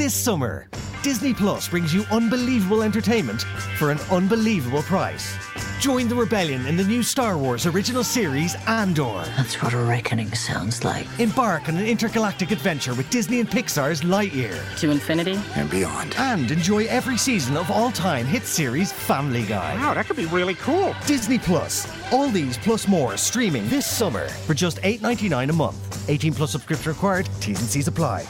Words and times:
This 0.00 0.14
summer, 0.14 0.66
Disney 1.02 1.34
Plus 1.34 1.68
brings 1.68 1.92
you 1.92 2.06
unbelievable 2.10 2.82
entertainment 2.82 3.42
for 3.76 3.90
an 3.90 3.98
unbelievable 4.10 4.80
price. 4.80 5.36
Join 5.78 6.08
the 6.08 6.14
rebellion 6.14 6.64
in 6.64 6.78
the 6.78 6.84
new 6.84 7.02
Star 7.02 7.36
Wars 7.36 7.66
original 7.66 8.02
series 8.02 8.54
Andor. 8.66 9.22
That's 9.36 9.60
what 9.60 9.74
a 9.74 9.76
reckoning 9.76 10.32
sounds 10.32 10.84
like. 10.84 11.06
Embark 11.20 11.68
on 11.68 11.76
an 11.76 11.84
intergalactic 11.84 12.50
adventure 12.50 12.94
with 12.94 13.10
Disney 13.10 13.40
and 13.40 13.50
Pixar's 13.50 14.00
Lightyear. 14.00 14.58
To 14.78 14.90
infinity 14.90 15.38
and 15.54 15.68
beyond. 15.68 16.14
And 16.16 16.50
enjoy 16.50 16.86
every 16.86 17.18
season 17.18 17.58
of 17.58 17.70
all-time 17.70 18.24
hit 18.24 18.44
series 18.44 18.90
Family 18.90 19.42
Guy. 19.42 19.74
Wow, 19.74 19.92
that 19.92 20.06
could 20.06 20.16
be 20.16 20.24
really 20.24 20.54
cool. 20.54 20.94
Disney 21.06 21.38
Plus. 21.38 21.86
All 22.10 22.30
these 22.30 22.56
plus 22.56 22.88
more 22.88 23.18
streaming 23.18 23.68
this 23.68 23.84
summer 23.84 24.28
for 24.28 24.54
just 24.54 24.78
$8.99 24.78 25.50
a 25.50 25.52
month. 25.52 26.08
18 26.08 26.32
plus 26.32 26.52
subscription 26.52 26.90
required. 26.90 27.28
T's 27.40 27.60
and 27.60 27.68
C's 27.68 27.86
apply. 27.86 28.26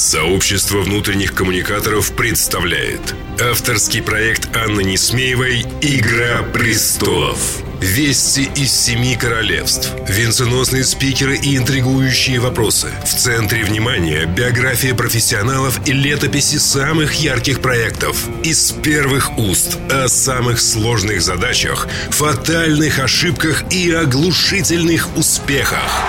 Сообщество 0.00 0.78
внутренних 0.78 1.34
коммуникаторов 1.34 2.12
представляет 2.16 3.14
авторский 3.38 4.00
проект 4.00 4.48
Анны 4.56 4.82
Несмеевой 4.82 5.66
«Игра 5.82 6.42
престолов». 6.42 7.58
Вести 7.82 8.48
из 8.56 8.72
семи 8.72 9.14
королевств, 9.14 9.90
венценосные 10.08 10.84
спикеры 10.84 11.36
и 11.36 11.54
интригующие 11.54 12.40
вопросы. 12.40 12.88
В 13.04 13.14
центре 13.14 13.62
внимания 13.62 14.24
биография 14.24 14.94
профессионалов 14.94 15.86
и 15.86 15.92
летописи 15.92 16.56
самых 16.56 17.16
ярких 17.16 17.60
проектов. 17.60 18.26
Из 18.42 18.72
первых 18.72 19.36
уст 19.36 19.76
о 19.90 20.08
самых 20.08 20.62
сложных 20.62 21.20
задачах, 21.20 21.88
фатальных 22.08 23.00
ошибках 23.00 23.70
и 23.70 23.92
оглушительных 23.92 25.14
успехах. 25.18 26.02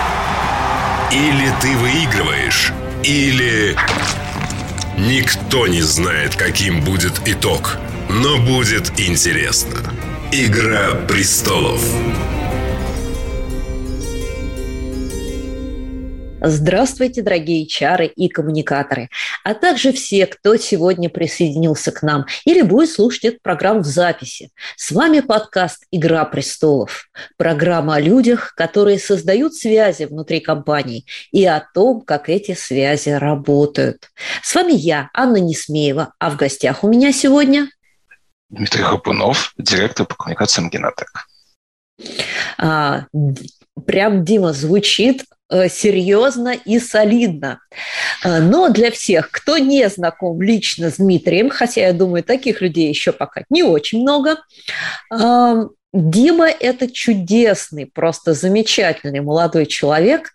Или 1.12 1.54
ты 1.62 1.76
выигрываешь, 1.76 2.72
или 3.04 3.76
никто 4.98 5.68
не 5.68 5.82
знает, 5.82 6.36
каким 6.36 6.82
будет 6.82 7.22
итог, 7.26 7.78
но 8.10 8.38
будет 8.38 9.00
интересно. 9.00 9.94
Игра 10.32 10.96
престолов. 11.08 11.82
Здравствуйте, 16.44 17.22
дорогие 17.22 17.68
чары 17.68 18.08
и 18.08 18.28
коммуникаторы, 18.28 19.10
а 19.44 19.54
также 19.54 19.94
все, 19.94 20.26
кто 20.26 20.58
сегодня 20.58 21.08
присоединился 21.08 21.92
к 21.92 22.02
нам 22.02 22.26
или 22.46 22.64
будет 22.64 22.90
слушать 22.90 23.26
эту 23.26 23.40
программу 23.44 23.82
в 23.82 23.86
записи. 23.86 24.50
С 24.76 24.90
вами 24.90 25.20
подкаст 25.20 25.86
«Игра 25.92 26.26
престолов». 26.26 27.10
Программа 27.38 27.98
о 27.98 28.00
людях, 28.00 28.56
которые 28.56 28.98
создают 28.98 29.54
связи 29.54 30.06
внутри 30.06 30.40
компаний 30.40 31.06
и 31.32 31.46
о 31.46 31.60
том, 31.60 32.02
как 32.02 32.28
эти 32.28 32.56
связи 32.56 33.10
работают. 33.10 34.10
С 34.42 34.56
вами 34.56 34.72
я, 34.72 35.12
Анна 35.14 35.38
Несмеева, 35.38 36.16
а 36.18 36.32
в 36.32 36.38
гостях 36.38 36.84
у 36.84 36.90
меня 36.90 37.14
сегодня... 37.14 37.70
Дмитрий 38.50 38.82
Хапунов, 38.82 39.54
директор 39.60 40.08
по 40.08 40.16
коммуникациям 40.16 40.72
Генотек. 40.72 41.28
А, 42.58 43.06
прям, 43.86 44.26
Дима, 44.26 44.54
звучит 44.54 45.24
серьезно 45.70 46.54
и 46.66 46.80
солидно. 46.80 47.60
Э, 48.24 48.40
но 48.40 48.70
для 48.70 48.92
всех, 48.92 49.32
кто 49.32 49.58
не 49.58 49.88
знаком 49.90 50.42
лично 50.42 50.90
с 50.90 50.96
Дмитрием, 50.96 51.50
хотя 51.50 51.82
я 51.82 51.94
думаю, 51.94 52.24
таких 52.24 52.62
людей 52.62 52.90
еще 52.90 53.12
пока 53.12 53.44
не 53.50 53.64
очень 53.64 54.02
много, 54.02 54.38
э, 55.14 55.66
Дима– 55.94 56.48
это 56.60 56.90
чудесный, 56.90 57.86
просто 57.86 58.34
замечательный 58.34 59.20
молодой 59.20 59.66
человек, 59.66 60.32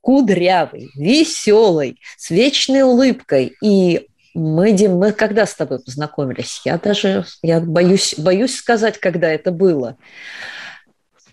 кудрявый, 0.00 0.90
веселый, 0.94 1.98
с 2.16 2.30
вечной 2.30 2.82
улыбкой. 2.82 3.56
И 3.60 4.06
мы, 4.34 4.70
Дим, 4.70 4.98
мы 4.98 5.12
когда 5.12 5.44
с 5.44 5.54
тобой 5.54 5.80
познакомились? 5.80 6.62
Я 6.64 6.78
даже 6.78 7.24
я 7.42 7.60
боюсь, 7.60 8.14
боюсь 8.16 8.54
сказать, 8.54 8.98
когда 8.98 9.28
это 9.28 9.50
было. 9.50 9.96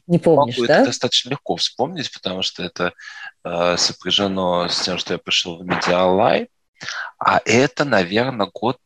Не 0.10 0.18
помнишь, 0.18 0.58
Могу 0.58 0.68
да? 0.68 0.78
это 0.78 0.86
достаточно 0.86 1.30
легко 1.30 1.56
вспомнить, 1.56 2.12
потому 2.12 2.42
что 2.42 2.64
это 2.64 2.94
э, 3.44 3.78
сопряжено 3.78 4.68
с 4.68 4.82
тем, 4.82 4.98
что 4.98 5.14
я 5.14 5.20
пришел 5.20 5.58
в 5.58 5.64
Медиалай, 5.64 6.50
а 7.20 7.40
это, 7.46 7.86
наверное, 7.86 8.50
год 8.52 8.80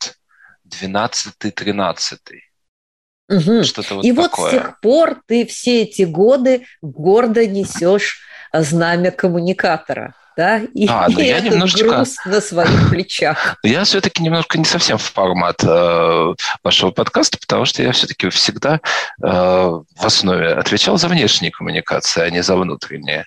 12-13. 0.67 2.17
Угу. 3.29 3.63
Что-то 3.63 3.95
вот 3.95 4.05
И 4.05 4.13
такое. 4.13 4.27
вот 4.27 4.47
с 4.47 4.51
тех 4.51 4.79
пор 4.81 5.21
ты 5.25 5.45
все 5.45 5.83
эти 5.83 6.01
годы 6.01 6.65
гордо 6.81 7.47
несешь 7.47 8.21
знамя 8.51 9.11
коммуникатора 9.11 10.15
да, 10.35 10.59
и, 10.59 10.87
а, 10.87 11.07
ну 11.09 11.19
и 11.19 11.25
я 11.25 11.39
немножечко... 11.41 11.89
груз 11.89 12.15
на 12.25 12.41
своих 12.41 12.89
плечах. 12.89 13.57
Я 13.63 13.83
все-таки 13.83 14.21
немножко 14.21 14.57
не 14.57 14.65
совсем 14.65 14.97
в 14.97 15.01
формат 15.01 15.63
э, 15.63 16.33
вашего 16.63 16.91
подкаста, 16.91 17.37
потому 17.39 17.65
что 17.65 17.81
я 17.81 17.91
все-таки 17.91 18.29
всегда 18.29 18.75
э, 18.75 19.27
в 19.27 20.05
основе 20.05 20.53
отвечал 20.53 20.97
за 20.97 21.07
внешние 21.07 21.51
коммуникации, 21.51 22.21
а 22.21 22.29
не 22.29 22.43
за 22.43 22.55
внутренние. 22.55 23.25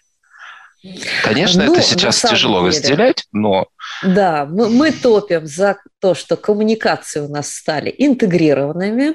Конечно, 1.22 1.64
ну, 1.64 1.74
это 1.74 1.82
сейчас 1.82 2.20
тяжело 2.20 2.60
деле. 2.60 2.68
разделять, 2.68 3.24
но... 3.32 3.66
Да, 4.02 4.46
мы, 4.46 4.68
мы 4.68 4.92
топим 4.92 5.46
за 5.46 5.78
то, 6.00 6.14
что 6.14 6.36
коммуникации 6.36 7.20
у 7.20 7.28
нас 7.28 7.52
стали 7.52 7.92
интегрированными. 7.96 9.14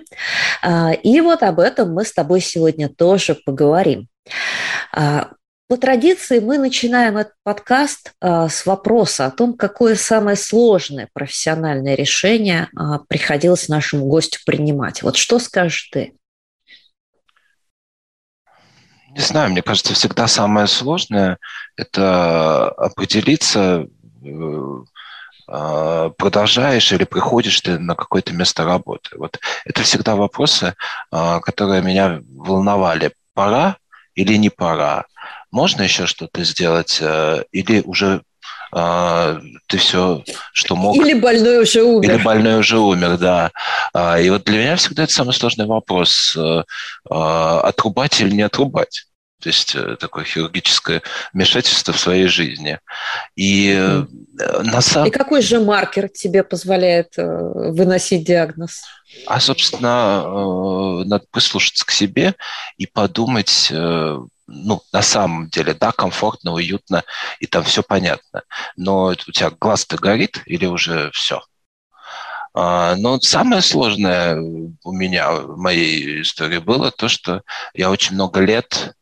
А, 0.62 0.91
и 0.91 1.22
вот 1.22 1.44
об 1.44 1.59
этом 1.59 1.94
мы 1.94 2.03
с 2.03 2.13
тобой 2.13 2.41
сегодня 2.41 2.90
тоже 2.90 3.35
поговорим. 3.35 4.08
А, 5.71 5.73
по 5.73 5.77
традиции 5.77 6.39
мы 6.39 6.57
начинаем 6.57 7.17
этот 7.17 7.33
подкаст 7.43 8.13
а, 8.19 8.49
с 8.49 8.65
вопроса 8.65 9.25
о 9.25 9.31
том, 9.31 9.53
какое 9.53 9.95
самое 9.95 10.35
сложное 10.35 11.07
профессиональное 11.13 11.95
решение 11.95 12.67
а, 12.75 12.99
приходилось 13.07 13.69
нашему 13.69 14.05
гостю 14.05 14.39
принимать. 14.45 15.01
Вот 15.01 15.15
что 15.15 15.39
скажешь 15.39 15.89
ты? 15.91 16.13
Не 19.11 19.21
знаю, 19.21 19.51
мне 19.51 19.61
кажется, 19.61 19.93
всегда 19.93 20.27
самое 20.27 20.67
сложное– 20.67 21.37
это 21.75 22.69
определиться, 22.69 23.87
э, 24.23 24.83
а, 25.47 26.09
продолжаешь 26.11 26.91
или 26.93 27.03
приходишь 27.03 27.59
ты 27.59 27.77
на 27.77 27.95
какое-то 27.95 28.33
место 28.33 28.63
работы. 28.63 29.09
Вот 29.17 29.39
это 29.65 29.83
всегда 29.83 30.15
вопросы, 30.15 30.75
которые 31.11 31.81
меня 31.81 32.21
волновали. 32.29 33.11
Пора 33.33 33.77
или 34.16 34.35
не 34.35 34.49
пора? 34.49 35.05
можно 35.51 35.81
еще 35.83 36.07
что-то 36.07 36.44
сделать, 36.44 36.97
э, 37.01 37.44
или 37.51 37.81
уже 37.81 38.23
а, 38.73 39.38
ты 39.67 39.77
все, 39.77 40.23
что 40.53 40.77
мог... 40.77 40.95
Или 40.95 41.13
больной 41.13 41.63
уже 41.63 41.83
умер. 41.83 42.09
Или 42.09 42.23
больной 42.23 42.59
уже 42.59 42.79
умер, 42.79 43.17
да. 43.17 43.51
А, 43.94 44.17
и 44.17 44.29
вот 44.29 44.45
для 44.45 44.59
меня 44.59 44.75
всегда 44.77 45.03
это 45.03 45.11
самый 45.11 45.33
сложный 45.33 45.66
вопрос, 45.66 46.38
э, 46.38 46.63
отрубать 47.09 48.22
или 48.22 48.33
не 48.33 48.44
отрубать. 48.44 49.07
То 49.41 49.50
есть 49.50 49.75
э, 49.75 49.97
такое 50.00 50.24
хирургическое 50.24 51.02
вмешательство 51.34 51.94
в 51.94 52.00
своей 52.00 52.28
жизни. 52.28 52.79
И 53.35 53.75
на 54.63 54.81
самом... 54.81 55.07
И 55.07 55.12
какой 55.12 55.41
же 55.41 55.59
маркер 55.59 56.09
тебе 56.09 56.44
позволяет 56.44 57.13
выносить 57.18 58.25
диагноз? 58.25 58.84
А, 59.28 59.40
собственно, 59.40 61.03
надо 61.03 61.25
прислушаться 61.31 61.85
к 61.85 61.91
себе 61.91 62.35
и 62.78 62.85
подумать, 62.85 63.68
ну, 63.72 64.81
на 64.94 65.02
самом 65.02 65.50
деле, 65.50 65.73
да, 65.73 65.91
комфортно, 65.91 66.53
уютно, 66.53 67.03
и 67.40 67.47
там 67.47 67.63
все 67.63 67.84
понятно. 67.84 68.44
Но 68.75 69.08
у 69.08 69.16
тебя 69.16 69.52
глаз-то 69.52 69.97
горит 69.97 70.41
или 70.46 70.66
уже 70.66 71.12
все? 71.12 71.41
А, 72.53 72.96
но 72.96 73.19
самое 73.22 73.62
сложное 73.62 74.38
у 74.38 74.91
меня 74.91 75.31
в 75.31 75.58
моей 75.58 76.22
истории 76.22 76.58
было 76.58 76.91
то, 76.91 77.08
что 77.08 77.44
я 77.73 77.90
очень 77.90 78.16
много 78.16 78.41
лет 78.41 78.94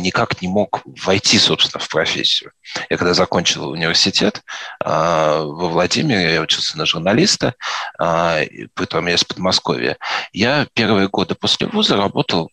никак 0.00 0.42
не 0.42 0.48
мог 0.48 0.80
войти, 0.84 1.38
собственно, 1.38 1.82
в 1.82 1.88
профессию. 1.88 2.52
Я 2.90 2.96
когда 2.96 3.14
закончил 3.14 3.68
университет 3.68 4.42
а, 4.80 5.42
во 5.42 5.68
Владимире, 5.68 6.34
я 6.34 6.40
учился 6.40 6.76
на 6.76 6.86
журналиста, 6.86 7.54
при 7.98 8.84
том 8.88 9.06
я 9.06 9.14
из 9.14 9.24
Подмосковья, 9.24 9.96
я 10.32 10.66
первые 10.74 11.08
годы 11.08 11.34
после 11.34 11.68
вуза 11.68 11.96
работал 11.96 12.50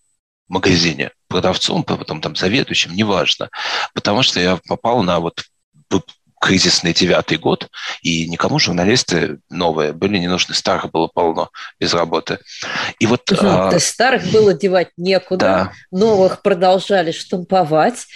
магазине 0.49 1.11
продавцом, 1.27 1.83
потом 1.83 2.21
там 2.21 2.35
заведующим, 2.35 2.93
неважно. 2.93 3.49
Потому 3.93 4.23
что 4.23 4.39
я 4.39 4.59
попал 4.67 5.03
на 5.03 5.19
вот 5.19 5.45
кризисный 6.39 6.93
девятый 6.93 7.37
год, 7.37 7.69
и 8.01 8.27
никому 8.27 8.59
журналисты 8.59 9.39
новые 9.49 9.93
были 9.93 10.17
не 10.17 10.27
нужны, 10.27 10.55
старых 10.55 10.91
было 10.91 11.07
полно 11.07 11.49
без 11.79 11.93
работы. 11.93 12.39
И 12.99 13.05
вот, 13.05 13.29
угу, 13.31 13.41
а... 13.43 13.69
То 13.69 13.75
есть 13.75 13.87
старых 13.87 14.25
было 14.31 14.53
девать 14.53 14.89
некуда, 14.97 15.45
да. 15.45 15.71
новых 15.91 16.41
продолжали 16.41 17.11
штамповать, 17.11 18.07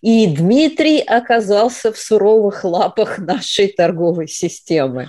и 0.00 0.26
Дмитрий 0.26 1.00
оказался 1.00 1.92
в 1.92 1.98
суровых 1.98 2.64
лапах 2.64 3.18
нашей 3.18 3.68
торговой 3.68 4.28
системы. 4.28 5.08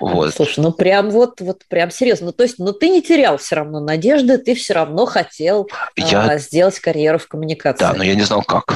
Вот. 0.00 0.34
Слушай, 0.34 0.60
ну 0.60 0.72
прям 0.72 1.10
вот, 1.10 1.40
вот 1.40 1.62
прям 1.68 1.90
серьезно. 1.90 2.26
Ну, 2.26 2.32
то 2.32 2.44
есть, 2.44 2.58
ну 2.58 2.72
ты 2.72 2.88
не 2.88 3.02
терял 3.02 3.38
все 3.38 3.56
равно 3.56 3.80
надежды, 3.80 4.38
ты 4.38 4.54
все 4.54 4.74
равно 4.74 5.06
хотел 5.06 5.68
я... 5.96 6.22
а, 6.22 6.38
сделать 6.38 6.78
карьеру 6.80 7.18
в 7.18 7.28
коммуникации. 7.28 7.84
Да, 7.84 7.94
но 7.94 8.04
я 8.04 8.14
не 8.14 8.22
знал 8.22 8.42
как, 8.42 8.74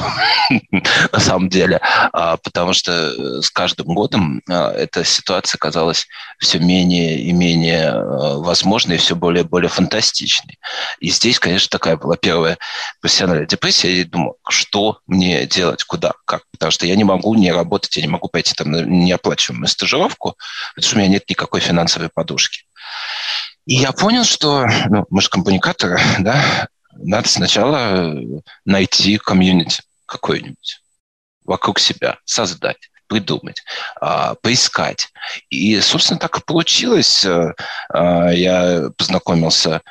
на 1.11 1.19
самом 1.19 1.49
деле, 1.49 1.79
а, 2.11 2.37
потому 2.37 2.73
что 2.73 3.13
с 3.41 3.49
каждым 3.49 3.87
годом 3.87 4.41
эта 4.47 5.03
ситуация 5.03 5.57
казалась 5.57 6.07
все 6.39 6.59
менее 6.59 7.19
и 7.19 7.31
менее 7.31 7.93
возможной, 8.37 8.97
все 8.97 9.15
более 9.15 9.43
и 9.43 9.47
более 9.47 9.69
фантастичной. 9.69 10.59
И 10.99 11.09
здесь, 11.09 11.39
конечно, 11.39 11.69
такая 11.69 11.97
была 11.97 12.17
первая 12.17 12.57
профессиональная 12.99 13.45
депрессия. 13.45 13.99
Я 13.99 14.05
думал, 14.05 14.37
что 14.49 14.99
мне 15.07 15.45
делать, 15.45 15.83
куда, 15.83 16.13
как. 16.25 16.43
Потому 16.51 16.71
что 16.71 16.85
я 16.85 16.95
не 16.95 17.03
могу 17.03 17.33
не 17.35 17.51
работать, 17.51 17.95
я 17.97 18.01
не 18.01 18.07
могу 18.07 18.27
пойти 18.27 18.53
там 18.53 18.71
на 18.71 18.81
неоплачиваемую 18.81 19.67
стажировку, 19.67 20.35
потому 20.75 20.87
что 20.87 20.95
у 20.95 20.99
меня 20.99 21.09
нет 21.09 21.29
никакой 21.29 21.59
финансовой 21.59 22.09
подушки. 22.09 22.65
И 23.65 23.75
я 23.75 23.91
понял, 23.91 24.23
что 24.23 24.67
ну, 24.89 25.05
мы 25.09 25.21
же 25.21 25.29
коммуникаторы, 25.29 25.99
да, 26.19 26.67
надо 26.93 27.27
сначала 27.27 28.13
найти 28.65 29.17
комьюнити 29.17 29.81
какой-нибудь 30.05 30.81
вокруг 31.45 31.79
себя, 31.79 32.17
создать 32.25 32.89
придумать, 33.11 33.61
а, 33.99 34.35
поискать. 34.35 35.09
И, 35.49 35.81
собственно, 35.81 36.17
так 36.17 36.37
и 36.37 36.41
получилось. 36.41 37.25
Э, 37.25 37.53
а, 37.89 38.29
я 38.29 38.89
познакомился 38.95 39.81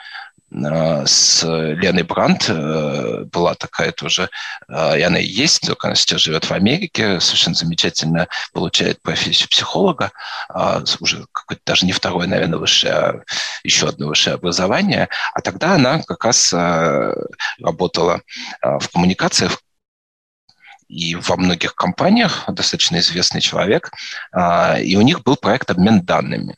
а, 0.50 1.05
с 1.05 1.44
Леной 1.44 2.02
Брандт. 2.02 2.46
Э, 2.49 3.25
была 3.31 3.55
такая 3.55 3.93
тоже, 3.93 4.31
и 4.70 5.02
она 5.02 5.19
и 5.19 5.26
есть, 5.26 5.67
только 5.67 5.88
она 5.88 5.94
сейчас 5.94 6.22
живет 6.22 6.46
в 6.46 6.52
Америке, 6.52 7.20
совершенно 7.20 7.55
замечательно 7.55 8.26
получает 8.55 9.02
профессию 9.02 9.50
психолога, 9.50 10.12
уже 11.00 11.26
какое-то 11.32 11.62
даже 11.67 11.84
не 11.84 11.93
второе, 11.93 12.26
наверное, 12.26 12.58
высшее, 12.58 12.93
а 12.94 13.20
еще 13.64 13.88
одно 13.88 14.08
высшее 14.08 14.34
образование. 14.34 15.08
А 15.34 15.43
тогда 15.43 15.75
она 15.75 16.02
как 16.02 16.25
раз 16.25 16.52
работала 16.52 18.22
в 18.62 18.88
коммуникациях 18.93 19.61
и 20.91 21.15
во 21.15 21.37
многих 21.37 21.75
компаниях, 21.75 22.45
достаточно 22.49 22.99
известный 22.99 23.41
человек, 23.41 23.93
а, 24.33 24.79
и 24.79 24.97
у 24.97 25.03
них 25.03 25.23
был 25.23 25.37
проект 25.37 25.71
обмен 25.71 26.03
данными 26.03 26.57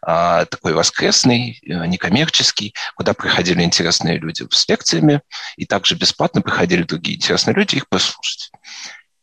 а, 0.00 0.44
такой 0.44 0.72
воскресный, 0.74 1.60
э, 1.66 1.86
некоммерческий, 1.86 2.74
куда 2.94 3.14
приходили 3.14 3.62
интересные 3.62 4.18
люди 4.18 4.46
с 4.48 4.68
лекциями, 4.68 5.20
и 5.56 5.66
также 5.66 5.96
бесплатно 5.96 6.40
приходили 6.40 6.84
другие 6.84 7.16
интересные 7.16 7.54
люди 7.54 7.76
их 7.76 7.88
послушать. 7.88 8.52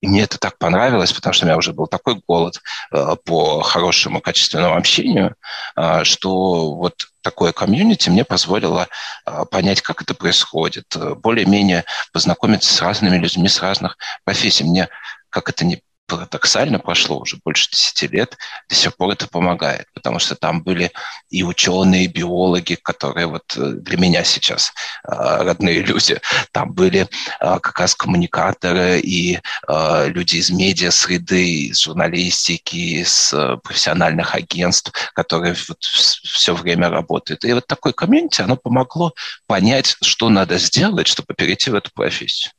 И 0.02 0.08
мне 0.08 0.24
это 0.24 0.38
так 0.38 0.58
понравилось, 0.58 1.14
потому 1.14 1.34
что 1.34 1.46
у 1.46 1.48
меня 1.48 1.58
уже 1.58 1.74
был 1.74 1.88
такой 1.88 2.22
голод 2.28 2.62
э, 2.92 3.16
по 3.24 3.62
хорошему 3.62 4.22
качественному 4.22 4.76
общению, 4.76 5.36
э, 5.76 6.04
что 6.04 6.76
вот 6.76 7.08
такое 7.22 7.54
комьюнити 7.54 8.10
мне 8.10 8.24
позволило 8.24 8.88
э, 9.26 9.46
понять, 9.50 9.82
как 9.82 10.02
это 10.02 10.14
происходит, 10.14 10.96
более-менее 11.18 11.86
познакомиться 12.12 12.74
с 12.74 12.82
разными 12.82 13.18
людьми 13.18 13.48
с 13.48 13.62
разных 13.62 13.98
профессий. 14.24 14.64
Мне, 14.64 14.90
как 15.30 15.50
это 15.50 15.66
не 15.66 15.82
парадоксально 16.08 16.80
прошло 16.80 17.20
уже 17.20 17.38
больше 17.44 17.70
10 17.72 18.12
лет, 18.12 18.38
до 18.70 18.76
сих 18.76 18.96
пор 18.96 19.12
это 19.14 19.28
помогает, 19.28 19.88
потому 19.94 20.20
что 20.20 20.36
там 20.36 20.62
были 20.62 20.92
и 21.30 21.44
ученые, 21.44 22.06
и 22.06 22.08
биологи, 22.08 22.76
которые 22.76 23.28
вот 23.28 23.56
э, 23.58 23.72
для 23.72 23.98
меня 23.98 24.24
сейчас 24.24 24.74
э, 25.04 25.12
родные 25.12 25.82
люди, 25.82 26.20
там 26.52 26.74
были 26.74 27.02
э, 27.02 27.08
как 27.40 27.80
раз 27.80 27.96
коммуникаторы 27.96 29.00
и 29.00 29.40
люди 29.68 30.38
из 30.38 30.50
медиа 30.50 30.92
среды, 30.92 31.68
из 31.68 31.82
журналистики, 31.82 33.02
из 33.02 33.34
профессиональных 33.64 34.36
агентств, 34.36 34.92
которые 35.14 35.56
вот 35.68 35.82
все 35.82 36.54
время 36.54 36.90
работают. 36.90 37.44
И 37.46 37.54
вот 37.54 37.68
такое 37.68 37.94
комьюнити, 37.94 38.42
оно 38.42 38.56
помогло 38.56 39.14
понять, 39.48 39.98
что 40.02 40.30
надо 40.30 40.58
сделать, 40.58 41.08
чтобы 41.08 41.34
перейти 41.34 41.70
в 41.72 41.76
эту 41.76 41.92
профессию. 41.94 42.52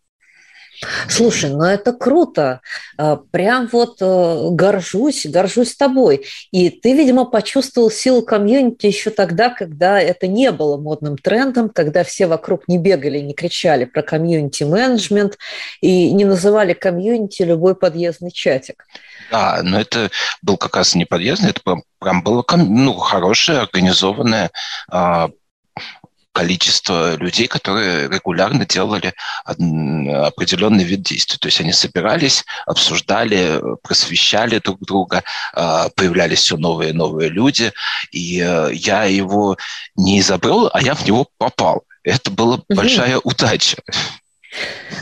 Слушай, 1.08 1.50
ну 1.50 1.64
это 1.64 1.92
круто. 1.92 2.60
А, 2.98 3.16
прям 3.16 3.68
вот 3.72 3.96
э, 4.00 4.48
горжусь, 4.50 5.26
горжусь 5.26 5.76
тобой. 5.76 6.26
И 6.50 6.70
ты, 6.70 6.92
видимо, 6.94 7.24
почувствовал 7.24 7.90
силу 7.90 8.22
комьюнити 8.22 8.86
еще 8.86 9.10
тогда, 9.10 9.50
когда 9.50 10.00
это 10.00 10.26
не 10.26 10.52
было 10.52 10.76
модным 10.76 11.16
трендом, 11.16 11.70
когда 11.70 12.04
все 12.04 12.26
вокруг 12.26 12.68
не 12.68 12.78
бегали, 12.78 13.18
не 13.18 13.34
кричали 13.34 13.84
про 13.84 14.02
комьюнити-менеджмент 14.02 15.38
и 15.80 16.12
не 16.12 16.24
называли 16.24 16.72
комьюнити 16.72 17.42
любой 17.42 17.74
подъездный 17.74 18.30
чатик. 18.30 18.84
Да, 19.30 19.60
но 19.62 19.80
это 19.80 20.10
был 20.42 20.56
как 20.56 20.76
раз 20.76 20.94
не 20.94 21.04
подъездный, 21.04 21.50
это 21.50 21.60
прям, 21.62 21.82
прям 21.98 22.22
было 22.22 22.44
ну, 22.56 22.94
хорошее, 22.94 23.60
организованное 23.60 24.50
а, 24.90 25.30
количество 26.36 27.16
людей, 27.16 27.46
которые 27.48 28.10
регулярно 28.10 28.66
делали 28.66 29.14
определенный 29.46 30.84
вид 30.84 31.00
действий. 31.00 31.38
То 31.38 31.48
есть 31.48 31.60
они 31.62 31.72
собирались, 31.72 32.44
обсуждали, 32.66 33.62
просвещали 33.82 34.58
друг 34.58 34.80
друга, 34.80 35.24
а, 35.54 35.88
появлялись 35.96 36.40
все 36.40 36.58
новые 36.58 36.90
и 36.90 36.92
новые 36.92 37.30
люди. 37.30 37.72
И 38.12 38.38
э, 38.46 38.70
я 38.74 39.04
его 39.04 39.56
не 39.96 40.20
изобрел, 40.20 40.68
а 40.74 40.82
я 40.82 40.94
в 40.94 41.06
него 41.06 41.26
попал. 41.38 41.84
Это 42.02 42.30
была 42.30 42.60
большая 42.68 43.18
удача. 43.18 43.78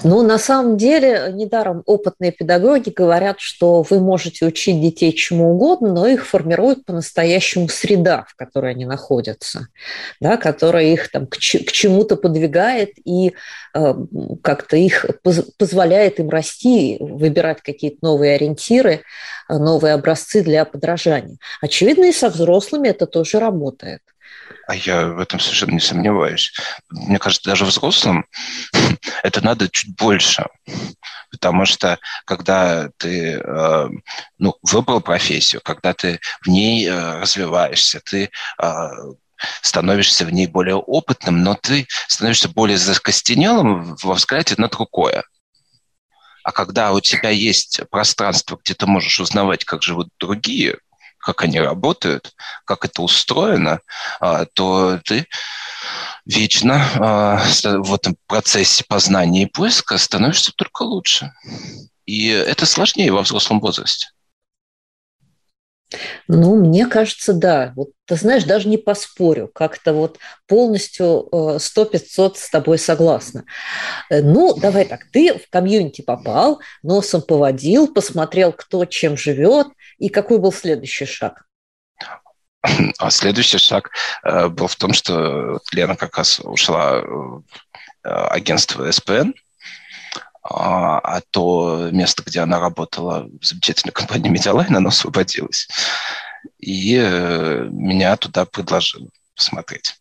Ну, 0.02 0.22
на 0.22 0.38
самом 0.38 0.76
деле, 0.76 1.30
недаром 1.32 1.82
опытные 1.86 2.32
педагоги 2.32 2.90
говорят, 2.90 3.40
что 3.40 3.82
вы 3.82 4.00
можете 4.00 4.46
учить 4.46 4.80
детей 4.80 5.12
чему 5.12 5.52
угодно, 5.52 5.92
но 5.92 6.06
их 6.06 6.26
формирует 6.26 6.84
по-настоящему 6.84 7.68
среда, 7.68 8.26
в 8.28 8.36
которой 8.36 8.72
они 8.72 8.84
находятся, 8.84 9.68
да, 10.20 10.36
которая 10.36 10.84
их 10.84 11.10
там, 11.10 11.26
к, 11.26 11.38
чему-то 11.38 12.16
подвигает 12.16 12.92
и 13.04 13.34
э, 13.74 13.94
как-то 14.42 14.76
их 14.76 15.06
поз 15.22 15.42
позволяет 15.58 16.20
им 16.20 16.28
расти, 16.28 16.98
выбирать 17.00 17.62
какие-то 17.62 17.98
новые 18.02 18.34
ориентиры, 18.34 19.02
новые 19.48 19.94
образцы 19.94 20.42
для 20.42 20.64
подражания. 20.64 21.38
Очевидно, 21.60 22.04
и 22.04 22.12
со 22.12 22.28
взрослыми 22.28 22.88
это 22.88 23.06
тоже 23.06 23.38
работает. 23.38 24.00
А 24.66 24.74
я 24.74 25.06
в 25.06 25.18
этом 25.18 25.40
совершенно 25.40 25.72
не 25.72 25.80
сомневаюсь. 25.80 26.52
Мне 26.88 27.18
кажется, 27.18 27.50
даже 27.50 27.64
взрослым 27.64 28.26
это 29.22 29.44
надо 29.44 29.68
чуть 29.68 29.94
больше. 29.96 30.46
Потому 31.30 31.66
что 31.66 31.98
когда 32.24 32.88
ты 32.96 33.34
э, 33.34 33.88
ну, 34.38 34.56
выбрал 34.62 35.00
профессию, 35.00 35.60
когда 35.62 35.92
ты 35.92 36.20
в 36.42 36.48
ней 36.48 36.86
э, 36.86 37.20
развиваешься, 37.20 38.00
ты 38.04 38.30
э, 38.62 38.88
становишься 39.60 40.24
в 40.24 40.32
ней 40.32 40.46
более 40.46 40.76
опытным, 40.76 41.42
но 41.42 41.54
ты 41.54 41.86
становишься 42.08 42.48
более 42.48 42.78
закостенелым 42.78 43.96
во 44.02 44.14
взгляде 44.14 44.54
на 44.56 44.68
другое. 44.68 45.24
А 46.44 46.52
когда 46.52 46.92
у 46.92 47.00
тебя 47.00 47.30
есть 47.30 47.80
пространство, 47.90 48.58
где 48.62 48.74
ты 48.74 48.86
можешь 48.86 49.18
узнавать, 49.18 49.64
как 49.64 49.82
живут 49.82 50.08
другие, 50.18 50.78
как 51.24 51.42
они 51.42 51.58
работают, 51.58 52.34
как 52.66 52.84
это 52.84 53.02
устроено, 53.02 53.80
а, 54.20 54.44
то 54.44 55.00
ты 55.04 55.26
вечно 56.26 56.84
а, 56.98 57.42
в 57.62 57.94
этом 57.94 58.16
процессе 58.26 58.84
познания 58.86 59.44
и 59.44 59.46
поиска 59.46 59.96
становишься 59.96 60.52
только 60.54 60.82
лучше. 60.82 61.32
И 62.04 62.28
это 62.28 62.66
сложнее 62.66 63.10
во 63.10 63.22
взрослом 63.22 63.60
возрасте. 63.60 64.08
Ну, 66.28 66.56
мне 66.56 66.86
кажется, 66.86 67.32
да. 67.32 67.72
Вот 67.76 67.90
ты 68.06 68.16
знаешь, 68.16 68.44
даже 68.44 68.68
не 68.68 68.76
поспорю, 68.76 69.50
как-то 69.52 69.92
вот 69.92 70.18
полностью 70.46 71.28
100-500 71.32 71.58
э, 72.32 72.34
с 72.34 72.50
тобой 72.50 72.78
согласна. 72.78 73.44
Э, 74.10 74.22
ну, 74.22 74.54
давай 74.54 74.86
так, 74.86 75.04
ты 75.12 75.38
в 75.38 75.48
комьюнити 75.50 76.02
попал, 76.02 76.60
носом 76.82 77.22
поводил, 77.22 77.92
посмотрел, 77.92 78.52
кто 78.52 78.84
чем 78.84 79.16
живет, 79.16 79.68
и 79.98 80.08
какой 80.08 80.38
был 80.38 80.52
следующий 80.52 81.06
шаг? 81.06 81.46
А 82.98 83.10
следующий 83.10 83.58
шаг 83.58 83.90
э, 84.22 84.48
был 84.48 84.66
в 84.66 84.76
том, 84.76 84.94
что 84.94 85.60
Лена 85.72 85.96
как 85.96 86.16
раз 86.16 86.40
ушла 86.40 87.02
в 87.02 87.42
агентство 88.02 88.90
СПН, 88.90 89.32
а, 90.44 90.98
а 90.98 91.22
то 91.30 91.88
место, 91.90 92.22
где 92.24 92.40
она 92.40 92.60
работала 92.60 93.26
в 93.40 93.44
замечательной 93.44 93.92
компании 93.94 94.28
Медиалайн, 94.28 94.76
оно 94.76 94.88
освободилось. 94.88 95.68
И 96.58 96.96
э, 96.96 97.66
меня 97.70 98.16
туда 98.16 98.44
предложили 98.44 99.08
посмотреть. 99.34 99.96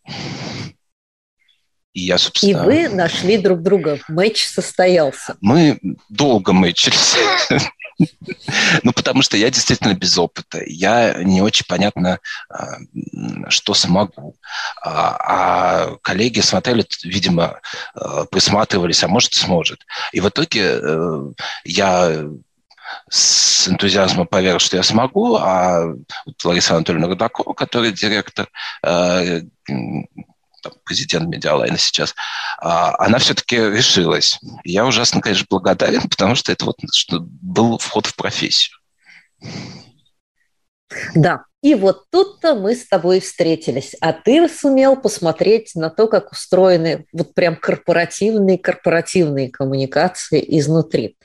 И 1.94 2.00
я, 2.00 2.18
собственно... 2.18 2.50
И 2.50 2.64
вы 2.64 2.88
нашли 2.88 3.38
друг 3.38 3.62
друга. 3.62 4.00
Матч 4.08 4.46
состоялся. 4.46 5.36
Мы 5.40 5.78
долго 6.08 6.52
мэчились. 6.52 7.16
Ну, 8.82 8.92
потому 8.92 9.22
что 9.22 9.36
я 9.36 9.50
действительно 9.50 9.94
без 9.94 10.18
опыта. 10.18 10.60
Я 10.66 11.22
не 11.22 11.42
очень 11.42 11.66
понятно, 11.66 12.18
а, 12.48 12.78
что 13.48 13.74
смогу. 13.74 14.36
А, 14.82 15.16
а 15.20 15.96
коллеги 16.02 16.40
смотрели, 16.40 16.86
видимо, 17.04 17.60
а, 17.94 18.24
присматривались, 18.26 19.02
а 19.04 19.08
может, 19.08 19.34
сможет. 19.34 19.86
И 20.12 20.20
в 20.20 20.28
итоге 20.28 20.78
э, 20.80 21.32
я 21.64 22.24
с 23.08 23.68
энтузиазмом 23.68 24.26
поверил, 24.26 24.58
что 24.58 24.76
я 24.76 24.82
смогу, 24.82 25.36
а 25.36 25.94
Лариса 26.42 26.76
Анатольевна 26.76 27.08
Рудакова, 27.08 27.54
которая 27.54 27.92
директор 27.92 28.48
э, 28.82 29.42
там, 30.64 30.72
президент 30.84 31.28
Медиалайна 31.28 31.78
сейчас, 31.78 32.14
а, 32.58 32.94
она 32.98 33.18
все-таки 33.18 33.56
решилась. 33.56 34.38
Я 34.64 34.86
ужасно, 34.86 35.20
конечно, 35.20 35.46
благодарен, 35.48 36.08
потому 36.08 36.34
что 36.34 36.50
это 36.50 36.64
вот 36.64 36.76
что 36.92 37.20
был 37.20 37.78
вход 37.78 38.06
в 38.06 38.16
профессию. 38.16 38.76
Да, 41.14 41.44
и 41.62 41.74
вот 41.74 42.04
тут-то 42.10 42.54
мы 42.54 42.74
с 42.74 42.86
тобой 42.86 43.20
встретились, 43.20 43.94
а 44.00 44.12
ты 44.12 44.48
сумел 44.48 44.96
посмотреть 44.96 45.74
на 45.74 45.90
то, 45.90 46.08
как 46.08 46.32
устроены 46.32 47.06
вот 47.12 47.34
прям 47.34 47.56
корпоративные 47.56 48.58
корпоративные 48.58 49.50
коммуникации 49.50 50.44
изнутри. 50.58 51.16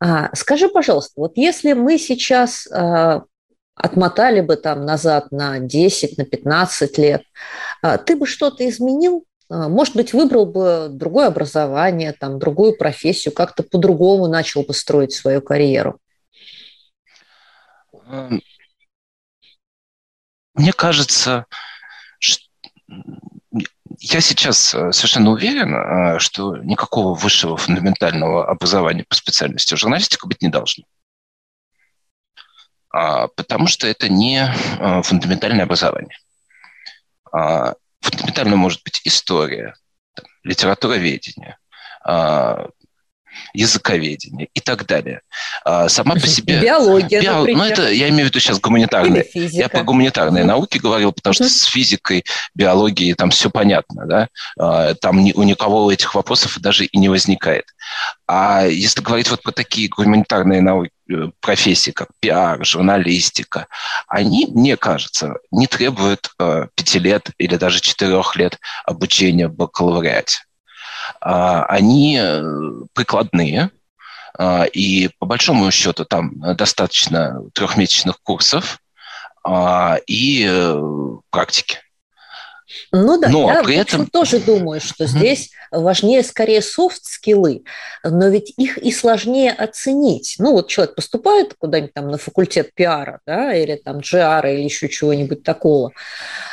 А, 0.00 0.34
скажи, 0.34 0.68
пожалуйста, 0.68 1.12
вот 1.16 1.32
если 1.36 1.74
мы 1.74 1.98
сейчас 1.98 2.66
а, 2.72 3.22
отмотали 3.74 4.40
бы 4.40 4.56
там 4.56 4.84
назад 4.84 5.30
на 5.32 5.58
10, 5.58 6.18
на 6.18 6.24
15 6.24 6.98
лет, 6.98 7.22
а, 7.82 7.98
ты 7.98 8.16
бы 8.16 8.26
что-то 8.26 8.68
изменил? 8.68 9.24
А, 9.48 9.68
может 9.68 9.96
быть, 9.96 10.12
выбрал 10.12 10.46
бы 10.46 10.88
другое 10.90 11.28
образование, 11.28 12.12
там, 12.12 12.38
другую 12.38 12.76
профессию, 12.76 13.34
как-то 13.34 13.62
по-другому 13.62 14.28
начал 14.28 14.62
бы 14.62 14.74
строить 14.74 15.12
свою 15.12 15.40
карьеру? 15.40 15.98
Эм, 18.06 18.42
мне 20.54 20.72
кажется, 20.72 21.46
что 22.18 22.44
я 24.00 24.20
сейчас 24.20 24.74
э, 24.74 24.92
совершенно 24.92 25.30
уверен, 25.30 25.74
э, 25.74 26.18
что 26.18 26.56
никакого 26.58 27.14
высшего 27.14 27.56
фундаментального 27.56 28.50
образования 28.50 29.04
по 29.08 29.14
специальности 29.14 29.74
журналистика 29.74 30.26
быть 30.26 30.42
не 30.42 30.48
должно. 30.48 30.84
А, 32.92 33.28
потому 33.28 33.66
что 33.66 33.86
это 33.86 34.08
не 34.08 34.38
э, 34.44 35.02
фундаментальное 35.02 35.64
образование. 35.64 36.18
А, 37.32 37.74
фундаментально 38.00 38.56
может 38.56 38.82
быть 38.84 39.00
история, 39.04 39.74
литературоведение, 40.42 41.56
а, 42.04 42.68
языковедение 43.54 44.48
и 44.54 44.60
так 44.60 44.86
далее. 44.86 45.20
А, 45.64 45.88
сама 45.88 46.14
по 46.14 46.26
себе... 46.26 46.60
Биология, 46.60 47.20
био... 47.20 47.38
например. 47.38 47.58
Ну, 47.58 47.64
это 47.64 47.90
я 47.90 48.08
имею 48.08 48.26
в 48.26 48.28
виду 48.30 48.40
сейчас 48.40 48.60
гуманитарные. 48.60 49.26
Я 49.34 49.68
по 49.68 49.82
гуманитарной 49.82 50.44
науке 50.44 50.78
говорил, 50.78 51.12
потому 51.12 51.34
что 51.34 51.48
с 51.48 51.64
физикой, 51.64 52.24
биологией 52.54 53.14
там 53.14 53.30
все 53.30 53.50
понятно, 53.50 54.06
да? 54.06 54.28
А, 54.58 54.94
там 54.94 55.18
у 55.34 55.42
никого 55.42 55.90
этих 55.90 56.14
вопросов 56.14 56.58
даже 56.60 56.84
и 56.84 56.98
не 56.98 57.08
возникает. 57.08 57.64
А 58.26 58.64
если 58.64 59.00
говорить 59.00 59.30
вот 59.30 59.42
про 59.42 59.52
такие 59.52 59.88
гуманитарные 59.88 60.62
науки, 60.62 60.90
э, 61.10 61.30
профессии, 61.40 61.90
как 61.90 62.08
пиар, 62.20 62.64
журналистика, 62.64 63.66
они, 64.06 64.46
мне 64.46 64.76
кажется, 64.76 65.34
не 65.50 65.66
требуют 65.66 66.30
э, 66.38 66.68
пяти 66.74 66.98
лет 66.98 67.30
или 67.38 67.56
даже 67.56 67.80
четырех 67.80 68.36
лет 68.36 68.58
обучения 68.86 69.48
в 69.48 69.54
бакалавриате. 69.54 70.38
А, 71.20 71.64
они 71.64 72.18
э, 72.20 72.42
прикладные, 72.94 73.70
а, 74.38 74.64
и 74.64 75.08
по 75.18 75.26
большому 75.26 75.70
счету 75.70 76.04
там 76.04 76.40
достаточно 76.56 77.42
трехмесячных 77.54 78.20
курсов 78.22 78.80
а, 79.44 79.98
и 80.06 80.46
э, 80.48 80.82
практики. 81.30 81.78
Ну 82.92 83.18
да, 83.18 83.28
но 83.28 83.52
я 83.52 83.62
при 83.62 83.76
этом... 83.76 84.06
тоже 84.06 84.40
думаю, 84.40 84.80
что 84.80 85.06
здесь 85.06 85.50
важнее 85.70 86.22
скорее 86.22 86.62
софт-скиллы, 86.62 87.64
но 88.04 88.28
ведь 88.28 88.52
их 88.56 88.78
и 88.78 88.92
сложнее 88.92 89.52
оценить. 89.52 90.36
Ну 90.38 90.52
вот 90.52 90.68
человек 90.68 90.94
поступает 90.94 91.54
куда-нибудь 91.54 91.94
там 91.94 92.08
на 92.08 92.18
факультет 92.18 92.74
пиара, 92.74 93.20
да, 93.26 93.54
или 93.54 93.76
там 93.76 93.98
GR, 93.98 94.54
или 94.54 94.62
еще 94.62 94.88
чего-нибудь 94.88 95.42
такого, 95.42 95.92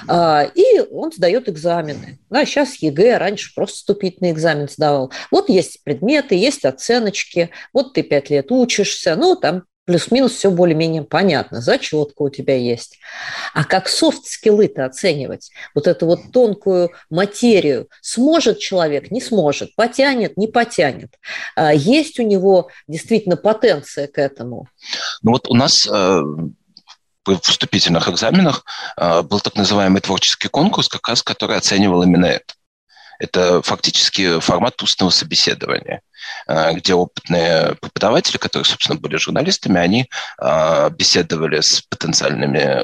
а, 0.08 0.48
и 0.56 0.80
он 0.92 1.12
сдает 1.12 1.50
экзамены. 1.50 2.20
Да, 2.30 2.46
сейчас 2.46 2.76
ЕГЭ, 2.76 3.18
раньше 3.18 3.54
просто 3.54 3.78
вступительный 3.78 4.32
экзамен 4.32 4.70
сдавал. 4.70 5.12
Вот 5.32 5.50
есть 5.50 5.84
предметы, 5.84 6.36
есть 6.36 6.66
оценочки, 6.66 7.50
вот 7.74 7.94
ты 7.94 8.04
пять 8.04 8.30
лет 8.30 8.52
учишься, 8.52 9.16
ну 9.16 9.36
там 9.36 9.64
плюс-минус 9.90 10.34
все 10.34 10.52
более-менее 10.52 11.02
понятно, 11.02 11.62
зачетка 11.62 12.22
у 12.22 12.30
тебя 12.30 12.56
есть. 12.56 13.00
А 13.56 13.64
как 13.64 13.90
софт-скиллы-то 13.90 14.86
оценивать? 14.86 15.50
Вот 15.74 15.88
эту 15.88 16.06
вот 16.06 16.32
тонкую 16.32 16.92
материю 17.10 17.90
сможет 18.00 18.60
человек, 18.60 19.10
не 19.10 19.20
сможет, 19.20 19.74
потянет, 19.76 20.38
не 20.38 20.46
потянет. 20.46 21.16
А 21.56 21.74
есть 21.74 22.20
у 22.20 22.24
него 22.24 22.70
действительно 22.88 23.36
потенция 23.36 24.06
к 24.06 24.20
этому? 24.20 24.68
Ну 25.24 25.32
вот 25.32 25.50
у 25.50 25.56
нас 25.56 25.88
э, 25.88 25.92
в 25.92 27.40
вступительных 27.42 28.08
экзаменах 28.10 28.66
э, 28.96 29.24
был 29.24 29.40
так 29.40 29.56
называемый 29.56 30.02
творческий 30.02 30.50
конкурс, 30.50 30.88
как 30.88 31.08
раз 31.08 31.24
который 31.24 31.58
оценивал 31.58 32.04
именно 32.04 32.28
это. 32.28 32.54
Это 33.20 33.62
фактически 33.62 34.40
формат 34.40 34.82
устного 34.82 35.10
собеседования, 35.10 36.02
э, 36.48 36.74
где 36.74 36.94
опытные 36.94 37.76
преподаватели, 37.82 38.38
которые, 38.38 38.66
собственно, 38.66 38.98
были 38.98 39.18
журналистами, 39.18 39.80
они 39.80 40.10
э, 40.42 40.90
беседовали 40.92 41.60
с 41.60 41.82
потенциальными 41.82 42.82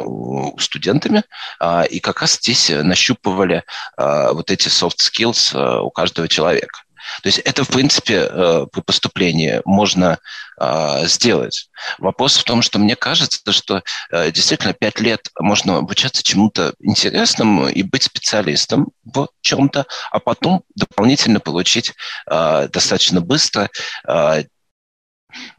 студентами 0.62 1.24
э, 1.62 1.88
и 1.88 2.00
как 2.02 2.22
раз 2.22 2.36
здесь 2.36 2.70
нащупывали 2.70 3.64
вот 3.98 4.52
эти 4.52 4.68
soft 4.68 4.98
skills 5.00 5.56
у 5.82 5.90
каждого 5.90 6.28
человека. 6.28 6.85
То 7.22 7.28
есть 7.28 7.40
это, 7.40 7.64
в 7.64 7.70
принципе, 7.70 8.28
э, 8.30 8.66
при 8.72 8.82
поступлении 8.82 9.62
можно 9.66 10.20
э, 10.60 11.08
сделать. 11.08 11.70
Вопрос 11.98 12.38
в 12.38 12.44
том, 12.44 12.62
что 12.62 12.80
мне 12.80 12.96
кажется, 12.96 13.52
что 13.52 13.84
э, 14.12 14.32
действительно 14.32 14.74
пять 14.74 15.00
лет 15.00 15.30
можно 15.40 15.78
обучаться 15.78 16.24
чему-то 16.24 16.74
интересному 16.80 17.68
и 17.68 17.84
быть 17.84 18.04
специалистом 18.04 18.90
в 19.04 19.28
чем-то, 19.42 19.86
а 20.12 20.20
потом 20.20 20.64
дополнительно 20.76 21.40
получить 21.40 21.94
достаточно 22.28 23.22
быстро 23.22 23.70
Э, 24.08 24.44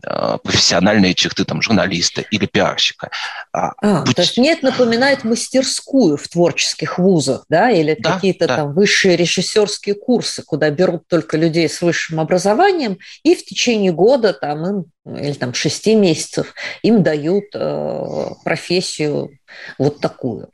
профессиональные 0.03 1.15
черты 1.15 1.45
там, 1.45 1.63
журналиста 1.63 2.23
или 2.31 2.47
пиарщика. 2.47 3.11
А, 3.53 3.73
а, 3.83 4.03
будь... 4.05 4.17
То 4.17 4.23
есть 4.23 4.39
мне 4.39 4.53
это 4.53 4.67
напоминает 4.67 5.25
мастерскую 5.25 6.17
в 6.17 6.29
творческих 6.29 6.99
вузах, 6.99 7.45
да, 7.49 7.71
или 7.71 7.97
да, 7.99 8.15
какие-то 8.15 8.47
да. 8.47 8.57
там 8.57 8.75
высшие 8.75 9.17
режиссерские 9.17 9.95
курсы, 9.95 10.43
куда 10.43 10.71
берут 10.71 11.07
только 11.09 11.37
людей 11.37 11.69
с 11.69 11.83
высшим 11.83 12.21
образованием, 12.21 12.99
и 13.23 13.35
в 13.35 13.45
течение 13.45 13.93
года 13.93 14.33
там 14.33 14.67
им 14.67 14.85
или 15.07 15.35
там 15.35 15.55
шести 15.55 15.95
месяцев 15.95 16.55
им 16.83 17.03
дают 17.03 17.45
э, 17.55 18.27
профессию 18.45 19.39
вот 19.79 20.01
такую. 20.01 20.51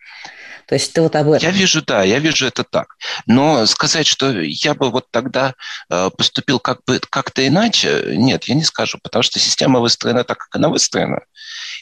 То 0.73 0.77
есть 0.77 0.95
ты 0.95 1.03
вот 1.03 1.15
об 1.17 1.31
этом. 1.31 1.47
Я 1.47 1.51
вижу, 1.51 1.83
да, 1.83 2.03
я 2.03 2.19
вижу 2.19 2.47
это 2.47 2.65
так. 2.65 2.97
Но 3.27 3.67
сказать, 3.67 4.07
что 4.07 4.41
я 4.41 4.73
бы 4.73 4.91
вот 4.91 5.05
тогда 5.11 5.55
э, 5.91 6.09
поступил 6.17 6.61
как 6.61 6.79
бы 6.87 6.99
как-то 7.11 7.47
иначе, 7.47 8.15
нет, 8.17 8.45
я 8.45 8.55
не 8.55 8.65
скажу, 8.65 8.99
потому 9.03 9.23
что 9.23 9.39
система 9.39 9.81
выстроена 9.81 10.25
так, 10.25 10.39
как 10.39 10.57
она 10.57 10.71
выстроена. 10.71 11.21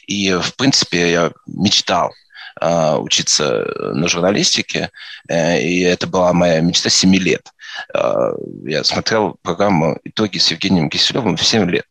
И, 0.07 0.33
в 0.33 0.57
принципе, 0.57 1.09
я 1.09 1.31
мечтал 1.47 2.11
э, 2.59 2.95
учиться 2.95 3.65
на 3.93 4.09
журналистике, 4.09 4.89
э, 5.29 5.61
и 5.61 5.79
это 5.83 6.05
была 6.05 6.33
моя 6.33 6.59
мечта 6.59 6.89
7 6.89 7.15
лет. 7.15 7.47
Я 7.93 8.83
смотрел 8.83 9.37
программу 9.41 9.99
«Итоги» 10.03 10.37
с 10.37 10.51
Евгением 10.51 10.89
Киселевым 10.89 11.37
в 11.37 11.45
7 11.45 11.69
лет. 11.71 11.85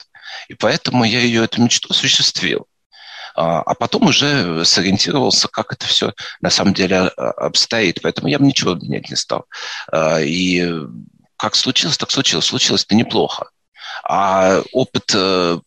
И 0.48 0.54
поэтому 0.54 1.04
я 1.04 1.20
ее, 1.20 1.44
эту 1.44 1.62
мечту 1.62 1.88
осуществил. 1.88 2.66
А, 3.34 3.60
а 3.60 3.74
потом 3.74 4.06
уже 4.06 4.64
сориентировался, 4.64 5.48
как 5.48 5.72
это 5.72 5.86
все 5.86 6.12
на 6.40 6.50
самом 6.50 6.74
деле 6.74 6.96
а, 6.96 7.30
обстоит. 7.32 8.00
Поэтому 8.02 8.28
я 8.28 8.38
бы 8.38 8.46
ничего 8.46 8.74
менять 8.74 9.10
не 9.10 9.16
стал. 9.16 9.46
А, 9.90 10.20
и 10.20 10.68
как 11.36 11.54
случилось, 11.54 11.98
так 11.98 12.10
случилось. 12.10 12.46
Случилось-то 12.46 12.94
неплохо. 12.94 13.50
А 14.04 14.62
опыт 14.72 15.12
э, 15.14 15.58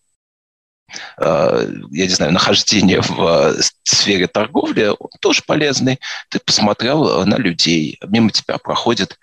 я 1.17 2.05
не 2.05 2.09
знаю, 2.09 2.31
нахождение 2.31 3.01
в 3.01 3.55
сфере 3.83 4.27
торговли 4.27 4.95
тоже 5.21 5.41
полезный. 5.45 5.99
Ты 6.29 6.39
посмотрел 6.39 7.25
на 7.25 7.35
людей, 7.37 7.99
мимо 8.07 8.29
тебя 8.31 8.57
проходит 8.59 9.17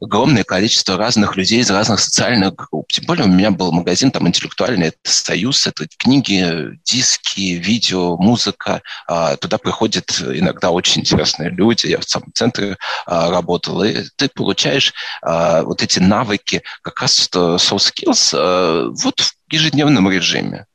огромное 0.00 0.44
количество 0.44 0.96
разных 0.96 1.36
людей 1.36 1.60
из 1.60 1.70
разных 1.70 2.00
социальных 2.00 2.54
групп. 2.54 2.88
Тем 2.92 3.04
более 3.06 3.24
у 3.24 3.28
меня 3.28 3.50
был 3.50 3.72
магазин 3.72 4.10
там 4.10 4.26
интеллектуальный, 4.26 4.88
это 4.88 4.98
союз, 5.04 5.66
это 5.66 5.86
книги, 5.96 6.78
диски, 6.84 7.52
видео, 7.52 8.16
музыка. 8.16 8.82
А, 9.06 9.36
туда 9.36 9.58
приходят 9.58 10.10
иногда 10.20 10.70
очень 10.70 11.02
интересные 11.02 11.50
люди. 11.50 11.86
Я 11.86 11.98
в 11.98 12.04
самом 12.04 12.32
центре 12.32 12.76
а, 13.06 13.30
работал. 13.30 13.82
И 13.82 14.04
ты 14.16 14.28
получаешь 14.28 14.92
а, 15.22 15.62
вот 15.62 15.82
эти 15.82 15.98
навыки, 15.98 16.62
как 16.82 17.00
раз 17.00 17.28
soft 17.32 17.92
skills, 17.92 18.92
вот 19.02 19.20
в 19.20 19.52
ежедневном 19.52 20.10
режиме 20.10 20.66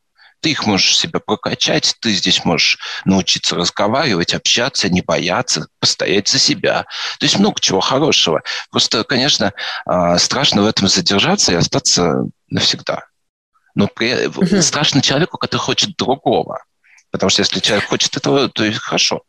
ты 0.41 0.51
их 0.51 0.65
можешь 0.65 0.97
себя 0.97 1.19
прокачать, 1.19 1.95
ты 1.99 2.11
здесь 2.11 2.43
можешь 2.43 2.79
научиться 3.05 3.55
разговаривать, 3.55 4.33
общаться, 4.33 4.89
не 4.89 5.01
бояться, 5.01 5.67
постоять 5.79 6.27
за 6.27 6.39
себя. 6.39 6.85
То 7.19 7.25
есть 7.25 7.39
много 7.39 7.59
чего 7.61 7.79
хорошего. 7.79 8.41
Просто, 8.71 9.03
конечно, 9.03 9.53
а, 9.85 10.17
страшно 10.17 10.63
в 10.63 10.65
этом 10.65 10.87
задержаться 10.87 11.51
и 11.51 11.55
остаться 11.55 12.25
навсегда. 12.49 13.05
Но 13.75 13.87
при... 13.87 14.27
угу. 14.27 14.61
страшно 14.61 15.01
человеку, 15.01 15.37
который 15.37 15.61
хочет 15.61 15.95
другого. 15.95 16.63
Потому 17.11 17.29
что 17.29 17.41
если 17.41 17.59
человек 17.59 17.87
хочет 17.87 18.17
этого, 18.17 18.49
то 18.49 18.63
и 18.65 18.71
хорошо. 18.71 19.21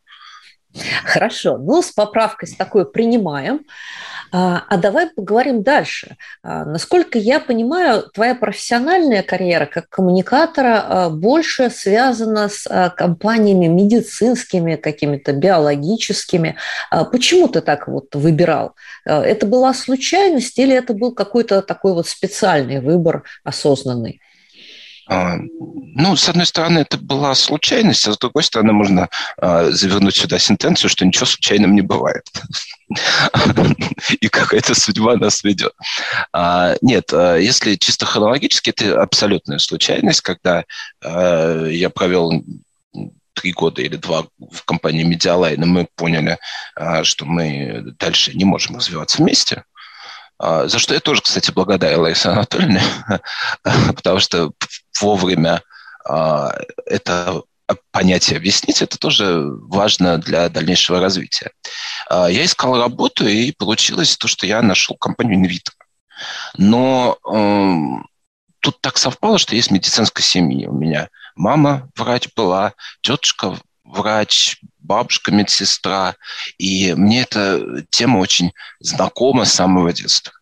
Хорошо. 1.05 1.59
Ну, 1.59 1.83
с 1.83 1.91
поправкой 1.91 2.49
с 2.49 2.57
такой 2.57 2.91
принимаем. 2.91 3.61
А, 4.35 4.65
а 4.67 4.79
давай 4.79 5.11
поговорим 5.11 5.63
дальше. 5.63 6.17
А, 6.43 6.65
насколько 6.65 7.19
я 7.19 7.39
понимаю, 7.39 8.05
твоя 8.15 8.35
профессиональная 8.35 9.23
карьера 9.23 9.67
как 9.67 9.91
коммуникатора 9.91 10.85
а, 10.85 11.11
больше 11.11 11.69
связана 11.69 12.49
с 12.49 12.67
компаниями 12.97 13.67
медицинскими, 13.67 14.77
какими-то 14.77 15.33
биологическими. 15.33 16.57
Почему 17.13 17.49
ты 17.49 17.61
так 17.61 17.89
вот 17.89 18.15
выбирал? 18.15 18.75
Это 19.05 19.47
была 19.47 19.75
случайность 19.75 20.59
или 20.59 20.75
это 20.75 20.95
был 20.95 21.13
какой-то 21.13 21.61
такой 21.61 21.93
вот 21.93 22.09
специальный 22.09 22.81
выбор 22.81 23.25
осознанный? 23.45 24.21
А, 25.07 25.37
ну, 25.95 26.17
с 26.17 26.29
одной 26.29 26.47
стороны, 26.47 26.81
это 26.81 26.97
была 26.97 27.35
случайность, 27.35 28.07
а 28.07 28.13
с 28.13 28.19
другой 28.19 28.45
стороны, 28.45 28.73
можно 28.73 29.09
а, 29.37 29.71
завернуть 29.71 30.17
сюда 30.17 30.39
сентенцию, 30.39 30.91
что 30.91 31.05
ничего 31.05 31.27
случайным 31.27 31.75
не 31.75 31.83
бывает. 31.83 32.31
И 34.21 34.29
какая-то 34.29 34.75
судьба 34.75 35.17
нас 35.17 35.43
ведет. 35.45 35.73
А, 36.33 36.77
нет, 36.83 37.13
если 37.13 37.77
чисто 37.77 38.07
хронологически, 38.07 38.71
это 38.71 39.03
абсолютная 39.03 39.59
случайность, 39.59 40.21
когда 40.21 40.65
я 41.03 41.91
провел 41.91 42.45
три 43.35 43.53
года 43.53 43.81
или 43.83 43.97
два 43.97 44.27
в 44.39 44.65
компании 44.65 45.11
Medialine, 45.11 45.65
мы 45.65 45.89
поняли, 45.97 46.39
что 47.03 47.25
мы 47.25 47.95
дальше 47.99 48.37
не 48.37 48.45
можем 48.45 48.77
развиваться 48.77 49.23
вместе. 49.23 49.65
За 50.43 50.79
что 50.79 50.95
я 50.95 51.01
тоже, 51.01 51.23
кстати, 51.23 51.53
благодарен 51.53 52.01
Ларисе 52.01 52.31
Анатольевне, 52.31 52.83
потому 53.95 54.19
что 54.19 54.51
вовремя 55.01 55.63
а, 56.05 56.53
это 56.85 57.43
понятие 57.91 58.39
объяснить, 58.39 58.83
это 58.83 58.99
тоже 58.99 59.41
важно 59.69 60.19
для 60.19 60.49
дальнейшего 60.49 61.01
развития. 61.01 61.53
А, 62.09 62.29
я 62.29 62.45
искал 62.45 62.79
работу, 62.79 63.27
и 63.27 63.53
получилось 63.53 64.17
то, 64.17 64.29
что 64.29 64.47
я 64.47 64.63
нашел 64.63 64.97
компанию 64.97 65.39
Invito. 65.39 65.71
Но 66.57 67.19
э, 67.25 68.05
тут 68.61 68.81
так 68.81 68.97
совпало, 68.99 69.39
что 69.39 69.57
есть 69.57 69.71
медицинская 69.71 70.23
семья. 70.23 70.69
У 70.69 70.75
меня 70.75 71.09
мама 71.35 71.89
врач 71.97 72.29
была, 72.37 72.75
тетушка 73.01 73.59
врач, 73.83 74.61
бабушка 74.83 75.33
медсестра. 75.33 76.17
И 76.59 76.95
мне 76.95 77.23
эта 77.23 77.85
тема 77.91 78.19
очень 78.19 78.53
знакома 78.81 79.45
с 79.45 79.53
самого 79.53 79.93
детства. 79.93 80.33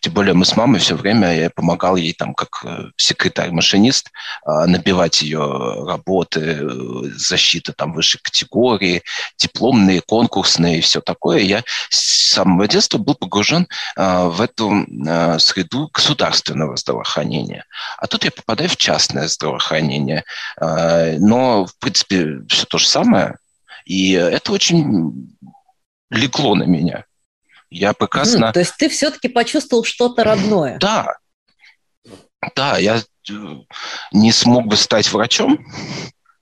Тем 0.00 0.12
более 0.12 0.34
мы 0.34 0.44
с 0.44 0.56
мамой 0.56 0.80
все 0.80 0.94
время, 0.94 1.34
я 1.38 1.50
помогал 1.50 1.96
ей 1.96 2.12
там 2.12 2.34
как 2.34 2.64
э, 2.64 2.90
секретарь-машинист 2.96 4.10
а, 4.44 4.66
набивать 4.66 5.22
ее 5.22 5.84
работы, 5.86 6.40
э, 6.40 6.68
защиты 7.14 7.72
там 7.72 7.92
высшей 7.92 8.20
категории, 8.22 9.02
дипломные, 9.38 10.00
конкурсные 10.00 10.78
и 10.78 10.80
все 10.80 11.00
такое. 11.00 11.40
Я 11.40 11.62
с 11.88 12.32
самого 12.32 12.66
детства 12.66 12.98
был 12.98 13.14
погружен 13.14 13.68
в 13.94 14.40
эту 14.40 14.86
среду 15.38 15.90
государственного 15.92 16.76
здравоохранения. 16.76 17.66
А 17.98 18.06
тут 18.06 18.24
я 18.24 18.30
попадаю 18.30 18.70
в 18.70 18.76
частное 18.76 19.28
здравоохранение. 19.28 20.24
Но, 20.58 21.66
в 21.66 21.76
принципе, 21.78 22.38
все 22.48 22.64
то 22.64 22.78
же 22.78 22.88
самое. 22.88 23.36
И 23.92 24.12
это 24.12 24.52
очень 24.52 25.36
легло 26.08 26.54
на 26.54 26.62
меня. 26.62 27.04
Я 27.68 27.92
прекрасно... 27.92 28.46
Mm, 28.46 28.52
то 28.52 28.60
есть 28.60 28.74
ты 28.78 28.88
все-таки 28.88 29.28
почувствовал 29.28 29.84
что-то 29.84 30.24
родное? 30.24 30.78
Да. 30.78 31.18
Да, 32.56 32.78
я 32.78 32.96
э, 32.96 33.32
не 34.12 34.32
смог 34.32 34.66
бы 34.66 34.78
стать 34.78 35.12
врачом, 35.12 35.58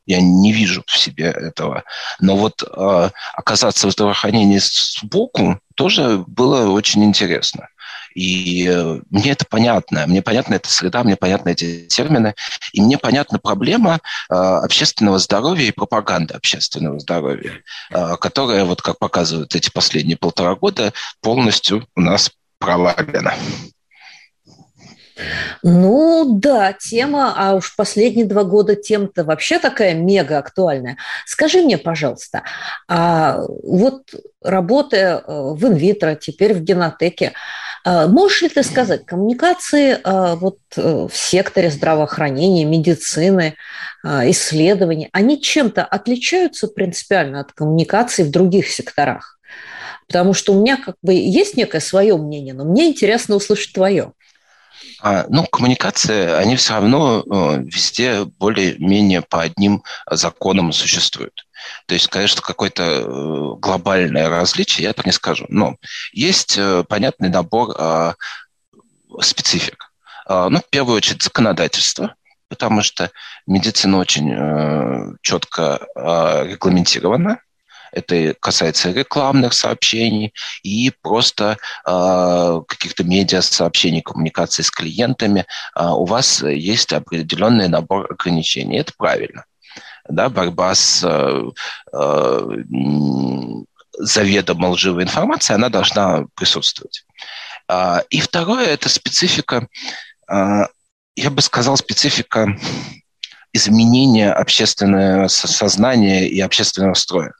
я 0.07 0.21
не 0.21 0.53
вижу 0.53 0.85
в 0.87 0.97
себе 0.97 1.25
этого. 1.25 1.83
Но 2.21 2.37
вот 2.37 2.63
э, 2.63 3.11
оказаться 3.35 3.89
в 3.89 3.91
здравоохранении 3.91 4.61
сбоку 4.63 5.59
тоже 5.75 6.23
было 6.29 6.71
очень 6.71 7.03
интересно. 7.03 7.67
И 8.15 8.69
э, 8.69 9.01
мне 9.11 9.33
это 9.33 9.45
понятно. 9.49 10.07
Мне 10.07 10.23
понятна 10.23 10.55
эта 10.55 10.69
среда, 10.71 11.05
мне 11.05 11.17
понятны 11.17 11.51
эти 11.51 11.87
термины. 11.87 12.35
И 12.73 12.81
мне 12.81 12.99
понятна 12.99 13.39
проблема 13.39 14.01
э, 14.29 14.35
общественного 14.35 15.19
здоровья 15.19 15.67
и 15.67 15.73
пропаганды 15.73 16.35
общественного 16.35 16.99
здоровья, 16.99 17.63
э, 17.91 18.17
которая, 18.21 18.65
вот 18.65 18.83
как 18.83 18.99
показывают 18.99 19.55
эти 19.55 19.71
последние 19.71 20.17
полтора 20.17 20.55
года, 20.55 20.93
полностью 21.21 21.87
у 21.95 22.01
нас 22.01 22.31
провалена. 22.59 23.35
Ну 25.63 26.39
да, 26.39 26.73
тема, 26.73 27.35
а 27.37 27.55
уж 27.55 27.77
последние 27.77 28.27
два 28.27 28.45
года 28.45 28.75
тема-то 28.75 29.25
вообще 29.25 29.59
такая 29.59 29.95
мега 29.95 30.39
актуальная. 30.39 30.97
Скажи 31.27 31.61
мне, 31.61 31.79
пожалуйста, 31.79 32.43
а 32.89 33.41
вот 33.63 34.15
работая 34.43 35.23
в 35.27 35.63
инвитро, 35.67 36.15
теперь 36.15 36.55
в 36.55 36.63
генотеке, 36.63 37.35
можешь 37.85 38.43
ли 38.43 38.49
ты 38.49 38.63
сказать, 38.63 39.07
коммуникации 39.07 39.99
а, 40.05 40.37
вот 40.37 40.59
э, 40.77 41.09
в 41.11 41.17
секторе 41.17 41.71
здравоохранения, 41.71 42.65
медицины, 42.65 43.57
а, 44.05 44.29
исследований, 44.31 45.09
они 45.13 45.41
чем-то 45.41 45.85
отличаются 45.85 46.69
принципиально 46.69 47.41
от 47.41 47.53
коммуникаций 47.53 48.25
в 48.25 48.31
других 48.31 48.69
секторах? 48.69 49.39
Потому 50.07 50.35
что 50.35 50.53
у 50.53 50.61
меня 50.61 50.77
как 50.77 50.97
бы 51.03 51.15
есть 51.15 51.57
некое 51.57 51.81
свое 51.81 52.17
мнение, 52.17 52.53
но 52.53 52.65
мне 52.65 52.89
интересно 52.89 53.37
услышать 53.37 53.73
твое. 53.73 54.13
А, 55.03 55.25
ну, 55.29 55.47
коммуникации, 55.47 56.33
они 56.33 56.57
все 56.57 56.75
равно 56.75 57.23
э, 57.23 57.63
везде 57.63 58.25
более-менее 58.25 59.23
по 59.23 59.41
одним 59.41 59.83
законам 60.11 60.73
существуют. 60.73 61.47
То 61.87 61.95
есть, 61.95 62.09
конечно, 62.09 62.43
какое-то 62.43 62.83
э, 62.83 63.59
глобальное 63.59 64.29
различие, 64.29 64.85
я 64.85 64.93
так 64.93 65.07
не 65.07 65.13
скажу. 65.13 65.47
Но 65.49 65.77
есть 66.13 66.57
э, 66.59 66.85
понятный 66.89 67.29
набор 67.29 67.75
а, 67.79 68.15
специфик. 69.21 69.93
А, 70.27 70.49
ну, 70.49 70.59
в 70.59 70.69
первую 70.71 70.97
очередь, 70.97 71.23
законодательство, 71.23 72.15
потому 72.49 72.83
что 72.83 73.11
медицина 73.47 73.99
очень 73.99 75.17
четко 75.23 75.87
а, 75.95 76.45
регламентирована, 76.45 77.41
это 77.93 78.35
касается 78.41 78.91
рекламных 78.93 79.53
сообщений 79.53 80.33
и 80.63 80.93
просто 81.03 81.57
э, 81.87 82.61
каких-то 82.67 83.05
медиа-сообщений, 83.05 84.03
коммуникации 84.03 84.63
с 84.63 84.71
клиентами. 84.71 85.47
Э, 85.77 85.89
у 85.89 86.05
вас 86.05 86.43
есть 86.43 86.93
определенный 86.93 87.69
набор 87.69 88.07
ограничений. 88.11 88.79
Это 88.79 88.93
правильно. 88.97 89.45
Да, 90.11 90.29
борьба 90.29 90.75
с 90.75 91.05
э, 91.05 91.43
э, 91.93 92.41
заведомо 93.99 94.69
лживой 94.71 95.05
информацией, 95.05 95.55
она 95.55 95.69
должна 95.69 96.25
присутствовать. 96.35 97.05
Э, 97.69 98.01
и 98.11 98.21
второе– 98.21 98.67
это 98.69 98.89
специфика, 98.89 99.69
э, 100.29 100.67
я 101.17 101.31
бы 101.31 101.43
сказал, 101.43 101.77
специфика 101.77 102.59
изменения 103.53 104.33
общественного 104.33 105.29
сознания 105.29 106.29
и 106.29 106.41
общественного 106.41 106.95
строя 106.95 107.33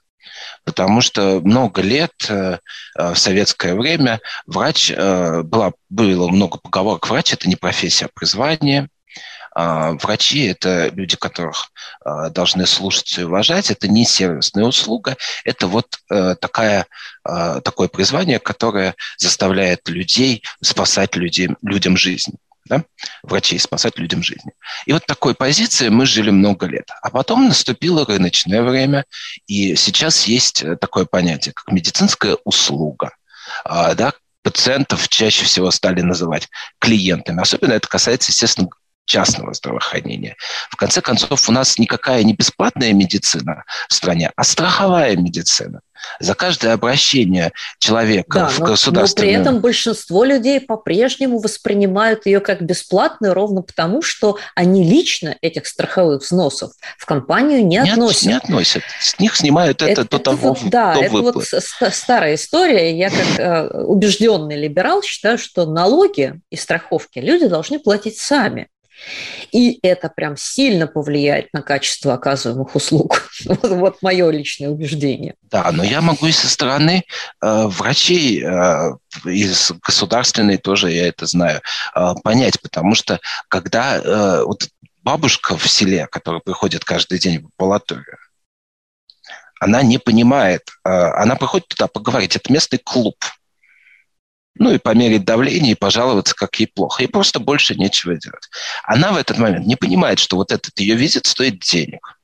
потому 0.63 1.01
что 1.01 1.41
много 1.43 1.81
лет 1.81 2.11
в 2.27 3.15
советское 3.15 3.73
время 3.73 4.19
врач, 4.45 4.91
было, 4.91 5.73
было 5.89 6.27
много 6.27 6.59
поговорок, 6.59 7.09
врач– 7.09 7.33
это 7.33 7.49
не 7.49 7.55
профессия, 7.55 8.05
а 8.05 8.09
призвание, 8.13 8.83
а, 8.83 9.00
Врачи– 9.53 10.45
это 10.47 10.89
люди, 10.89 11.17
которых 11.17 11.71
должны 12.05 12.65
слушать 12.65 13.17
и 13.17 13.23
уважать. 13.23 13.71
Это 13.71 13.87
не 13.87 14.05
сервисная 14.05 14.65
услуга, 14.65 15.17
это 15.43 15.67
вот 15.67 15.97
такая, 16.07 16.87
такое 17.23 17.87
призвание, 17.87 18.39
которое 18.39 18.95
заставляет 19.17 19.89
людей 19.89 20.43
спасать 20.61 21.15
людям, 21.15 21.57
людям 21.61 21.97
жизнь 21.97 22.37
да, 22.65 22.83
врачей 23.23 23.59
спасать 23.59 23.97
людям 23.97 24.23
жизни. 24.23 24.53
И 24.85 24.93
вот 24.93 25.05
такой 25.05 25.35
позиции 25.35 25.89
мы 25.89 26.05
жили 26.05 26.29
много 26.29 26.67
лет. 26.67 26.89
А 27.01 27.09
потом 27.09 27.47
наступило 27.47 28.05
рыночное 28.05 28.61
время, 28.61 29.05
и 29.47 29.75
сейчас 29.75 30.25
есть 30.25 30.63
такое 30.79 31.05
понятие, 31.05 31.53
как 31.53 31.71
медицинская 31.71 32.37
услуга. 32.45 33.15
А, 33.65 33.93
да, 33.95 34.13
пациентов 34.43 35.09
чаще 35.09 35.43
всего 35.43 35.69
стали 35.71 36.01
называть 36.01 36.49
клиентами. 36.79 37.41
Особенно 37.41 37.73
это 37.73 37.87
касается, 37.87 38.31
естественно, 38.31 38.69
частного 39.11 39.53
здравоохранения. 39.53 40.35
В 40.69 40.77
конце 40.77 41.01
концов, 41.01 41.49
у 41.49 41.51
нас 41.51 41.77
никакая 41.77 42.23
не 42.23 42.33
бесплатная 42.33 42.93
медицина 42.93 43.65
в 43.89 43.93
стране, 43.93 44.31
а 44.35 44.43
страховая 44.43 45.17
медицина. 45.17 45.81
За 46.19 46.35
каждое 46.35 46.73
обращение 46.73 47.51
человека 47.79 48.39
да, 48.39 48.47
в 48.47 48.59
но, 48.59 48.65
государственную... 48.65 49.33
Но 49.33 49.37
при 49.37 49.41
этом 49.41 49.61
большинство 49.61 50.23
людей 50.23 50.59
по-прежнему 50.59 51.39
воспринимают 51.39 52.25
ее 52.25 52.39
как 52.39 52.61
бесплатную 52.61 53.33
ровно 53.33 53.61
потому, 53.61 54.01
что 54.01 54.37
они 54.55 54.83
лично 54.83 55.35
этих 55.41 55.67
страховых 55.67 56.23
взносов 56.23 56.71
в 56.97 57.05
компанию 57.05 57.65
не, 57.65 57.77
не 57.77 57.91
относят. 57.91 58.23
Не 58.23 58.33
относят. 58.33 58.83
С 58.99 59.19
них 59.19 59.35
снимают 59.35 59.81
это, 59.81 60.01
это 60.01 60.09
до 60.09 60.19
того, 60.19 60.53
вот, 60.53 60.69
Да, 60.69 60.93
до 60.93 61.01
это 61.01 61.13
выплат. 61.13 61.47
вот 61.51 61.93
старая 61.93 62.35
история. 62.35 62.97
Я 62.97 63.09
как 63.09 63.39
э, 63.39 63.83
убежденный 63.83 64.57
либерал 64.57 65.01
считаю, 65.03 65.37
что 65.37 65.65
налоги 65.65 66.39
и 66.49 66.55
страховки 66.55 67.19
люди 67.19 67.47
должны 67.47 67.79
платить 67.79 68.17
сами. 68.17 68.67
И 69.51 69.79
это 69.81 70.09
прям 70.09 70.37
сильно 70.37 70.87
повлияет 70.87 71.51
на 71.53 71.61
качество 71.61 72.13
оказываемых 72.13 72.75
услуг. 72.75 73.29
Вот, 73.45 73.63
вот 73.63 74.01
мое 74.01 74.29
личное 74.29 74.69
убеждение. 74.69 75.33
Да, 75.41 75.71
но 75.71 75.83
я 75.83 76.01
могу 76.01 76.27
и 76.27 76.31
со 76.31 76.47
стороны 76.47 77.03
э, 77.41 77.63
врачей, 77.67 78.43
э, 78.43 78.91
из 79.25 79.71
государственной 79.81 80.57
тоже 80.57 80.91
я 80.91 81.07
это 81.07 81.25
знаю, 81.25 81.61
э, 81.95 82.13
понять, 82.23 82.61
потому 82.61 82.95
что 82.95 83.19
когда 83.47 83.97
э, 83.97 84.43
вот 84.45 84.69
бабушка 85.03 85.57
в 85.57 85.67
селе, 85.67 86.07
которая 86.07 86.39
приходит 86.39 86.85
каждый 86.85 87.19
день 87.19 87.39
в 87.41 87.49
амбулаторию, 87.59 88.17
она 89.59 89.81
не 89.81 89.97
понимает, 89.97 90.69
э, 90.85 90.89
она 90.89 91.35
приходит 91.35 91.67
туда 91.67 91.87
поговорить, 91.87 92.35
это 92.35 92.53
местный 92.53 92.79
клуб– 92.79 93.15
ну 94.55 94.71
и 94.73 94.77
померить 94.77 95.25
давление 95.25 95.73
и 95.73 95.75
пожаловаться, 95.75 96.35
как 96.35 96.59
ей 96.59 96.67
плохо. 96.67 97.03
Ей 97.03 97.07
просто 97.07 97.39
больше 97.39 97.75
нечего 97.75 98.15
делать. 98.15 98.49
Она 98.83 99.11
в 99.11 99.17
этот 99.17 99.37
момент 99.37 99.65
не 99.65 99.75
понимает, 99.75 100.19
что 100.19 100.35
вот 100.35 100.51
этот 100.51 100.77
ее 100.79 100.95
визит 100.95 101.25
стоит 101.25 101.59
денег. 101.59 102.20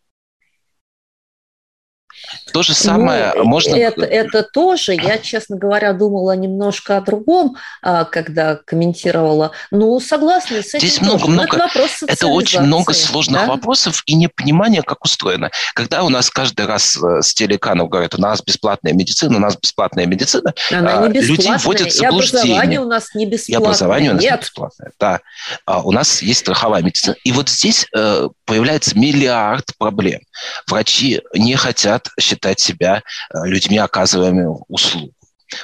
То 2.52 2.64
же 2.64 2.74
самое 2.74 3.34
ну, 3.36 3.44
можно... 3.44 3.76
Это, 3.76 4.04
это 4.04 4.44
тоже, 4.44 4.94
я, 4.94 5.18
честно 5.18 5.58
говоря, 5.58 5.94
думала 5.94 6.36
немножко 6.36 6.98
о 6.98 7.02
другом, 7.02 7.58
а, 7.82 8.06
когда 8.06 8.56
комментировала. 8.56 9.52
Ну, 9.72 10.00
согласна 10.00 10.62
с 10.62 10.74
этим 10.74 10.88
Здесь 10.88 11.02
много, 11.02 11.20
тоже. 11.20 11.32
много... 11.32 11.58
Это, 11.58 11.88
это 12.08 12.28
очень 12.28 12.62
много 12.62 12.94
сложных 12.94 13.42
да? 13.42 13.48
вопросов 13.48 14.04
и 14.06 14.16
непонимания, 14.16 14.82
как 14.82 15.04
устроено. 15.04 15.52
Когда 15.74 16.04
у 16.04 16.10
нас 16.10 16.30
каждый 16.30 16.66
раз 16.66 16.98
э, 16.98 17.22
с 17.22 17.34
телеканов 17.34 17.90
говорят, 17.90 18.16
у 18.16 18.22
нас 18.22 18.42
бесплатная 18.42 18.94
медицина, 18.94 19.38
у 19.38 19.40
нас 19.40 19.58
бесплатная 19.58 20.06
медицина, 20.06 20.54
Она 20.72 21.08
не 21.08 21.14
бесплатная. 21.14 21.22
людей 21.22 21.52
вводят 21.58 21.92
в 21.92 21.96
заблуждение. 21.96 22.48
И 22.48 22.52
образование 22.52 22.82
у 22.82 22.86
нас 22.86 23.16
не 23.16 23.26
бесплатное. 23.26 23.60
И 23.60 23.64
образование 23.64 24.12
у 24.12 24.14
нас 24.14 24.24
Нет. 24.24 24.32
не 24.34 24.40
бесплатное, 24.40 24.92
да. 25.00 25.22
А 25.66 25.82
у 25.82 25.92
нас 25.92 26.22
есть 26.22 26.40
страховая 26.40 26.82
медицина. 26.82 27.16
И 27.24 27.32
вот 27.32 27.50
здесь 27.50 27.86
э, 27.96 28.30
появляется 28.46 28.98
миллиард 28.98 29.66
проблем. 29.78 30.22
Врачи 30.68 31.22
не 31.34 31.56
хотят 31.56 32.10
считать 32.20 32.60
себя 32.60 33.04
э, 33.34 33.46
людьми, 33.46 33.78
оказываемыми 33.78 34.58
услугу. 34.68 35.14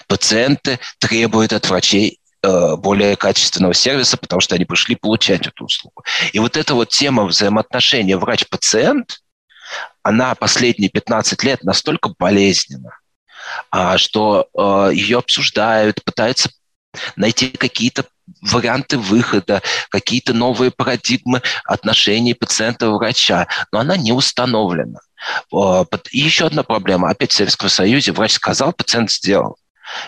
Пациенты 0.07 0.79
требуют 0.99 1.53
от 1.53 1.67
врачей 1.69 2.19
э, 2.41 2.75
более 2.77 3.15
качественного 3.15 3.73
сервиса, 3.73 4.17
потому 4.17 4.39
что 4.39 4.55
они 4.55 4.65
пришли 4.65 4.95
получать 4.95 5.47
эту 5.47 5.65
услугу. 5.65 6.03
И 6.31 6.39
вот 6.39 6.57
эта 6.57 6.73
вот 6.73 6.89
тема 6.89 7.25
взаимоотношения 7.25 8.17
врач-пациент, 8.17 9.19
она 10.03 10.35
последние 10.35 10.89
15 10.89 11.43
лет 11.43 11.63
настолько 11.63 12.13
болезненна, 12.17 12.97
а, 13.71 13.97
что 13.97 14.47
э, 14.53 14.91
ее 14.93 15.19
обсуждают, 15.19 16.03
пытаются 16.03 16.49
найти 17.15 17.49
какие-то 17.49 18.05
варианты 18.41 18.97
выхода, 18.97 19.61
какие-то 19.89 20.33
новые 20.33 20.71
парадигмы 20.71 21.41
отношений 21.65 22.33
пациента-врача, 22.33 23.47
но 23.71 23.79
она 23.79 23.97
не 23.97 24.11
установлена. 24.11 24.99
И 26.11 26.19
еще 26.19 26.45
одна 26.45 26.63
проблема. 26.63 27.09
Опять 27.09 27.31
в 27.31 27.35
Советском 27.35 27.69
Союзе 27.69 28.11
врач 28.11 28.33
сказал, 28.33 28.73
пациент 28.73 29.11
сделал. 29.11 29.57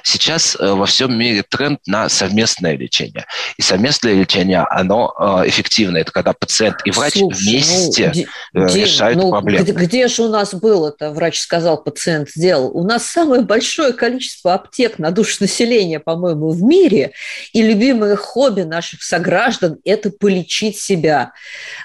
Сейчас 0.04 0.56
э, 0.60 0.72
во 0.72 0.86
всем 0.86 1.18
мире 1.18 1.44
тренд 1.44 1.80
на 1.86 2.10
совместное 2.10 2.78
лечение. 2.78 3.26
И 3.58 3.62
совместное 3.62 4.14
лечение, 4.14 4.66
оно 4.70 5.14
э, 5.18 5.50
эффективно. 5.50 5.98
Это 5.98 6.12
когда 6.12 6.34
пациент 6.34 6.78
и 6.86 6.92
врач 6.92 7.14
Слушай, 7.14 7.38
вместе 7.38 8.28
ну, 8.54 8.68
решают 8.68 9.22
ну, 9.22 9.32
проблему. 9.32 9.64
Где, 9.64 9.72
где 9.74 10.08
же 10.08 10.24
у 10.24 10.30
нас 10.30 10.54
был 10.54 10.88
это, 10.88 11.12
врач 11.12 11.40
сказал, 11.40 11.84
пациент 11.84 12.30
сделал? 12.30 12.72
У 12.76 12.84
нас 12.84 13.06
самое 13.06 13.42
большое 13.42 13.94
количество 13.94 14.54
аптек 14.54 15.00
на 15.00 15.12
душу 15.12 15.38
населения, 15.40 16.00
по-моему, 16.00 16.50
в 16.50 16.62
мире. 16.62 17.12
И 17.54 17.62
любимое 17.62 18.16
хобби 18.16 18.62
наших 18.62 19.04
сограждан– 19.04 19.78
это 19.86 20.10
полечить 20.12 20.78
себя 20.80 21.32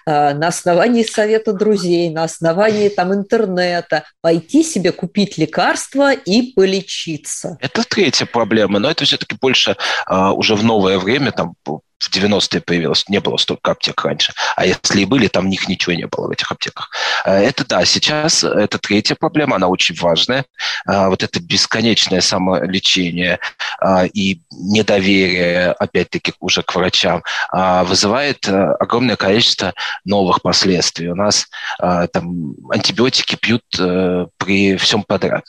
на 0.06 0.48
основании 0.48 1.02
совета 1.02 1.52
друзей, 1.52 2.10
на 2.10 2.24
основании 2.24 2.88
там, 2.88 3.12
интернета, 3.14 4.04
пойти 4.20 4.62
себе 4.62 4.92
купить 4.92 5.38
лекарства 5.38 6.12
и 6.12 6.52
полечиться. 6.52 7.56
Это 7.60 7.79
третья 7.84 8.26
проблема, 8.26 8.78
но 8.78 8.90
это 8.90 9.04
все-таки 9.04 9.36
больше 9.40 9.76
а, 10.06 10.32
уже 10.32 10.54
в 10.54 10.64
новое 10.64 10.98
время, 10.98 11.32
там 11.32 11.54
в 12.00 12.10
90-е 12.10 12.60
появилось, 12.62 13.08
не 13.08 13.20
было 13.20 13.36
столько 13.36 13.72
аптек 13.72 14.02
раньше. 14.04 14.32
А 14.56 14.66
если 14.66 15.02
и 15.02 15.04
были, 15.04 15.28
там 15.28 15.48
них 15.48 15.68
ничего 15.68 15.92
не 15.92 16.06
было 16.06 16.28
в 16.28 16.30
этих 16.30 16.50
аптеках. 16.50 16.90
А, 17.24 17.38
это 17.38 17.66
да, 17.66 17.84
сейчас 17.84 18.42
это 18.42 18.78
третья 18.78 19.14
проблема, 19.14 19.56
она 19.56 19.68
очень 19.68 19.94
важная. 19.96 20.46
А, 20.86 21.08
вот 21.10 21.22
это 21.22 21.40
бесконечное 21.40 22.22
самолечение 22.22 23.38
а, 23.80 24.06
и 24.06 24.40
недоверие, 24.50 25.72
опять-таки, 25.72 26.32
уже 26.40 26.62
к 26.62 26.74
врачам 26.74 27.22
вызывает 27.52 28.46
огромное 28.48 29.16
количество 29.16 29.74
новых 30.04 30.42
последствий. 30.42 31.08
У 31.08 31.14
нас 31.14 31.48
там 31.78 32.54
антибиотики 32.70 33.36
пьют 33.36 33.62
э, 33.78 34.26
при 34.38 34.76
всем 34.76 35.02
подряд 35.02 35.44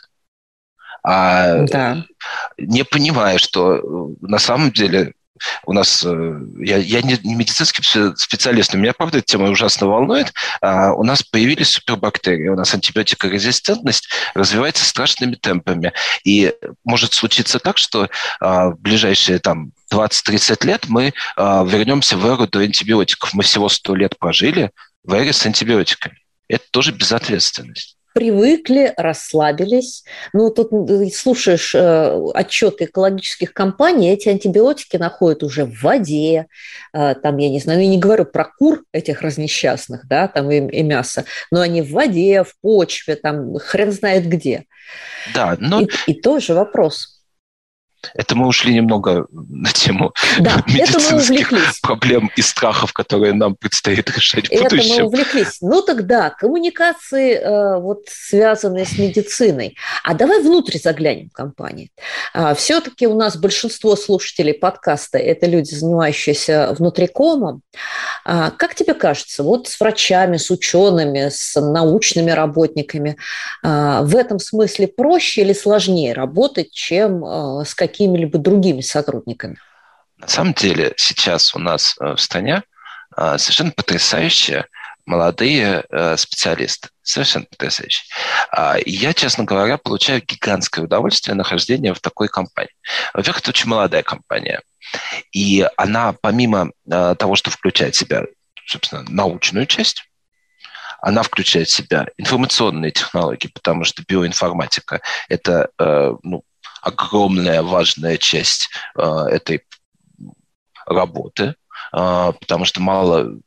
а 1.04 1.64
да. 1.66 2.06
не 2.58 2.84
понимая, 2.84 3.38
что 3.38 3.76
э, 3.76 4.16
на 4.22 4.40
самом 4.40 4.72
деле 4.72 5.14
у 5.66 5.74
нас, 5.74 6.04
э, 6.06 6.40
я, 6.60 6.78
я 6.78 7.02
не, 7.02 7.18
не 7.24 7.36
медицинский 7.36 7.82
специалист, 8.16 8.74
но 8.74 8.80
меня, 8.80 8.94
правда, 8.94 9.20
эта 9.20 9.28
тема 9.28 9.50
ужасно 9.50 9.88
волнует. 9.88 10.34
А, 10.62 10.94
у 10.94 11.04
нас 11.04 11.24
появились 11.24 11.72
супербактерии, 11.72 12.48
у 12.48 12.56
нас 12.56 12.74
антибиотикорезистентность 12.74 14.10
развивается 14.34 14.86
страшными 14.86 15.36
темпами. 15.36 15.94
И 16.24 16.54
может 16.84 17.14
случиться 17.14 17.60
так, 17.60 17.78
что 17.78 18.10
а, 18.40 18.70
в 18.70 18.80
ближайшие 18.80 19.40
там 19.40 19.72
20-30 19.92 20.66
лет 20.66 20.86
мы 20.88 21.14
а, 21.36 21.64
вернемся 21.64 22.18
в 22.18 22.26
эру 22.26 22.48
до 22.48 22.60
антибиотиков. 22.60 23.34
Мы 23.34 23.44
всего 23.44 23.70
100 23.70 23.96
лет 23.96 24.20
прожили 24.20 24.72
в 25.04 25.14
эре 25.14 25.34
с 25.34 25.46
антибиотиками. 25.46 26.18
Это 26.48 26.66
тоже 26.72 26.92
безответственность 26.92 27.98
привыкли, 28.13 28.93
расслабились. 28.97 30.04
Ну, 30.34 30.50
тут 30.50 30.71
слушаешь 31.13 31.74
э, 31.76 32.30
отчеты 32.34 32.86
экологических 32.86 33.54
компаний, 33.54 34.12
эти 34.12 34.30
антибиотики 34.30 34.97
находят 34.97 35.43
уже 35.43 35.65
в 35.65 35.82
воде, 35.82 36.47
э, 36.93 37.15
там, 37.15 37.38
я 37.38 37.50
не 37.50 37.60
знаю, 37.60 37.82
я 37.82 37.88
не 37.88 37.97
говорю 37.97 38.26
про 38.26 38.45
кур 38.45 38.84
этих 38.91 39.21
разнесчастных, 39.21 40.08
да, 40.08 40.28
там 40.28 40.52
и, 40.52 40.58
и 40.58 40.84
мясо, 40.84 41.26
но 41.52 41.62
они 41.62 41.82
в 41.82 41.91
воде, 41.91 42.43
в 42.43 42.56
почве, 42.62 43.15
там, 43.15 43.58
хрен 43.58 43.91
знает 43.91 44.28
где. 44.28 44.65
Да, 45.34 45.56
но... 45.60 45.82
И, 45.82 45.89
и 46.08 46.13
тоже 46.13 46.54
вопрос. 46.54 47.21
Это 48.14 48.36
мы 48.36 48.48
ушли 48.48 48.74
немного 48.74 49.28
на 49.32 49.72
тему 49.72 50.14
да, 50.40 50.64
медицинских 50.68 51.52
проблем 51.82 52.32
и 52.36 52.42
страхов, 52.42 52.94
которые 52.94 53.34
нам 53.34 53.56
предстоит 53.56 54.10
решать 54.16 54.48
в 54.48 54.52
это 54.52 54.64
будущем. 54.64 54.94
Это 54.94 55.02
мы 55.02 55.08
увлеклись. 55.08 55.58
Ну 55.62 55.82
тогда 55.82 56.30
коммуникации, 56.30 57.34
э, 57.34 57.80
вот, 57.80 58.04
связанные 58.08 58.86
с 58.86 58.98
медициной. 58.98 59.76
А 60.04 60.14
давай 60.14 60.42
внутрь 60.42 60.78
заглянем 60.78 61.30
в 61.30 61.34
компании. 61.34 61.92
А, 62.34 62.54
Все-таки 62.56 63.08
у 63.08 63.16
нас 63.16 63.38
большинство 63.38 63.96
слушателей 63.96 64.54
подкаста– 64.54 65.18
это 65.20 65.46
люди, 65.46 65.74
занимающиеся 65.74 66.76
внутрикомом. 66.78 67.62
А, 68.26 68.52
как 68.52 68.76
тебе 68.76 68.94
кажется, 68.94 69.44
вот 69.44 69.68
с 69.68 69.80
врачами, 69.80 70.38
с 70.38 70.50
учеными, 70.52 71.30
с 71.30 71.60
научными 71.60 72.32
работниками 72.32 73.18
а, 73.64 74.02
в 74.04 74.16
этом 74.16 74.40
смысле 74.40 74.88
проще 74.88 75.42
или 75.42 75.54
сложнее 75.54 76.14
работать, 76.14 76.72
чем 76.72 77.24
с 77.66 77.74
какими 77.76 77.90
какими-либо 77.91 78.38
другими 78.38 78.82
сотрудниками? 78.82 79.58
На 80.17 80.27
самом 80.27 80.54
деле 80.54 80.93
сейчас 80.97 81.54
у 81.56 81.60
нас 81.60 81.95
э, 81.99 82.13
в 82.13 82.21
стране 82.21 82.63
э, 83.17 83.38
совершенно 83.38 83.71
потрясающие 83.71 84.65
молодые 85.06 85.84
э, 85.89 86.15
специалисты. 86.15 86.89
Совершенно 87.01 87.45
потрясающие. 87.45 88.06
А, 88.51 88.77
я, 88.86 89.13
честно 89.13 89.43
говоря, 89.43 89.77
получаю 89.77 90.21
гигантское 90.21 90.86
удовольствие 90.86 91.36
нахождения 91.36 91.93
в 91.93 91.99
такой 91.99 92.27
компании. 92.27 92.73
Во-первых, 93.13 93.41
это 93.41 93.49
очень 93.49 93.69
молодая 93.69 94.04
компания. 94.04 94.62
И 95.32 95.67
она, 95.77 96.13
помимо 96.21 96.71
того, 96.88 97.36
что 97.36 97.49
включает 97.49 97.95
в 97.95 97.97
себя, 97.97 98.23
собственно, 98.67 99.04
научную 99.10 99.65
часть, 99.65 100.04
она 101.01 101.23
включает 101.23 101.67
в 101.67 101.73
себя 101.73 102.08
информационные 102.17 102.91
технологии, 102.91 103.47
потому 103.47 103.84
что 103.84 104.04
биоинформатика– 104.08 105.01
это 105.30 105.69
ну, 106.23 106.43
огромная 106.82 107.62
важная 107.62 108.17
часть 108.17 108.70
э, 108.98 109.02
этой 109.02 109.63
работы, 110.86 111.56
э, 111.94 112.34
потому 112.39 112.65
что 112.65 112.82
мало 112.82 113.39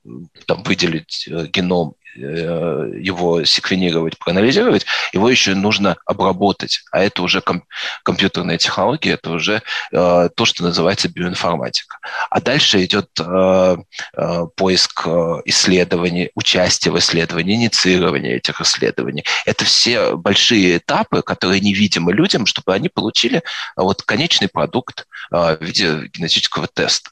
там, 0.47 0.63
выделить 0.63 1.29
э, 1.29 1.47
геном 1.47 1.95
Э, 1.95 2.04
его 2.15 3.45
секвенировать, 3.45 4.19
проанализировать, 4.19 4.87
его 5.13 5.29
еще 5.29 5.55
нужно 5.55 5.97
обработать. 6.07 6.83
А 6.91 7.01
это 7.01 7.23
уже 7.23 7.41
ком- 7.41 7.65
компьютерная 8.03 8.59
технология, 8.59 9.13
это 9.13 9.31
уже 9.31 9.63
э, 9.93 10.29
то, 10.35 10.45
что 10.45 10.63
называется 10.63 11.09
биоинформатика. 11.09 11.99
А 12.31 12.41
дальше 12.41 12.85
идет 12.85 13.09
э, 13.19 13.77
э, 14.17 14.47
поиск 14.57 15.07
э, 15.07 15.43
исследований, 15.45 16.31
участие 16.35 16.93
в 16.93 16.99
исследовании, 16.99 17.55
инициирование 17.57 18.37
этих 18.37 18.61
исследований. 18.61 19.25
Это 19.47 19.65
все 19.65 20.17
большие 20.17 20.79
этапы, 20.79 21.23
которые 21.23 21.61
невидимы 21.61 22.13
людям, 22.13 22.47
чтобы 22.47 22.75
они 22.75 22.89
получили 22.89 23.43
вот 23.77 24.03
конечный 24.03 24.49
продукт 24.49 25.07
э, 25.33 25.57
в 25.57 25.61
виде 25.61 26.09
генетического 26.13 26.69
теста. 26.69 27.11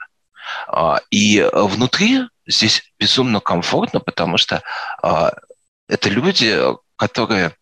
А, 0.69 1.01
и 1.11 1.49
внутри 1.53 2.23
здесь 2.47 2.83
безумно 2.99 3.41
комфортно, 3.41 4.01
потому 4.01 4.37
что 4.37 4.63
а, 5.03 5.33
это 5.89 6.09
люди, 6.09 6.59
которые 6.97 7.55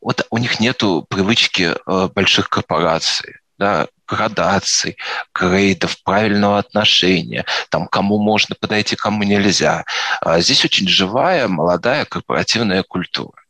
вот 0.00 0.26
у 0.30 0.38
них 0.38 0.60
нету 0.60 1.04
привычки 1.08 1.74
э, 1.74 2.08
больших 2.14 2.48
корпораций, 2.48 3.36
да, 3.58 3.88
градаций, 4.06 4.96
грейдов, 5.34 6.02
правильного 6.02 6.58
отношения, 6.58 7.44
там, 7.70 7.86
кому 7.86 8.18
можно 8.18 8.54
подойти, 8.58 8.96
кому 8.96 9.22
нельзя. 9.24 9.84
А 10.20 10.40
здесь 10.40 10.64
очень 10.64 10.88
живая, 10.88 11.48
молодая 11.48 12.04
корпоративная 12.04 12.82
культура. 12.82 13.42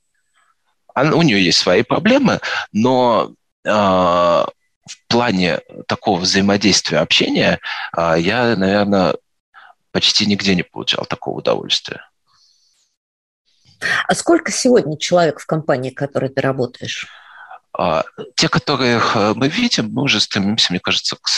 Она, 0.95 1.15
у 1.15 1.23
нее 1.23 1.45
есть 1.45 1.59
свои 1.59 1.83
проблемы, 1.83 2.41
но 2.73 3.33
э, 3.65 3.71
в 3.71 5.07
плане 5.09 5.61
такого 5.87 6.21
взаимодействия, 6.21 6.99
общения 6.99 7.61
э, 7.97 8.17
я, 8.19 8.57
наверное, 8.57 9.15
почти 9.93 10.27
нигде 10.27 10.55
не 10.55 10.63
получал 10.63 11.05
такого 11.07 11.39
удовольствия. 11.39 12.09
А 14.07 14.15
сколько 14.15 14.53
сегодня 14.53 14.97
человек 14.97 15.41
в 15.41 15.47
компании, 15.47 15.91
в 15.91 15.95
которой 15.95 16.31
ты 16.31 16.41
работаешь? 16.41 17.07
А, 17.77 18.05
те, 18.37 18.49
которых 18.49 19.17
э, 19.17 19.33
мы 19.35 19.49
видим, 19.49 19.91
мы 19.93 20.03
уже 20.03 20.21
стремимся, 20.21 20.73
мне 20.73 20.81
кажется, 20.81 21.17
к 21.17 21.29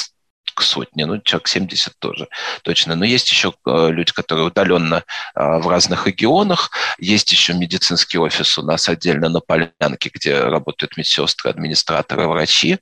к 0.55 0.63
сотне, 0.63 1.05
ну, 1.05 1.21
человек 1.21 1.49
70 1.49 1.99
тоже 1.99 2.29
точно. 2.63 2.95
Но 2.95 3.05
есть 3.05 3.31
еще 3.31 3.53
э, 3.67 3.89
люди, 3.91 4.13
которые 4.13 4.47
удаленно 4.47 5.05
а, 5.35 5.59
в 5.59 5.69
разных 5.69 6.07
регионах. 6.07 6.71
Есть 6.99 7.33
еще 7.33 7.55
медицинский 7.55 8.19
офис 8.19 8.57
у 8.57 8.63
нас 8.63 8.89
отдельно 8.89 9.29
на 9.29 9.41
Полянке, 9.41 10.11
где 10.15 10.41
работают 10.41 10.97
медсестры, 10.97 11.51
администраторы, 11.51 12.29
врачи. 12.29 12.79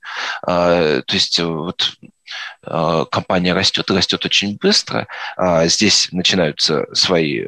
А, 0.47 1.01
то 1.01 1.15
есть 1.15 1.41
вот 1.41 1.95
компания 2.63 3.53
растет 3.53 3.91
и 3.91 3.95
растет 3.95 4.25
очень 4.25 4.57
быстро. 4.57 5.07
Здесь 5.67 6.09
начинаются 6.13 6.87
свои 6.95 7.47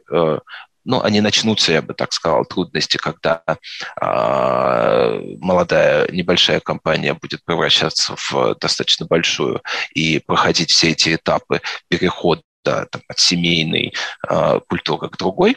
ну, 0.85 1.03
они 1.03 1.21
начнутся, 1.21 1.73
я 1.73 1.83
бы 1.83 1.95
так 1.95 2.13
сказал, 2.13 2.45
трудности, 2.45 2.99
когда 2.99 3.43
э, 3.47 5.21
молодая 5.41 6.09
небольшая 6.11 6.61
компания 6.61 7.15
будет 7.15 7.43
превращаться 7.45 8.15
в 8.17 8.55
достаточно 8.61 9.07
большую 9.07 9.63
и 9.95 10.19
проходить 10.19 10.71
все 10.71 10.91
эти 10.91 11.15
этапы 11.15 11.63
перехода 11.89 12.43
там, 12.65 13.03
от 13.09 13.19
семейной 13.19 13.95
э, 14.29 14.61
культуры 14.69 15.09
к 15.09 15.17
другой. 15.17 15.57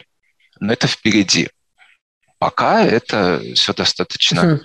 Но 0.60 0.72
это 0.72 0.86
впереди. 0.86 1.50
Пока 2.38 2.84
это 2.84 3.42
все 3.54 3.74
достаточно... 3.74 4.60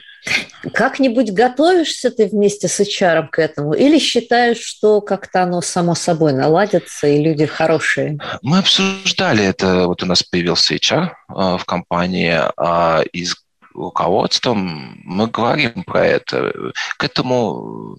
Как-нибудь 0.74 1.32
готовишься 1.32 2.10
ты 2.10 2.28
вместе 2.28 2.68
с 2.68 2.80
HR 2.80 3.28
к 3.30 3.40
этому? 3.40 3.74
Или 3.74 4.00
считаешь, 4.00 4.60
что 4.60 5.02
как-то 5.02 5.44
оно 5.44 5.62
само 5.62 5.96
собой 5.96 6.34
наладится, 6.34 7.08
и 7.08 7.22
люди 7.22 7.46
хорошие? 7.46 8.18
Мы 8.42 8.60
обсуждали 8.60 9.44
это. 9.44 9.88
Вот 9.88 10.04
у 10.04 10.06
нас 10.06 10.24
появился 10.24 10.76
HR 10.76 11.10
а, 11.28 11.58
в 11.58 11.66
компании, 11.66 12.40
а 12.58 13.02
из 13.12 13.36
руководством 13.74 15.02
мы 15.04 15.28
говорим 15.28 15.84
про 15.84 16.06
это. 16.06 16.54
К 16.98 17.04
этому 17.04 17.98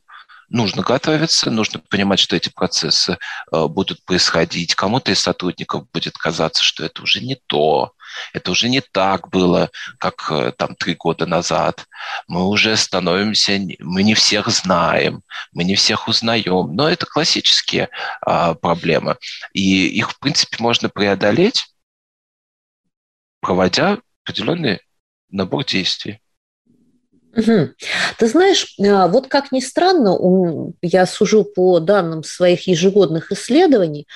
нужно 0.55 0.83
готовиться, 0.83 1.51
нужно 1.51 1.81
понимать, 1.91 2.21
что 2.21 2.37
эти 2.37 2.49
процессы 2.49 3.19
а, 3.51 3.67
будут 3.67 4.05
происходить. 4.05 4.75
Кому-то 4.75 5.11
из 5.11 5.21
сотрудников 5.21 5.91
будет 5.93 6.17
казаться, 6.17 6.63
что 6.63 6.85
это 6.85 7.03
уже 7.03 7.21
не 7.21 7.37
то, 7.47 7.93
это 8.33 8.53
уже 8.53 8.69
не 8.69 8.81
так 8.81 9.29
было, 9.31 9.71
как 9.99 10.31
э, 10.31 10.53
там 10.57 10.77
три 10.77 10.95
года 10.95 11.27
назад. 11.27 11.87
Мы 12.29 12.47
уже 12.49 12.77
становимся, 12.77 13.59
мы 13.81 14.05
не 14.05 14.15
всех 14.15 14.49
знаем, 14.49 15.23
мы 15.53 15.65
не 15.65 15.75
всех 15.75 16.07
узнаем. 16.07 16.75
Но 16.77 16.89
это 16.89 17.05
классические 17.07 17.89
а, 18.21 18.55
проблемы. 18.55 19.17
И 19.53 19.89
их, 19.89 20.13
в 20.13 20.19
принципе, 20.21 20.59
можно 20.61 20.89
преодолеть, 20.89 21.67
проводя 23.41 23.99
определенный 24.23 24.81
набор 25.31 25.65
действий. 25.65 26.21
Угу. 27.37 27.69
Ты 28.19 28.27
знаешь, 28.27 28.77
а, 28.81 29.09
вот 29.09 29.29
как 29.29 29.53
ни 29.53 29.61
странно, 29.61 30.17
я 30.83 31.07
сужу 31.07 31.45
по 31.45 31.81
данным 31.81 32.23
своих 32.23 32.67
ежегодных 32.69 33.33
исследований, 33.33 34.07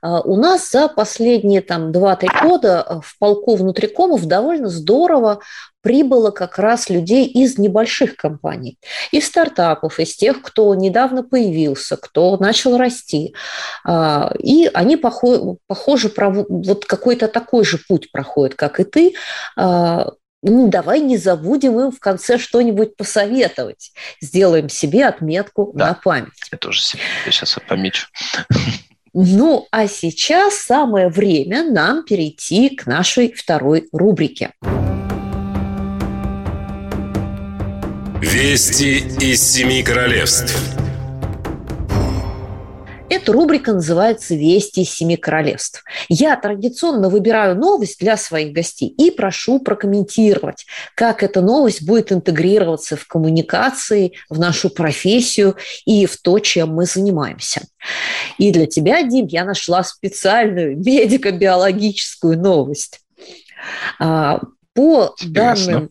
а, 0.00 0.20
у 0.20 0.36
нас 0.36 0.70
за 0.70 0.88
последние 0.88 1.60
там 1.60 1.90
2-3 1.90 2.28
года 2.42 2.82
а, 2.82 3.00
в 3.00 3.18
полку 3.18 3.56
внутрикомов 3.56 4.26
довольно 4.26 4.68
здорово 4.68 5.40
прибыло 5.80 6.30
как 6.30 6.58
раз 6.58 6.88
людей 6.90 7.26
из 7.26 7.56
небольших 7.58 8.16
компаний, 8.16 8.78
из 9.10 9.26
стартапов, 9.26 9.98
из 9.98 10.16
тех, 10.16 10.42
кто 10.42 10.74
недавно 10.74 11.22
появился, 11.22 11.96
кто 11.96 12.36
начал 12.36 12.76
расти. 12.76 13.34
И 14.40 14.70
они, 14.74 14.96
похоже, 14.96 16.12
вот 16.16 16.84
какой-то 16.84 17.28
такой 17.28 17.64
же 17.64 17.78
путь 17.78 18.10
проходят, 18.10 18.56
как 18.56 18.80
и 18.80 18.84
ты, 18.84 19.14
ну, 20.42 20.68
давай 20.68 21.00
не 21.00 21.16
забудем 21.16 21.80
им 21.80 21.90
в 21.90 21.98
конце 21.98 22.38
что-нибудь 22.38 22.96
посоветовать. 22.96 23.92
Сделаем 24.20 24.68
себе 24.68 25.06
отметку 25.06 25.72
да, 25.74 25.88
на 25.88 25.94
память. 25.94 26.32
Я 26.52 26.58
тоже 26.58 26.80
себе 26.80 27.02
сейчас 27.26 27.58
помечу. 27.66 28.06
Ну, 29.14 29.66
а 29.72 29.88
сейчас 29.88 30.54
самое 30.54 31.08
время 31.08 31.64
нам 31.68 32.04
перейти 32.04 32.76
к 32.76 32.86
нашей 32.86 33.32
второй 33.32 33.88
рубрике. 33.92 34.52
Вести 38.20 38.98
из 39.20 39.42
семи 39.42 39.82
королевств. 39.82 40.56
Эта 43.10 43.32
рубрика 43.32 43.72
называется 43.72 44.34
«Вести 44.34 44.84
семи 44.84 45.16
королевств». 45.16 45.82
Я 46.08 46.36
традиционно 46.36 47.08
выбираю 47.08 47.56
новость 47.56 47.98
для 48.00 48.16
своих 48.16 48.52
гостей 48.52 48.88
и 48.88 49.10
прошу 49.10 49.60
прокомментировать, 49.60 50.66
как 50.94 51.22
эта 51.22 51.40
новость 51.40 51.86
будет 51.86 52.12
интегрироваться 52.12 52.96
в 52.96 53.06
коммуникации, 53.06 54.12
в 54.28 54.38
нашу 54.38 54.68
профессию 54.68 55.56
и 55.86 56.04
в 56.04 56.20
то, 56.20 56.38
чем 56.38 56.74
мы 56.74 56.84
занимаемся. 56.84 57.62
И 58.36 58.50
для 58.50 58.66
тебя, 58.66 59.02
Дим, 59.02 59.26
я 59.26 59.44
нашла 59.44 59.82
специальную 59.82 60.76
медико-биологическую 60.78 62.38
новость. 62.38 63.00
По 64.78 65.14
Интересно. 65.20 65.72
данным 65.72 65.90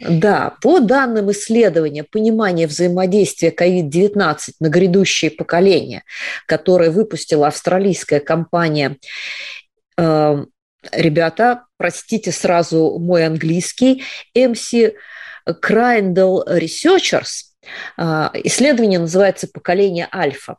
да, 0.00 0.56
по 0.62 0.78
данным 0.80 1.30
исследования 1.32 2.04
понимания 2.04 2.66
взаимодействия 2.66 3.50
COVID-19 3.50 4.38
на 4.60 4.68
грядущее 4.68 5.30
поколение, 5.30 6.04
которое 6.46 6.90
выпустила 6.90 7.48
австралийская 7.48 8.20
компания, 8.20 8.96
э, 9.98 10.44
ребята, 10.92 11.64
простите 11.76 12.32
сразу 12.32 12.98
мой 12.98 13.26
английский, 13.26 14.04
MC 14.34 14.94
Crandall 15.46 16.46
Researchers, 16.48 17.52
э, 17.98 18.28
исследование 18.44 19.00
называется 19.00 19.48
«Поколение 19.52 20.08
альфа». 20.14 20.56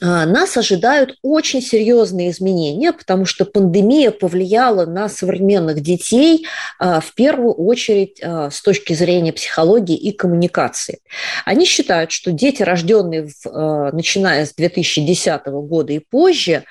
А, 0.00 0.26
нас 0.26 0.56
ожидают 0.56 1.16
очень 1.22 1.60
серьезные 1.60 2.30
изменения, 2.30 2.92
потому 2.92 3.24
что 3.24 3.44
пандемия 3.44 4.10
повлияла 4.10 4.86
на 4.86 5.08
современных 5.08 5.80
детей 5.80 6.46
а, 6.78 7.00
в 7.00 7.14
первую 7.14 7.52
очередь 7.52 8.20
а, 8.22 8.50
с 8.50 8.60
точки 8.62 8.92
зрения 8.92 9.32
психологии 9.32 9.96
и 9.96 10.12
коммуникации. 10.12 11.00
Они 11.44 11.64
считают, 11.66 12.12
что 12.12 12.32
дети, 12.32 12.62
рожденные 12.62 13.28
в, 13.28 13.90
начиная 13.92 14.46
с 14.46 14.54
2010 14.54 15.46
года 15.46 15.92
и 15.92 15.98
позже, 15.98 16.64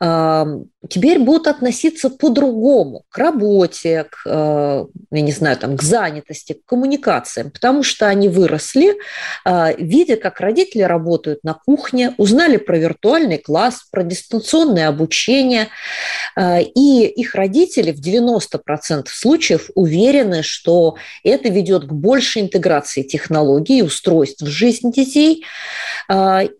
теперь 0.00 1.18
будут 1.18 1.48
относиться 1.48 2.10
по-другому 2.10 3.04
к 3.10 3.18
работе, 3.18 4.06
к, 4.10 4.22
э, 4.26 4.84
я 5.10 5.20
не 5.20 5.32
знаю, 5.32 5.56
там, 5.56 5.76
к 5.76 5.82
занятости, 5.82 6.52
к 6.52 6.64
коммуникациям, 6.64 7.50
потому 7.50 7.82
что 7.82 8.06
они 8.06 8.28
выросли, 8.28 8.94
э, 9.44 9.74
видя, 9.78 10.16
как 10.16 10.40
родители 10.40 10.82
работают 10.82 11.42
на 11.42 11.54
кухне, 11.54 12.14
узнали 12.16 12.58
про 12.58 12.78
виртуальный 12.78 13.38
класс, 13.38 13.86
про 13.90 14.04
дистанционное 14.04 14.88
обучение, 14.88 15.68
э, 16.36 16.62
и 16.62 17.06
их 17.06 17.34
родители 17.34 17.90
в 17.90 18.00
90% 18.00 19.08
случаев 19.08 19.70
уверены, 19.74 20.42
что 20.42 20.96
это 21.24 21.48
ведет 21.48 21.86
к 21.86 21.92
большей 21.92 22.42
интеграции 22.42 23.02
технологий 23.02 23.78
и 23.78 23.82
устройств 23.82 24.42
в 24.42 24.46
жизнь 24.46 24.92
детей, 24.92 25.44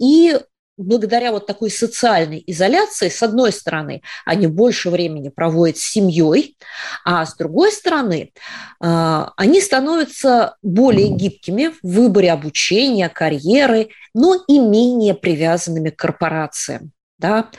и 0.01 0.38
благодаря 0.78 1.32
вот 1.32 1.46
такой 1.46 1.70
социальной 1.70 2.42
изоляции, 2.46 3.08
с 3.08 3.22
одной 3.22 3.52
стороны, 3.52 4.02
они 4.24 4.46
больше 4.46 4.90
времени 4.90 5.28
проводят 5.28 5.76
с 5.76 5.82
семьей, 5.82 6.56
а 7.04 7.26
с 7.26 7.36
другой 7.36 7.72
стороны, 7.72 8.32
а, 8.80 9.32
они 9.36 9.60
становятся 9.60 10.56
более 10.62 11.08
гибкими 11.08 11.72
в 11.82 11.94
выборе 11.94 12.32
обучения, 12.32 13.08
карьеры, 13.08 13.88
но 14.14 14.36
и 14.46 14.58
менее 14.58 15.14
привязанными 15.14 15.90
к 15.90 15.96
корпорациям. 15.96 16.92
Да? 17.18 17.50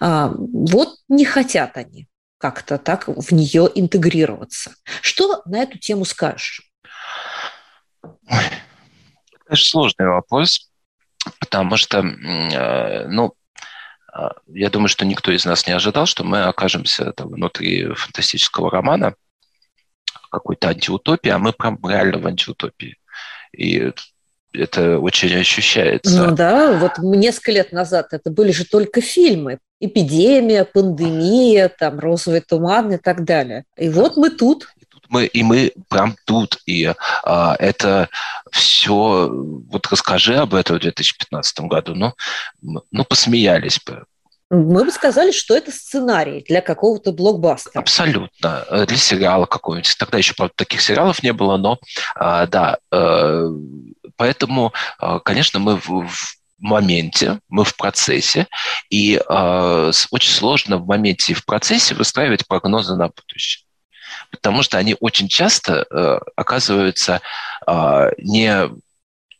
А, 0.00 0.32
вот 0.36 0.96
не 1.08 1.24
хотят 1.24 1.76
они 1.76 2.06
как-то 2.38 2.78
так 2.78 3.08
в 3.08 3.32
нее 3.32 3.70
интегрироваться. 3.74 4.74
Что 5.00 5.42
на 5.46 5.62
эту 5.62 5.78
тему 5.78 6.04
скажешь? 6.04 6.70
Это 8.26 9.56
сложный 9.56 10.08
вопрос, 10.08 10.70
потому 11.40 11.76
что, 11.76 11.98
э, 11.98 13.06
ну, 13.08 13.34
Я 14.46 14.70
думаю, 14.70 14.88
что 14.88 15.04
никто 15.04 15.32
из 15.32 15.44
нас 15.44 15.66
не 15.66 15.72
ожидал, 15.72 16.06
что 16.06 16.22
мы 16.22 16.44
окажемся 16.44 17.12
там, 17.12 17.30
внутри 17.30 17.92
фантастического 17.94 18.70
романа, 18.70 19.14
какой-то 20.30 20.68
антиутопии, 20.68 21.30
а 21.30 21.38
мы 21.38 21.52
прям 21.52 21.78
реально 21.82 22.18
в 22.18 22.26
антиутопии. 22.26 22.96
И 23.56 23.92
это 24.52 24.98
очень 25.00 25.34
ощущается. 25.34 26.26
Ну 26.26 26.34
да, 26.34 26.78
вот 26.78 26.98
несколько 26.98 27.52
лет 27.52 27.72
назад 27.72 28.12
это 28.12 28.30
были 28.30 28.52
же 28.52 28.64
только 28.64 29.00
фильмы. 29.00 29.58
Эпидемия, 29.80 30.64
пандемия, 30.64 31.68
там, 31.68 31.98
розовый 31.98 32.40
туман 32.40 32.92
и 32.92 32.98
так 32.98 33.24
далее. 33.24 33.64
И 33.76 33.88
вот 33.88 34.16
мы 34.16 34.30
тут. 34.30 34.68
Мы, 35.14 35.26
и 35.26 35.44
мы 35.44 35.72
прям 35.88 36.16
тут. 36.24 36.58
И 36.66 36.92
а, 37.22 37.54
это 37.60 38.08
все... 38.50 39.30
Вот 39.30 39.86
расскажи 39.86 40.34
об 40.34 40.54
этом 40.54 40.76
в 40.76 40.80
2015 40.80 41.60
году. 41.60 41.94
Ну, 41.94 42.12
ну 42.90 43.04
посмеялись 43.04 43.78
бы 43.86 44.02
мы 44.50 44.84
бы 44.84 44.90
сказали, 44.92 45.32
что 45.32 45.56
это 45.56 45.72
сценарий 45.72 46.44
для 46.46 46.60
какого-то 46.60 47.12
блокбастера. 47.12 47.80
Абсолютно. 47.80 48.64
Э, 48.68 48.86
для 48.86 48.96
сериала 48.96 49.46
какого-нибудь. 49.46 49.96
Тогда 49.98 50.18
еще, 50.18 50.34
правда, 50.34 50.54
таких 50.56 50.80
сериалов 50.80 51.22
не 51.22 51.32
было, 51.32 51.56
но 51.56 51.78
а, 52.14 52.46
да. 52.46 52.76
Э, 52.92 53.48
поэтому, 54.16 54.72
а, 54.98 55.18
конечно, 55.18 55.58
мы 55.58 55.76
в, 55.76 56.06
в 56.06 56.36
моменте, 56.58 57.40
мы 57.48 57.64
в 57.64 57.76
процессе, 57.76 58.46
и 58.90 59.16
э, 59.16 59.92
очень 60.10 60.32
сложно 60.32 60.76
в 60.76 60.86
моменте 60.86 61.32
и 61.32 61.34
в 61.34 61.44
процессе 61.44 61.94
выстраивать 61.94 62.46
прогнозы 62.46 62.94
на 62.94 63.08
будущее. 63.08 63.64
Потому 64.30 64.62
что 64.62 64.78
они 64.78 64.96
очень 65.00 65.28
часто 65.28 65.86
э, 65.90 66.18
оказываются 66.36 67.20
э, 67.66 68.10
не 68.18 68.70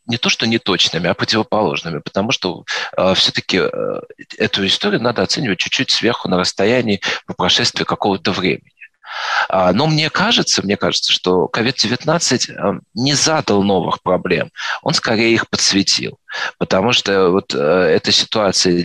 не 0.06 0.18
то 0.18 0.28
что 0.28 0.46
неточными, 0.46 1.08
а 1.08 1.14
противоположными, 1.14 1.98
потому 1.98 2.30
что 2.30 2.64
э, 2.96 3.14
все-таки 3.14 3.58
э, 3.58 4.00
эту 4.36 4.66
историю 4.66 5.00
надо 5.00 5.22
оценивать 5.22 5.58
чуть-чуть 5.58 5.90
сверху 5.90 6.28
на 6.28 6.38
расстоянии 6.38 7.00
по 7.26 7.32
прошествии 7.32 7.84
какого-то 7.84 8.32
времени. 8.32 8.70
А, 9.48 9.72
но 9.72 9.86
мне 9.86 10.10
кажется, 10.10 10.62
мне 10.62 10.76
кажется, 10.76 11.12
что 11.12 11.48
COVID-19 11.52 12.50
э, 12.50 12.80
не 12.94 13.14
задал 13.14 13.62
новых 13.62 14.02
проблем, 14.02 14.50
он 14.82 14.94
скорее 14.94 15.32
их 15.32 15.48
подсветил, 15.48 16.18
потому 16.58 16.92
что 16.92 17.30
вот 17.30 17.54
э, 17.54 17.58
эта 17.58 18.12
ситуация 18.12 18.82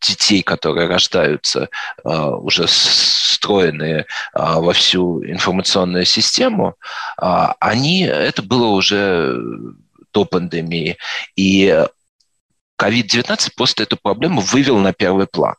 детей, 0.00 0.42
которые 0.42 0.88
рождаются 0.88 1.68
э, 2.04 2.10
уже 2.10 2.66
встроенные 2.66 4.06
во 4.34 4.72
всю 4.72 5.24
информационную 5.24 6.04
систему, 6.04 6.74
они, 7.16 8.02
это 8.02 8.42
было 8.42 8.66
уже 8.66 9.40
до 10.12 10.24
пандемии. 10.24 10.96
И 11.36 11.86
COVID-19 12.80 13.50
просто 13.56 13.82
эту 13.82 13.96
проблему 13.96 14.40
вывел 14.40 14.78
на 14.78 14.92
первый 14.92 15.26
план. 15.26 15.54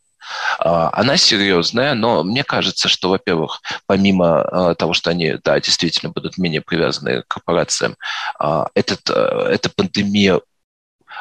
А, 0.60 0.90
она 0.94 1.18
серьезная, 1.18 1.94
но 1.94 2.24
мне 2.24 2.44
кажется, 2.44 2.88
что, 2.88 3.10
во-первых, 3.10 3.62
помимо 3.88 4.42
а, 4.42 4.76
того, 4.76 4.94
что 4.94 5.10
они, 5.10 5.36
да, 5.44 5.60
действительно 5.60 6.12
будут 6.12 6.38
менее 6.38 6.62
привязаны 6.62 7.24
к 7.24 7.28
корпорациям, 7.28 7.96
а, 8.38 8.68
этот, 8.74 9.10
эта 9.10 9.70
пандемия 9.70 10.40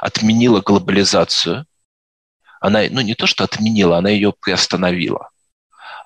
отменила 0.01 0.61
глобализацию. 0.61 1.65
Она, 2.61 2.83
ну, 2.91 3.01
не 3.01 3.15
то, 3.15 3.27
что 3.27 3.45
отменила, 3.45 3.99
она 3.99 4.11
ее 4.11 4.33
приостановила. 4.33 5.31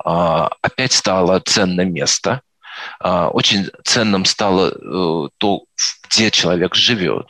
Опять 0.04 0.92
стало 0.92 1.40
ценное 1.40 1.84
место– 1.84 2.40
а, 3.00 3.28
очень 3.30 3.70
ценным 3.84 4.24
стало 4.24 4.70
э, 4.70 5.28
то, 5.38 5.64
где 6.08 6.30
человек 6.30 6.74
живет. 6.74 7.26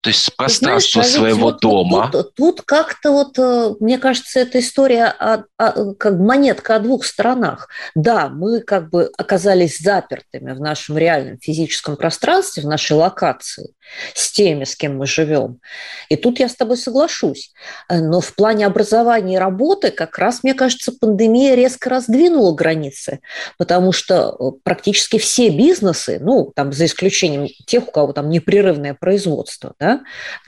То 0.00 0.10
есть 0.10 0.36
пространство 0.36 1.02
Знаешь, 1.02 1.16
а 1.16 1.18
своего 1.18 1.42
вот, 1.46 1.60
дома. 1.60 2.10
Тут, 2.12 2.34
тут 2.34 2.62
как-то 2.62 3.10
вот, 3.10 3.38
э, 3.38 3.74
мне 3.80 3.98
кажется, 3.98 4.38
эта 4.38 4.60
история 4.60 5.06
о, 5.06 5.44
о, 5.56 5.94
как 5.94 6.14
монетка 6.14 6.76
о 6.76 6.78
двух 6.78 7.04
сторонах. 7.04 7.68
Да, 7.96 8.28
мы 8.28 8.60
как 8.60 8.90
бы 8.90 9.10
оказались 9.18 9.78
запертыми 9.78 10.52
в 10.52 10.60
нашем 10.60 10.96
реальном 10.96 11.38
физическом 11.40 11.96
пространстве, 11.96 12.62
в 12.62 12.66
нашей 12.66 12.92
локации 12.92 13.74
с 14.14 14.32
теми, 14.32 14.64
с 14.64 14.76
кем 14.76 14.96
мы 14.98 15.06
живем. 15.06 15.60
И 16.08 16.16
тут 16.16 16.40
я 16.40 16.48
с 16.48 16.54
тобой 16.54 16.76
соглашусь. 16.76 17.52
Но 17.90 18.20
в 18.20 18.34
плане 18.34 18.66
образования 18.66 19.34
и 19.34 19.38
работы 19.38 19.90
как 19.90 20.18
раз, 20.18 20.42
мне 20.42 20.54
кажется, 20.54 20.92
пандемия 20.92 21.54
резко 21.54 21.90
раздвинула 21.90 22.54
границы, 22.54 23.20
потому 23.56 23.92
что 23.92 24.36
э, 24.38 24.58
практически 24.62 25.18
все 25.18 25.50
бизнесы, 25.50 26.18
ну, 26.20 26.52
там, 26.54 26.72
за 26.72 26.86
исключением 26.86 27.48
тех, 27.66 27.88
у 27.88 27.90
кого 27.90 28.12
там 28.12 28.30
непрерывное 28.30 28.94
производство, 28.94 29.74
да, 29.78 30.00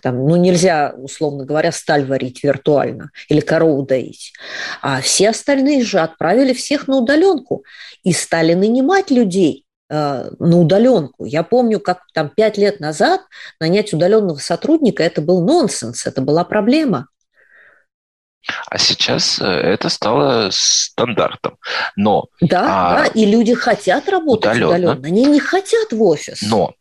там, 0.03 0.27
ну, 0.27 0.37
нельзя, 0.37 0.95
условно 0.97 1.45
говоря, 1.45 1.73
сталь 1.73 2.05
варить 2.05 2.43
виртуально 2.43 3.11
или 3.29 3.41
корову 3.41 3.83
доить, 3.83 4.33
а 4.83 5.01
все 5.01 5.31
остальные 5.31 5.85
же 5.85 6.01
отправили 6.01 6.53
всех 6.53 6.89
на 6.89 6.99
удаленку 6.99 7.65
и 8.03 8.13
стали 8.13 8.55
нанимать 8.55 9.11
людей, 9.11 9.65
на 9.91 10.57
удаленку. 10.59 11.25
Я 11.25 11.43
помню, 11.43 11.81
как 11.81 12.03
там 12.15 12.29
пять 12.29 12.57
лет 12.57 12.79
назад 12.81 13.23
нанять 13.59 13.93
удаленного 13.93 14.39
сотрудника 14.39 15.03
это 15.03 15.21
был 15.21 15.45
нонсенс, 15.45 16.07
это 16.07 16.23
была 16.23 16.45
проблема. 16.45 17.09
А 18.69 18.79
сейчас 18.79 19.41
э, 19.41 19.45
это 19.45 19.89
стало 19.89 20.49
стандартом. 20.51 21.59
Но 21.97 22.27
да, 22.41 22.63
а, 22.65 22.99
да, 22.99 23.07
и 23.07 23.27
люди 23.27 23.55
хотят 23.55 24.09
работать 24.09 24.57
удаленно, 24.57 24.69
удаленно, 24.69 25.07
они 25.07 25.25
не 25.27 25.41
хотят 25.41 25.93
в 25.93 26.03
офис. 26.03 26.43
Но 26.43 26.73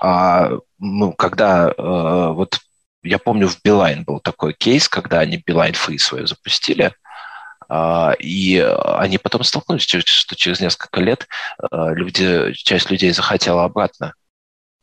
а, 0.00 0.50
ну, 0.78 1.12
когда 1.12 1.72
а, 1.76 2.32
вот 2.32 2.58
я 3.02 3.18
помню 3.18 3.48
в 3.48 3.58
Билайн 3.62 4.04
был 4.04 4.20
такой 4.20 4.52
кейс, 4.52 4.88
когда 4.88 5.20
они 5.20 5.42
Билайн 5.44 5.74
Free 5.74 5.98
свою 5.98 6.26
запустили, 6.26 6.92
и 7.68 8.58
они 8.58 9.18
потом 9.18 9.42
столкнулись, 9.42 9.82
что 9.82 10.36
через 10.36 10.60
несколько 10.60 11.00
лет 11.00 11.26
а, 11.58 11.90
люди, 11.92 12.52
часть 12.52 12.90
людей 12.90 13.10
захотела 13.12 13.64
обратно 13.64 14.14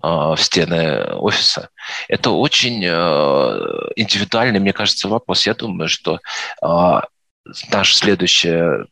а, 0.02 0.36
в 0.36 0.42
стены 0.42 1.06
офиса. 1.16 1.70
Это 2.10 2.32
очень 2.32 2.84
индивидуальный, 2.84 4.60
мне 4.60 4.74
кажется, 4.74 5.08
вопрос. 5.08 5.46
Я 5.46 5.54
думаю, 5.54 5.88
что 5.88 6.20
наши 6.62 7.96
следующие 7.96 8.86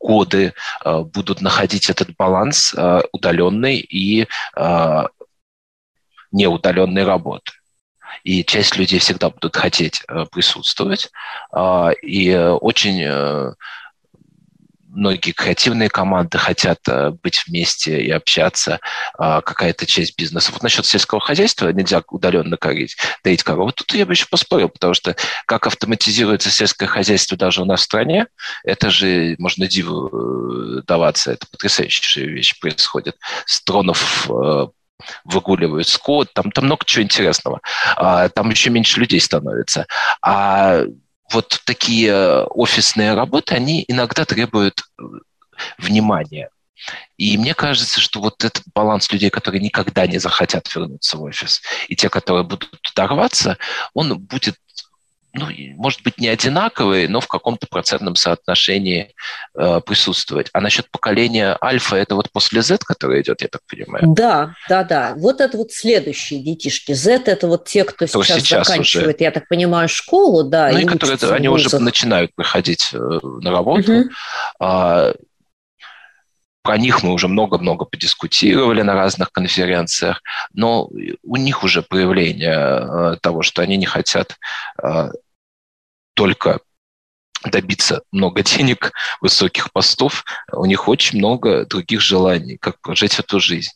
годы 0.00 0.54
будут 0.84 1.40
находить 1.40 1.90
этот 1.90 2.16
баланс 2.16 2.74
удаленной 3.12 3.76
и 3.78 4.26
неудаленной 6.32 7.04
работы 7.04 7.52
и 8.24 8.44
часть 8.44 8.76
людей 8.76 8.98
всегда 8.98 9.30
будут 9.30 9.56
хотеть 9.56 10.02
э, 10.08 10.24
присутствовать. 10.30 11.10
А, 11.52 11.90
и 12.02 12.34
очень 12.34 13.02
э, 13.02 13.52
многие 14.92 15.32
креативные 15.32 15.88
команды 15.88 16.38
хотят 16.38 16.80
э, 16.86 17.10
быть 17.10 17.44
вместе 17.46 18.02
и 18.02 18.10
общаться, 18.10 18.80
а, 19.18 19.40
какая-то 19.40 19.86
часть 19.86 20.16
бизнеса. 20.16 20.52
Вот 20.52 20.62
насчет 20.62 20.86
сельского 20.86 21.20
хозяйства 21.20 21.68
нельзя 21.70 22.02
удаленно 22.08 22.56
корить, 22.56 22.96
доить 23.24 23.42
корову. 23.42 23.72
Тут 23.72 23.92
я 23.94 24.06
бы 24.06 24.12
еще 24.12 24.26
поспорил, 24.30 24.68
потому 24.68 24.94
что 24.94 25.16
как 25.46 25.66
автоматизируется 25.66 26.50
сельское 26.50 26.86
хозяйство 26.86 27.36
даже 27.36 27.62
у 27.62 27.64
нас 27.64 27.80
в 27.80 27.84
стране, 27.84 28.26
это 28.64 28.90
же 28.90 29.34
можно 29.38 29.66
диву 29.66 30.82
даваться, 30.86 31.32
это 31.32 31.46
потрясающая 31.50 32.26
вещь 32.26 32.58
происходит. 32.60 33.16
С 33.46 33.62
дронов 33.64 34.28
выгуливают 35.24 35.88
скот, 35.88 36.32
там, 36.32 36.50
там 36.50 36.64
много 36.66 36.84
чего 36.84 37.02
интересного. 37.02 37.60
А, 37.96 38.28
там 38.28 38.50
еще 38.50 38.70
меньше 38.70 39.00
людей 39.00 39.20
становится. 39.20 39.86
А 40.22 40.82
вот 41.30 41.60
такие 41.64 42.44
офисные 42.44 43.14
работы, 43.14 43.54
они 43.54 43.84
иногда 43.88 44.24
требуют 44.24 44.82
э, 44.98 45.02
внимания. 45.78 46.50
И 47.16 47.38
мне 47.38 47.54
кажется, 47.54 48.00
что 48.00 48.20
вот 48.20 48.44
этот 48.44 48.64
баланс 48.74 49.10
людей, 49.12 49.30
которые 49.30 49.62
никогда 49.62 50.06
не 50.06 50.18
захотят 50.18 50.72
вернуться 50.74 51.16
в 51.16 51.22
офис, 51.22 51.62
и 51.88 51.96
те, 51.96 52.08
которые 52.08 52.44
будут 52.44 52.80
туда 52.80 53.06
рваться, 53.06 53.56
он 53.94 54.18
будет 54.18 54.56
ну, 55.34 55.46
может 55.76 56.02
быть, 56.02 56.18
не 56.18 56.28
одинаковые, 56.28 57.08
но 57.08 57.20
в 57.20 57.26
каком-то 57.26 57.66
процентном 57.66 58.16
соотношении 58.16 59.14
э, 59.54 59.80
присутствовать. 59.84 60.48
А 60.52 60.60
насчет 60.60 60.90
поколения 60.90 61.56
альфа, 61.62 61.96
это 61.96 62.14
вот 62.14 62.30
после 62.30 62.62
Z, 62.62 62.78
которое 62.84 63.22
идет, 63.22 63.40
я 63.40 63.48
так 63.48 63.62
понимаю? 63.66 64.04
Да, 64.08 64.54
да, 64.68 64.84
да. 64.84 65.14
Вот 65.16 65.40
это 65.40 65.56
вот 65.56 65.72
следующие 65.72 66.42
детишки. 66.42 66.92
Z– 66.92 67.22
это 67.26 67.46
вот 67.46 67.64
те, 67.64 67.84
кто 67.84 68.06
сейчас, 68.06 68.40
сейчас 68.40 68.66
заканчивает, 68.66 69.16
уже. 69.16 69.24
я 69.24 69.30
так 69.30 69.48
понимаю, 69.48 69.88
школу, 69.88 70.44
да. 70.44 70.70
Ну, 70.70 70.78
и, 70.78 70.82
и 70.82 70.84
которые, 70.84 71.18
они 71.32 71.48
уже 71.48 71.78
начинают 71.78 72.34
приходить 72.34 72.90
э, 72.92 72.98
на 72.98 73.50
работу. 73.50 73.92
Угу. 73.92 74.10
А, 74.60 75.14
про 76.62 76.78
них 76.78 77.02
мы 77.02 77.12
уже 77.12 77.28
много-много 77.28 77.84
подискутировали 77.84 78.82
на 78.82 78.94
разных 78.94 79.32
конференциях, 79.32 80.22
но 80.52 80.88
у 81.22 81.36
них 81.36 81.64
уже 81.64 81.82
проявление 81.82 82.52
э, 82.52 83.16
того, 83.20 83.42
что 83.42 83.62
они 83.62 83.76
не 83.76 83.86
хотят 83.86 84.36
э, 84.82 85.10
только 86.14 86.60
добиться 87.44 88.02
много 88.12 88.42
денег, 88.44 88.92
высоких 89.20 89.72
постов, 89.72 90.24
у 90.52 90.64
них 90.64 90.88
очень 90.88 91.18
много 91.18 91.66
других 91.66 92.00
желаний, 92.00 92.56
как 92.58 92.80
прожить 92.80 93.18
эту 93.18 93.40
жизнь. 93.40 93.72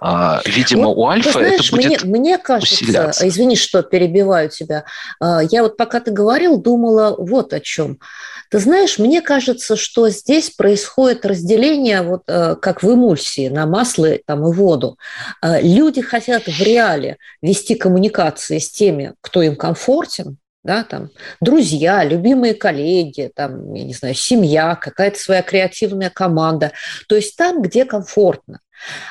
А, 0.00 0.42
видимо, 0.44 0.88
вот, 0.88 0.98
у 0.98 1.06
Альфа 1.06 1.32
знаешь, 1.32 1.60
это 1.60 1.76
будет 1.76 2.04
мне, 2.04 2.18
мне 2.18 2.38
кажется, 2.38 2.84
усиляться. 2.84 3.28
извини, 3.28 3.56
что 3.56 3.82
перебиваю 3.82 4.50
тебя, 4.50 4.84
а, 5.20 5.40
я 5.42 5.62
вот 5.62 5.76
пока 5.76 6.00
ты 6.00 6.10
говорил, 6.10 6.60
думала 6.60 7.14
вот 7.18 7.52
о 7.52 7.60
чем. 7.60 7.98
Ты 8.50 8.58
знаешь, 8.58 8.98
мне 8.98 9.22
кажется, 9.22 9.74
что 9.74 10.08
здесь 10.08 10.50
происходит 10.50 11.26
разделение, 11.26 12.02
вот 12.02 12.22
э, 12.28 12.54
как 12.54 12.82
в 12.82 12.92
эмульсии, 12.92 13.48
на 13.48 13.66
масло 13.66 14.10
там, 14.24 14.46
и 14.46 14.52
воду. 14.52 14.98
А, 15.40 15.60
люди 15.60 16.00
хотят 16.00 16.44
в 16.46 16.62
реале 16.62 17.16
вести 17.42 17.74
коммуникации 17.74 18.58
с 18.58 18.70
теми, 18.70 19.14
кто 19.20 19.42
им 19.42 19.56
комфортен, 19.56 20.38
да, 20.62 20.84
там, 20.84 21.10
друзья, 21.40 22.04
любимые 22.04 22.54
коллеги, 22.54 23.30
там, 23.34 23.72
я 23.74 23.84
не 23.84 23.94
знаю, 23.94 24.14
семья, 24.14 24.74
какая-то 24.74 25.18
своя 25.18 25.42
креативная 25.42 26.10
команда. 26.10 26.72
То 27.08 27.16
есть 27.16 27.36
там, 27.36 27.62
где 27.62 27.84
комфортно. 27.84 28.60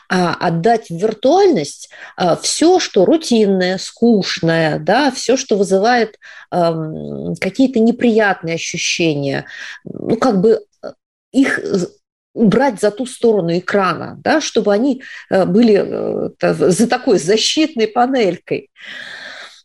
А 0.10 0.34
отдать 0.34 0.90
в 0.90 0.96
виртуальность 0.96 1.90
а, 2.16 2.36
все, 2.36 2.80
что 2.80 3.06
рутинное, 3.06 3.78
скучное, 3.78 4.80
да, 4.80 5.12
все, 5.12 5.38
что 5.38 5.58
вызывает 5.58 6.18
какие-то 6.52 7.80
неприятные 7.80 8.56
ощущения, 8.56 9.46
ну, 9.84 10.16
как 10.16 10.40
бы 10.40 10.62
э, 10.84 10.92
их 11.32 11.60
убрать 12.36 12.80
за 12.80 12.92
ту 12.92 13.06
сторону 13.06 13.58
экрана, 13.58 14.20
да, 14.24 14.42
чтобы 14.42 14.74
они 14.74 15.02
э, 15.30 15.46
были 15.46 16.30
э, 16.40 16.54
за 16.54 16.88
такой 16.88 17.18
защитной 17.18 17.88
панелькой. 17.88 18.70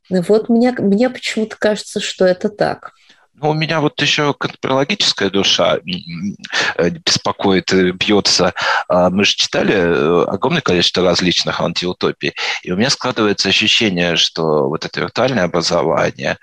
Вот 0.08 0.48
мне, 0.48 0.72
мне 0.72 1.10
почему-то 1.10 1.56
кажется, 1.58 2.00
что 2.00 2.24
это 2.24 2.48
так. 2.48 2.92
Ну, 3.40 3.50
у 3.50 3.54
меня 3.54 3.80
вот 3.80 4.00
еще 4.02 4.34
конспирологическая 4.34 5.30
душа 5.30 5.78
э, 5.78 6.90
беспокоит, 6.90 7.72
бьется. 7.94 8.52
А, 8.88 9.08
мы 9.08 9.24
же 9.24 9.34
читали 9.34 9.74
э, 9.74 10.24
огромное 10.24 10.60
количество 10.60 11.02
различных 11.02 11.60
антиутопий, 11.60 12.34
и 12.62 12.70
у 12.70 12.76
меня 12.76 12.90
складывается 12.90 13.48
ощущение, 13.48 14.16
что 14.16 14.68
вот 14.68 14.84
это 14.84 15.00
виртуальное 15.00 15.44
образование, 15.44 16.36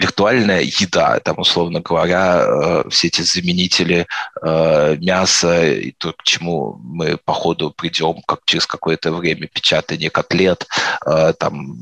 виртуальная 0.00 0.62
еда, 0.62 1.20
там, 1.20 1.38
условно 1.38 1.80
говоря, 1.80 2.44
э, 2.46 2.84
все 2.88 3.08
эти 3.08 3.20
заменители 3.20 4.06
э, 4.42 4.96
мяса, 4.96 5.66
и 5.66 5.92
то, 5.92 6.12
к 6.12 6.22
чему 6.22 6.78
мы 6.82 7.18
по 7.18 7.34
ходу 7.34 7.70
придем 7.70 8.22
как 8.26 8.40
через 8.46 8.66
какое-то 8.66 9.12
время, 9.12 9.46
печатание 9.46 10.10
котлет, 10.10 10.66
э, 11.06 11.34
там, 11.38 11.76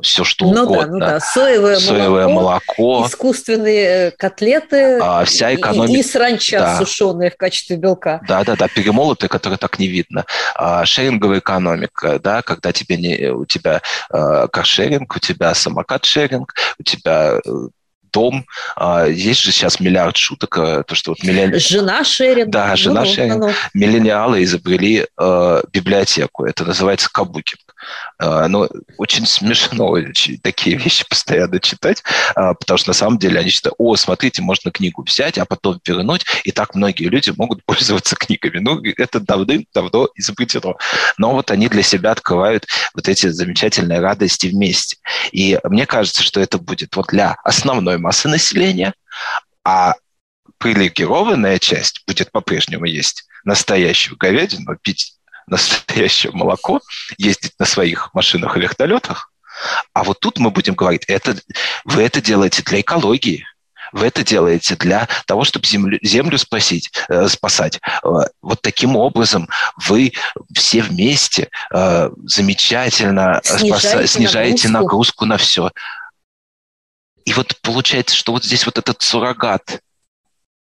все 0.00 0.24
что 0.24 0.46
ну 0.46 0.62
угодно. 0.62 0.86
Да, 0.86 0.86
ну 0.86 0.98
да, 0.98 1.20
соевое, 1.20 1.78
соевое 1.78 2.28
молоко, 2.28 2.82
молоко, 2.82 3.08
искусственные 3.08 4.12
котлеты 4.12 4.98
а, 5.02 5.24
вся 5.26 5.54
экономика, 5.54 5.92
и, 5.92 6.00
и 6.00 6.02
сранча 6.02 6.58
да. 6.58 6.78
сушеные 6.78 7.30
в 7.30 7.36
качестве 7.36 7.76
белка. 7.76 8.22
Да-да-да, 8.26 8.68
перемолотые, 8.68 9.28
которые 9.28 9.58
так 9.58 9.78
не 9.78 9.88
видно. 9.88 10.24
А, 10.54 10.86
шеринговая 10.86 11.40
экономика, 11.40 12.18
да, 12.18 12.40
когда 12.40 12.72
тебе 12.72 12.96
не, 12.96 13.30
у 13.30 13.44
тебя 13.44 13.82
каршеринг, 14.08 15.14
у 15.16 15.18
тебя 15.18 15.52
самокат-шеринг, 15.52 16.54
у 16.78 16.82
тебя 16.82 16.93
тебя 16.96 17.40
э, 17.44 17.68
дом. 18.14 18.46
А, 18.76 19.06
есть 19.06 19.40
же 19.40 19.52
сейчас 19.52 19.80
миллиард 19.80 20.16
шуток, 20.16 20.56
э, 20.58 20.84
то, 20.86 20.94
что 20.94 21.10
вот 21.10 21.22
миллион... 21.22 21.58
Жена 21.58 22.04
шеринг. 22.04 22.50
Да, 22.50 22.76
жена 22.76 23.02
ну, 23.02 23.06
шеринг. 23.06 23.40
Ну, 23.40 23.46
ну. 23.48 23.52
Миллениалы 23.74 24.42
изобрели 24.44 25.06
э, 25.18 25.62
библиотеку. 25.72 26.44
Это 26.44 26.64
называется 26.64 27.10
кабуки. 27.12 27.56
А, 28.18 28.48
ну, 28.48 28.68
очень 28.98 29.26
смешно 29.26 29.96
такие 30.42 30.76
вещи 30.76 31.04
постоянно 31.08 31.58
читать, 31.60 32.02
а, 32.34 32.54
потому 32.54 32.78
что 32.78 32.90
на 32.90 32.94
самом 32.94 33.18
деле 33.18 33.40
они 33.40 33.50
считают, 33.50 33.74
о, 33.78 33.96
смотрите, 33.96 34.42
можно 34.42 34.70
книгу 34.70 35.02
взять, 35.02 35.38
а 35.38 35.44
потом 35.44 35.80
вернуть, 35.84 36.24
и 36.44 36.52
так 36.52 36.74
многие 36.74 37.08
люди 37.08 37.32
могут 37.36 37.64
пользоваться 37.66 38.16
книгами. 38.16 38.58
Ну, 38.58 38.80
это 38.96 39.20
давным-давно 39.20 40.08
изобретено. 40.14 40.76
Но 41.18 41.32
вот 41.32 41.50
они 41.50 41.68
для 41.68 41.82
себя 41.82 42.12
открывают 42.12 42.66
вот 42.94 43.08
эти 43.08 43.28
замечательные 43.28 44.00
радости 44.00 44.46
вместе. 44.46 44.96
И 45.32 45.58
мне 45.64 45.86
кажется, 45.86 46.22
что 46.22 46.40
это 46.40 46.58
будет 46.58 46.96
вот 46.96 47.08
для 47.08 47.36
основной 47.44 47.98
массы 48.04 48.28
населения, 48.28 48.94
а 49.64 49.94
привилегированная 50.58 51.58
часть 51.58 52.02
будет 52.06 52.30
по-прежнему 52.30 52.84
есть 52.84 53.24
настоящую 53.44 54.16
говядину, 54.16 54.76
пить 54.76 55.14
настоящее 55.46 56.32
молоко, 56.32 56.80
ездить 57.18 57.52
на 57.58 57.66
своих 57.66 58.14
машинах 58.14 58.56
и 58.56 58.60
вертолетах. 58.60 59.30
А 59.92 60.04
вот 60.04 60.20
тут 60.20 60.38
мы 60.38 60.50
будем 60.50 60.74
говорить, 60.74 61.04
это, 61.06 61.36
вы 61.84 62.02
это 62.02 62.20
делаете 62.20 62.62
для 62.62 62.80
экологии, 62.80 63.46
вы 63.92 64.06
это 64.06 64.24
делаете 64.24 64.74
для 64.76 65.08
того, 65.26 65.44
чтобы 65.44 65.66
землю, 65.66 65.98
землю 66.02 66.36
спасить, 66.38 66.90
э, 67.08 67.28
спасать. 67.28 67.80
Э, 68.02 68.08
вот 68.42 68.60
таким 68.60 68.96
образом 68.96 69.48
вы 69.76 70.12
все 70.52 70.82
вместе 70.82 71.48
э, 71.72 72.10
замечательно 72.24 73.40
снижаете, 73.44 73.88
спаса, 73.88 74.06
снижаете 74.06 74.68
нагрузку. 74.68 75.24
нагрузку 75.24 75.24
на 75.26 75.36
все. 75.36 75.70
И 77.24 77.32
вот 77.32 77.56
получается, 77.62 78.14
что 78.16 78.32
вот 78.32 78.44
здесь 78.44 78.66
вот 78.66 78.78
этот 78.78 79.02
суррогат 79.02 79.80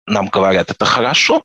нам 0.06 0.28
говорят, 0.28 0.70
это 0.70 0.84
хорошо, 0.84 1.44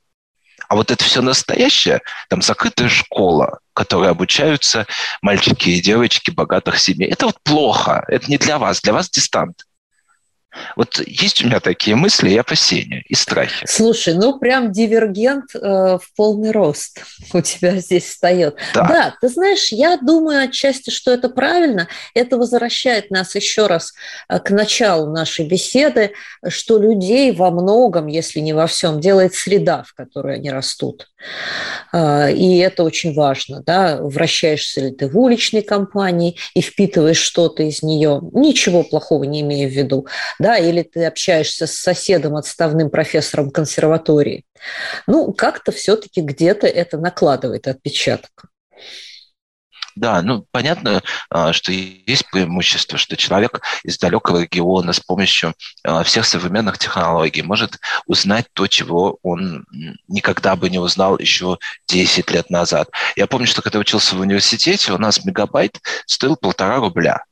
а 0.69 0.75
вот 0.75 0.91
это 0.91 1.03
все 1.03 1.21
настоящее, 1.21 2.01
там 2.29 2.41
закрытая 2.41 2.89
школа, 2.89 3.59
в 3.71 3.73
которой 3.73 4.09
обучаются 4.09 4.87
мальчики 5.21 5.69
и 5.69 5.81
девочки 5.81 6.31
богатых 6.31 6.79
семей. 6.79 7.09
Это 7.09 7.27
вот 7.27 7.37
плохо, 7.43 8.03
это 8.07 8.29
не 8.29 8.37
для 8.37 8.57
вас, 8.57 8.81
для 8.81 8.93
вас 8.93 9.09
дистант. 9.09 9.63
Вот 10.75 11.01
есть 11.05 11.43
у 11.43 11.47
меня 11.47 11.59
такие 11.59 11.95
мысли 11.95 12.29
и 12.29 12.37
опасения, 12.37 13.03
и 13.07 13.15
страхи. 13.15 13.65
Слушай, 13.67 14.15
ну 14.15 14.39
прям 14.39 14.71
дивергент 14.71 15.55
э, 15.55 15.59
в 15.59 16.15
полный 16.15 16.51
рост 16.51 17.03
у 17.33 17.41
тебя 17.41 17.77
здесь 17.77 18.05
встает. 18.05 18.55
Да. 18.73 18.87
да, 18.87 19.15
ты 19.19 19.29
знаешь, 19.29 19.71
я 19.71 19.97
думаю 19.97 20.43
отчасти, 20.43 20.89
что 20.89 21.11
это 21.11 21.29
правильно. 21.29 21.87
Это 22.13 22.37
возвращает 22.37 23.11
нас 23.11 23.35
еще 23.35 23.67
раз 23.67 23.93
э, 24.29 24.39
к 24.39 24.49
началу 24.51 25.11
нашей 25.11 25.47
беседы, 25.47 26.13
что 26.47 26.77
людей 26.77 27.31
во 27.31 27.51
многом, 27.51 28.07
если 28.07 28.39
не 28.39 28.53
во 28.53 28.67
всем, 28.67 28.99
делает 28.99 29.33
среда, 29.33 29.83
в 29.87 29.93
которой 29.93 30.35
они 30.35 30.51
растут. 30.51 31.07
Э, 31.91 32.31
и 32.31 32.57
это 32.57 32.83
очень 32.83 33.13
важно. 33.13 33.61
Да? 33.65 33.97
Вращаешься 34.01 34.81
ли 34.81 34.91
ты 34.91 35.07
в 35.07 35.17
уличной 35.17 35.61
компании 35.61 36.37
и 36.53 36.61
впитываешь 36.61 37.17
что-то 37.17 37.63
из 37.63 37.83
нее, 37.83 38.21
ничего 38.33 38.83
плохого 38.83 39.23
не 39.23 39.41
имея 39.41 39.67
в 39.67 39.71
виду 39.71 40.07
да, 40.39 40.57
или 40.57 40.83
ты 40.83 41.05
общаешься 41.05 41.67
с 41.67 41.73
соседом, 41.73 42.35
отставным 42.35 42.89
профессором 42.89 43.51
консерватории. 43.51 44.45
Ну, 45.07 45.33
как-то 45.33 45.71
все-таки 45.71 46.21
где-то 46.21 46.67
это 46.67 46.97
накладывает 46.97 47.67
отпечаток. 47.67 48.45
Да, 49.95 50.21
ну 50.21 50.45
понятно, 50.51 51.03
а, 51.29 51.53
что 51.53 51.71
есть 51.71 52.29
преимущество, 52.31 52.97
что 52.97 53.15
человек 53.15 53.61
из 53.83 53.97
далекого 53.97 54.41
региона 54.41 54.91
с 54.91 54.99
помощью 54.99 55.53
а, 55.83 56.03
всех 56.03 56.25
современных 56.25 56.77
технологий 56.77 57.41
может 57.43 57.79
узнать 58.07 58.47
то, 58.53 58.67
чего 58.67 59.19
он 59.21 59.65
никогда 60.07 60.55
бы 60.55 60.69
не 60.69 60.79
узнал 60.79 61.19
еще 61.19 61.57
10 61.87 62.31
лет 62.31 62.49
назад. 62.49 62.89
Я 63.15 63.27
помню, 63.27 63.47
что 63.47 63.61
когда 63.61 63.79
учился 63.79 64.15
в 64.15 64.21
университете, 64.21 64.93
у 64.93 64.97
нас 64.97 65.23
мегабайт 65.25 65.79
стоил 66.05 66.35
полтора 66.35 66.77
рубля 66.77 67.23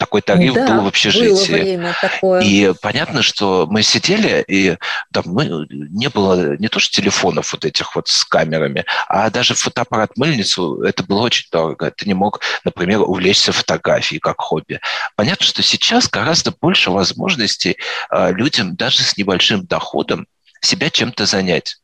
такой 0.00 0.22
тариф 0.22 0.54
да, 0.54 0.66
был 0.66 0.84
в 0.84 0.86
общежитии. 0.86 1.76
Было 1.76 1.94
такое. 2.00 2.40
И 2.40 2.72
понятно, 2.80 3.20
что 3.20 3.66
мы 3.68 3.82
сидели, 3.82 4.42
и 4.48 4.78
там 5.12 5.24
мы, 5.26 5.66
не 5.68 6.08
было 6.08 6.56
не 6.56 6.68
то 6.68 6.80
что 6.80 6.96
телефонов 6.96 7.52
вот 7.52 7.66
этих 7.66 7.94
вот 7.94 8.08
с 8.08 8.24
камерами, 8.24 8.86
а 9.08 9.28
даже 9.30 9.54
фотоаппарат 9.54 10.16
мыльницу, 10.16 10.80
это 10.82 11.04
было 11.04 11.20
очень 11.20 11.48
дорого. 11.52 11.90
Ты 11.90 12.06
не 12.06 12.14
мог, 12.14 12.40
например, 12.64 13.02
увлечься 13.02 13.52
фотографией 13.52 14.20
как 14.20 14.40
хобби. 14.40 14.80
Понятно, 15.16 15.44
что 15.44 15.62
сейчас 15.62 16.08
гораздо 16.08 16.50
больше 16.50 16.90
возможностей 16.90 17.76
э, 18.10 18.32
людям 18.32 18.76
даже 18.76 19.02
с 19.02 19.18
небольшим 19.18 19.66
доходом 19.66 20.26
себя 20.62 20.88
чем-то 20.88 21.26
занять 21.26 21.76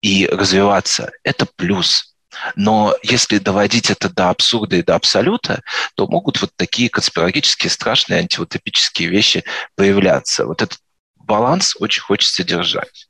и 0.00 0.26
развиваться. 0.26 1.10
Это 1.22 1.46
плюс. 1.56 2.15
Но 2.54 2.94
если 3.02 3.38
доводить 3.38 3.90
это 3.90 4.08
до 4.08 4.30
абсурда 4.30 4.76
и 4.76 4.82
до 4.82 4.94
абсолюта, 4.94 5.62
то 5.94 6.06
могут 6.06 6.40
вот 6.40 6.50
такие 6.56 6.88
конспирологические, 6.88 7.70
страшные, 7.70 8.20
антиутопические 8.20 9.08
вещи 9.08 9.44
появляться. 9.74 10.46
Вот 10.46 10.62
этот 10.62 10.78
баланс 11.16 11.76
очень 11.78 12.02
хочется 12.02 12.44
держать. 12.44 13.05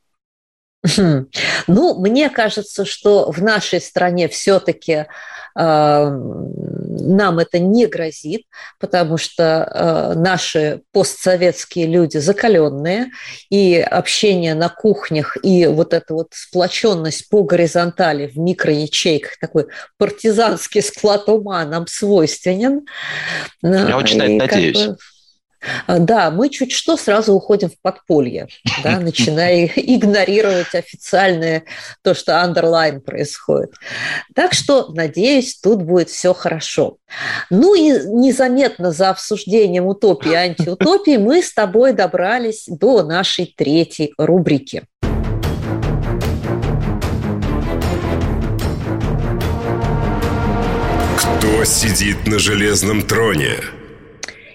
Ну, 1.67 1.99
мне 2.01 2.31
кажется, 2.31 2.85
что 2.85 3.31
в 3.31 3.43
нашей 3.43 3.81
стране 3.81 4.29
все-таки 4.29 4.93
э, 4.93 5.07
нам 5.55 7.39
это 7.39 7.59
не 7.59 7.87
грозит, 7.87 8.45
потому 8.79 9.17
что 9.17 10.15
э, 10.15 10.19
наши 10.19 10.83
постсоветские 10.93 11.87
люди 11.87 12.19
закаленные, 12.19 13.07
и 13.51 13.79
общение 13.79 14.55
на 14.55 14.69
кухнях, 14.69 15.37
и 15.43 15.67
вот 15.67 15.93
эта 15.93 16.15
вот 16.15 16.29
сплоченность 16.33 17.29
по 17.29 17.43
горизонтали 17.43 18.27
в 18.27 18.39
микроячейках, 18.39 19.39
такой 19.41 19.67
партизанский 19.99 20.83
склад 20.83 21.29
ума 21.29 21.65
нам 21.65 21.87
свойственен. 21.87 22.87
Я 23.63 23.97
очень 23.97 24.19
на 24.19 24.25
это 24.25 24.55
надеюсь. 24.55 24.87
Бы, 24.87 24.97
да, 25.87 26.31
мы 26.31 26.49
чуть 26.49 26.73
что 26.73 26.97
сразу 26.97 27.35
уходим 27.35 27.71
в 27.71 27.81
подполье, 27.81 28.49
да, 28.83 29.01
начиная 29.01 29.67
игнорировать 29.77 30.75
официальное 30.75 31.65
то, 32.03 32.15
что 32.15 32.33
underline 32.33 33.01
происходит. 33.01 33.73
Так 34.35 34.53
что, 34.53 34.89
надеюсь, 34.93 35.59
тут 35.61 35.83
будет 35.83 36.11
все 36.11 36.35
хорошо. 36.35 36.99
Ну 37.51 37.75
и 37.75 37.91
незаметно 38.07 38.93
за 38.93 39.11
обсуждением 39.11 39.87
утопии 39.87 40.33
и 40.33 40.35
антиутопии 40.35 41.17
мы 41.17 41.43
с 41.43 41.53
тобой 41.53 41.93
добрались 41.93 42.65
до 42.67 43.03
нашей 43.03 43.55
третьей 43.57 44.13
рубрики. 44.19 44.85
Кто 51.17 51.65
сидит 51.65 52.27
на 52.27 52.39
железном 52.39 53.03
троне? 53.03 53.57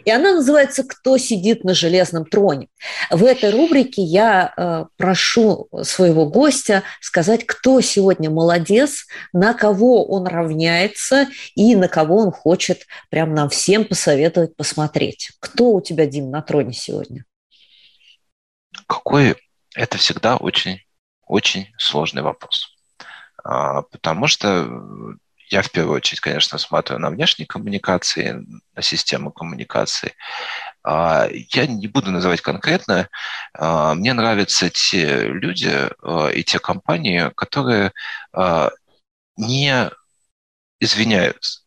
И 0.05 0.11
она 0.11 0.33
называется 0.33 0.83
«Кто 0.83 1.17
сидит 1.17 1.63
на 1.63 1.73
железном 1.73 2.25
троне?». 2.25 2.67
В 3.09 3.23
этой 3.23 3.51
рубрике 3.51 4.01
я 4.01 4.53
э, 4.55 4.85
прошу 4.97 5.67
своего 5.83 6.25
гостя 6.25 6.83
сказать, 6.99 7.45
кто 7.45 7.81
сегодня 7.81 8.29
молодец, 8.29 9.05
на 9.33 9.53
кого 9.53 10.05
он 10.05 10.27
равняется 10.27 11.27
и 11.55 11.75
на 11.75 11.87
кого 11.87 12.17
он 12.17 12.31
хочет 12.31 12.85
прям 13.09 13.33
нам 13.33 13.49
всем 13.49 13.85
посоветовать 13.85 14.55
посмотреть. 14.55 15.31
Кто 15.39 15.71
у 15.71 15.81
тебя, 15.81 16.05
Дим, 16.05 16.29
на 16.29 16.41
троне 16.41 16.73
сегодня? 16.73 17.25
Какой? 18.87 19.35
Это 19.75 19.97
всегда 19.97 20.37
очень, 20.37 20.81
очень 21.25 21.71
сложный 21.77 22.21
вопрос. 22.21 22.75
А, 23.43 23.83
потому 23.83 24.27
что 24.27 24.67
я 25.51 25.61
в 25.61 25.69
первую 25.69 25.97
очередь, 25.97 26.21
конечно, 26.21 26.57
смотрю 26.57 26.97
на 26.97 27.09
внешние 27.09 27.45
коммуникации, 27.45 28.45
на 28.73 28.81
систему 28.81 29.31
коммуникации. 29.31 30.13
А, 30.81 31.27
я 31.29 31.67
не 31.67 31.87
буду 31.87 32.09
называть 32.09 32.39
конкретно. 32.39 33.09
А, 33.53 33.93
мне 33.93 34.13
нравятся 34.13 34.69
те 34.69 35.27
люди 35.27 35.89
а, 36.01 36.29
и 36.29 36.43
те 36.43 36.57
компании, 36.59 37.31
которые 37.35 37.91
не 39.37 39.89
извиняются. 40.79 41.61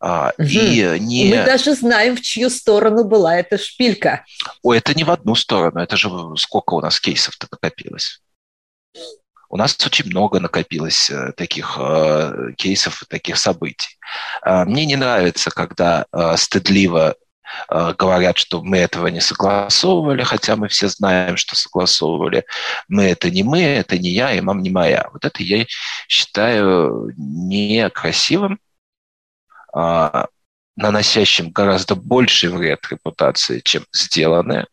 Угу. 0.00 0.32
И 0.38 0.98
не... 1.00 1.30
Мы 1.30 1.44
даже 1.44 1.74
знаем, 1.74 2.16
в 2.16 2.22
чью 2.22 2.48
сторону 2.48 3.04
была 3.04 3.36
эта 3.36 3.58
шпилька. 3.58 4.24
О, 4.62 4.72
это 4.72 4.94
не 4.94 5.04
в 5.04 5.10
одну 5.10 5.34
сторону. 5.34 5.80
Это 5.80 5.96
же 5.96 6.10
сколько 6.36 6.74
у 6.74 6.80
нас 6.80 7.00
кейсов-то 7.00 7.48
накопилось. 7.50 8.22
У 9.56 9.58
нас 9.58 9.74
очень 9.86 10.04
много 10.10 10.38
накопилось 10.38 11.08
э, 11.08 11.32
таких 11.32 11.78
э, 11.80 12.52
кейсов 12.58 13.02
таких 13.08 13.38
событий. 13.38 13.98
Э, 14.44 14.66
мне 14.66 14.84
не 14.84 14.96
нравится, 14.96 15.50
когда 15.50 16.04
стыдливо 16.36 17.14
говорят, 17.70 18.36
что 18.36 18.62
мы 18.62 18.76
этого 18.76 19.06
не 19.06 19.20
согласовывали, 19.20 20.24
хотя 20.24 20.56
мы 20.56 20.68
все 20.68 20.88
знаем, 20.88 21.38
что 21.38 21.56
согласовывали. 21.56 22.44
Мы– 22.88 23.04
это 23.04 23.30
не 23.30 23.44
мы, 23.44 23.62
это 23.62 23.98
не 23.98 24.10
я, 24.10 24.34
и 24.34 24.42
мам 24.42 24.60
не 24.60 24.68
моя. 24.68 25.08
Вот 25.14 25.24
это 25.24 25.42
я 25.42 25.64
считаю 26.06 27.14
некрасивым, 27.16 28.58
наносящим 30.76 31.50
гораздо 31.50 31.94
больший 31.94 32.50
вред 32.50 32.86
репутации, 32.90 33.60
чем 33.60 33.86
сделанное. 33.90 34.66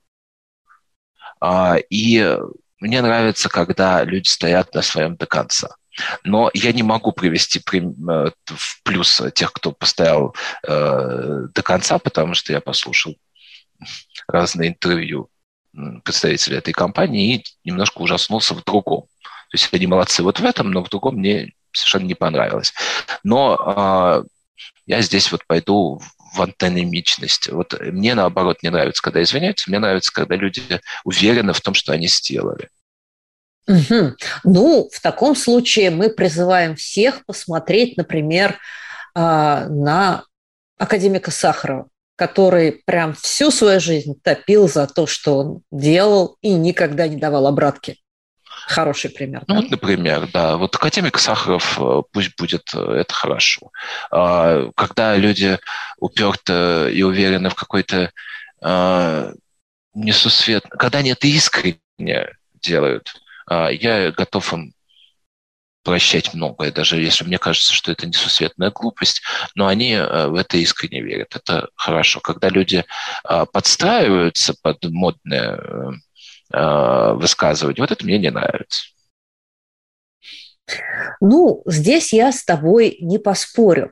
И 1.90 2.38
мне 2.84 3.02
нравится, 3.02 3.48
когда 3.48 4.04
люди 4.04 4.28
стоят 4.28 4.74
на 4.74 4.82
своем 4.82 5.16
до 5.16 5.26
конца. 5.26 5.76
Но 6.24 6.50
я 6.54 6.74
не 6.74 6.84
могу 6.84 7.14
привести 7.14 7.60
э, 7.60 8.32
в 8.46 8.84
плюс 8.84 9.22
тех, 9.34 9.54
кто 9.54 9.72
постоял 9.72 10.36
э, 10.68 11.48
до 11.54 11.62
конца, 11.64 11.98
потому 11.98 12.34
что 12.34 12.52
я 12.52 12.60
послушал 12.60 13.16
разные 14.28 14.70
интервью 14.70 15.30
представителей 16.04 16.58
этой 16.58 16.74
компании 16.74 17.36
и 17.36 17.46
немножко 17.64 18.00
ужаснулся 18.00 18.54
в 18.54 18.64
другом. 18.64 19.04
То 19.24 19.54
есть 19.54 19.70
они 19.72 19.88
молодцы 19.88 20.22
вот 20.24 20.40
в 20.40 20.46
этом, 20.46 20.72
но 20.72 20.84
в 20.84 20.90
другом 20.90 21.16
мне 21.16 21.54
совершенно 21.72 22.06
не 22.06 22.16
понравилось. 22.16 22.74
Но 23.24 23.58
э, 23.66 24.24
я 24.88 25.02
здесь 25.02 25.32
вот 25.32 25.46
пойду 25.48 26.02
в 26.34 26.42
антонимичность. 26.42 27.50
Вот 27.50 27.80
мне, 27.80 28.16
наоборот, 28.16 28.64
не 28.64 28.70
нравится, 28.70 29.02
когда 29.02 29.22
извиняются, 29.22 29.70
мне 29.70 29.80
нравится, 29.80 30.12
когда 30.12 30.36
люди 30.36 30.62
уверены 31.04 31.54
в 31.54 31.62
том, 31.62 31.74
что 31.74 31.94
они 31.94 32.08
сделали. 32.08 32.70
Угу. 33.68 34.16
Ну, 34.43 34.89
в 34.91 35.01
таком 35.01 35.36
случае 35.36 35.89
мы 35.89 36.09
призываем 36.09 36.76
всех 36.76 37.26
посмотреть, 37.26 37.97
например, 37.97 38.59
а, 39.16 39.68
на 39.68 40.24
академика 40.78 41.32
Сахарова, 41.32 41.88
который 42.16 42.84
прям 42.86 43.14
всю 43.14 43.51
свою 43.51 43.80
жизнь 43.80 44.16
топил 44.22 44.68
за 44.68 44.88
то, 44.88 45.07
что 45.07 45.38
он 45.38 45.61
делал 45.72 46.38
и 46.41 46.53
никогда 46.53 47.07
не 47.07 47.18
давал 47.18 47.47
обратки. 47.47 47.97
Хороший 48.68 49.09
пример. 49.09 49.43
Ну, 49.47 49.55
да? 49.55 49.61
вот, 49.61 49.72
например, 49.72 50.30
да. 50.32 50.57
Вот 50.57 50.76
академик 50.76 51.18
Сахаров, 51.18 51.80
э, 51.80 52.01
пусть 52.11 52.36
будет 52.38 52.70
э, 52.74 52.80
это 52.80 53.14
хорошо. 53.14 53.72
А, 54.09 54.70
когда 54.76 55.16
люди 55.16 55.57
уперты 55.97 56.91
и 56.93 57.03
уверены 57.03 57.49
в 57.49 57.55
какой-то 57.55 58.11
а, 58.61 59.32
несусвет... 59.93 60.64
Когда 60.70 60.99
они 60.99 61.11
это 61.11 61.28
искренне 61.28 62.30
делают, 62.61 63.14
я 63.50 64.12
готов 64.12 64.54
им 64.54 64.74
прощать 65.84 66.34
многое, 66.34 66.72
даже 66.72 67.00
если 67.00 67.26
мне 67.26 67.38
кажется, 67.38 67.74
что 67.74 67.91
это 67.91 68.08
несусветная 68.08 68.72
глупость, 68.72 69.22
но 69.54 69.68
они 69.68 69.91
э, 69.91 70.28
в 70.28 70.36
это 70.36 70.56
искренне 70.58 71.02
верят. 71.02 71.36
Это 71.36 71.70
хорошо. 71.76 72.22
Когда 72.22 72.48
люди 72.48 72.86
подстраиваются 73.52 74.56
под 74.62 74.84
модное 74.86 76.02
Э, 76.56 77.14
высказывать. 77.14 77.80
Вот 77.80 77.91
это 77.91 78.06
мне 78.06 78.20
не 78.20 78.30
нравится. 78.30 78.86
Ну, 81.20 81.61
здесь 81.66 82.14
я 82.14 82.32
с 82.32 82.43
тобой 82.43 82.97
не 83.01 83.18
поспорю. 83.18 83.91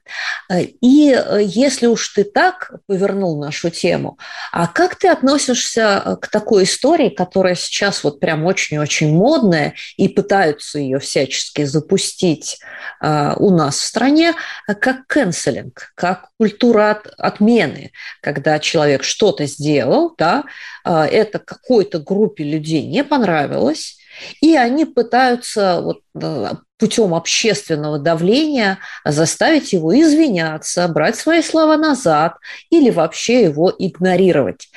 Э, 0.49 0.61
и 0.61 1.13
э, 1.13 1.41
если 1.43 1.87
уж 1.87 2.09
ты 2.09 2.23
так 2.23 2.73
повернул 2.87 3.39
нашу 3.39 3.69
тему, 3.69 4.17
а 4.51 4.67
как 4.67 4.95
ты 4.95 5.09
относишься 5.09 6.17
к 6.21 6.27
такой 6.27 6.63
истории, 6.63 7.09
которая 7.09 7.55
сейчас 7.55 8.03
вот 8.03 8.19
прям 8.19 8.45
очень-очень 8.45 9.13
модная, 9.13 9.73
и 9.97 10.07
пытаются 10.07 10.79
ее 10.79 10.99
всячески 10.99 11.63
запустить 11.63 12.59
у 13.01 13.49
нас 13.51 13.77
в 13.77 13.83
стране, 13.83 14.33
как 14.79 15.07
канцелинг, 15.07 15.91
как 15.95 16.29
культура 16.37 16.91
от, 16.91 17.07
отмены, 17.17 17.91
когда 18.21 18.59
человек 18.59 19.03
что-то 19.03 19.45
сделал, 19.45 20.13
да, 20.17 20.43
это 20.83 21.39
какой-то 21.39 21.99
группе 21.99 22.43
людей 22.43 22.85
не 22.85 23.03
понравилось, 23.03 24.00
и 24.41 24.55
они 24.55 24.85
пытаются 24.85 25.81
вот, 25.81 26.01
э, 26.21 26.53
путем 26.77 27.13
общественного 27.13 27.99
давления 27.99 28.79
заставить 29.05 29.71
его 29.71 29.97
извиняться, 29.99 30.87
брать 30.87 31.15
свои 31.15 31.41
слова 31.41 31.77
назад 31.77 32.37
или 32.69 32.89
вообще 32.89 33.43
его 33.43 33.73
игнорировать. 33.77 34.69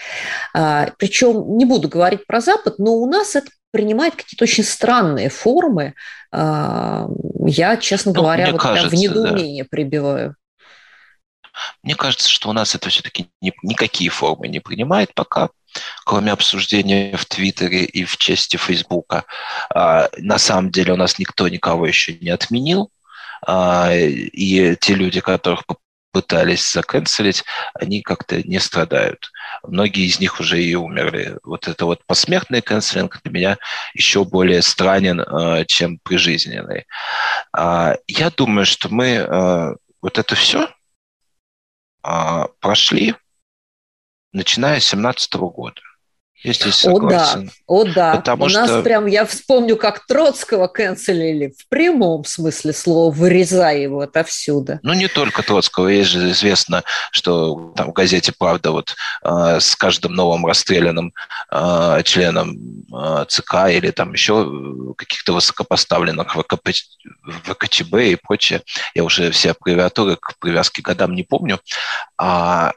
А, 0.55 0.91
Причем 0.99 1.57
не 1.57 1.65
буду 1.65 1.89
говорить 1.89 2.27
про 2.27 2.41
Запад, 2.41 2.79
но 2.79 2.93
у 2.93 3.07
нас 3.07 3.37
это 3.37 3.49
принимает 3.71 4.17
какие-то 4.17 4.45
очень 4.45 4.65
странные 4.65 5.31
формы. 5.31 5.95
А, 6.31 7.09
я, 7.47 7.77
честно 7.79 8.13
ну, 8.13 8.21
говоря, 8.21 8.53
вот 8.53 8.61
кажется, 8.61 8.89
в 8.89 8.95
недоумение 8.95 9.65
да. 9.65 9.69
прибиваю. 9.71 10.37
Мне 11.83 11.95
кажется, 11.95 12.29
что 12.29 12.51
у 12.51 12.53
нас 12.53 12.75
это 12.75 12.91
все-таки 12.91 13.31
никакие 13.41 14.11
формы 14.11 14.49
не 14.49 14.61
принимает 14.61 15.15
пока 15.15 15.49
кроме 16.05 16.33
обсуждения 16.33 17.17
в 17.17 17.25
Твиттере 17.27 17.85
и 17.85 18.05
в 18.05 18.17
части 18.17 18.57
Фейсбука. 18.57 19.25
А, 19.75 20.09
на 20.19 20.39
самом 20.39 20.71
деле 20.71 20.93
у 20.93 20.97
нас 20.97 21.19
никто 21.19 21.49
никого 21.49 21.87
еще 21.87 22.15
не 22.15 22.31
отменил, 22.31 22.91
а, 23.47 23.91
и 23.93 24.77
те 24.77 24.95
люди, 24.95 25.21
которых 25.21 25.65
пытались 26.13 26.73
заканцелить, 26.73 27.43
они 27.75 28.01
как-то 28.01 28.41
не 28.47 28.61
страдают. 28.61 29.33
Многие 29.65 30.07
из 30.07 30.21
них 30.21 30.39
уже 30.39 30.63
и 30.63 30.75
умерли. 30.77 31.39
Вот 31.43 31.67
это 31.67 31.87
вот 31.87 32.07
посмертный 32.07 32.63
канцелинг 32.63 33.21
для 33.25 33.33
меня 33.33 33.59
еще 33.95 34.25
более 34.25 34.63
странен, 34.63 35.21
а, 35.21 35.65
чем 35.65 35.99
прижизненный. 35.99 36.87
Я 37.57 38.31
думаю, 38.37 38.67
что 38.67 38.89
мы 38.89 39.77
вот 40.03 40.19
это 40.19 40.35
все 40.35 40.69
прошли 42.61 43.15
начиная 44.35 44.81
с 44.81 44.91
2017 44.91 45.35
года. 45.35 45.81
Я 46.45 46.53
здесь 46.53 46.77
согласен. 46.77 47.51
О 47.67 47.85
да, 47.85 47.91
о 47.91 47.95
да. 47.95 48.17
Потому 48.17 48.45
У 48.45 48.49
что... 48.51 48.61
нас 48.61 48.85
прям, 48.85 49.07
я 49.07 49.25
вспомню, 49.25 49.77
как 49.77 50.07
Троцкого 50.07 50.67
канцелили 50.67 51.55
в 51.59 51.67
прямом 51.71 52.25
смысле 52.25 52.75
слова, 52.75 53.11
вырезая 53.11 53.79
его 53.79 54.01
отовсюда. 54.01 54.79
Ну, 54.83 54.93
не 54.93 55.09
только 55.09 55.43
Троцкого. 55.43 55.89
Есть 55.89 56.11
же 56.11 56.31
известно, 56.33 56.85
что 57.13 57.73
там 57.75 57.91
в 57.91 57.93
газете 57.95 58.33
«Правда» 58.39 58.73
вот 58.73 58.95
э, 59.25 59.59
с 59.59 59.75
каждым 59.75 60.13
новым 60.13 60.45
расстрелянным 60.45 61.15
э, 61.51 62.03
членом 62.05 62.59
э, 62.93 63.25
ЦК 63.27 63.71
или 63.71 63.91
там 63.91 64.13
еще 64.13 64.95
каких-то 64.99 65.33
высокопоставленных 65.33 66.35
ВКП, 66.35 66.73
ВКЧБ 67.45 67.95
и 68.05 68.17
прочее, 68.17 68.61
я 68.95 69.05
уже 69.05 69.31
все 69.31 69.53
аббревиатуры 69.53 70.17
к 70.17 70.39
привязке 70.39 70.83
к 70.83 70.85
годам 70.85 71.15
не 71.15 71.23
помню, 71.23 71.59
а 72.19 72.73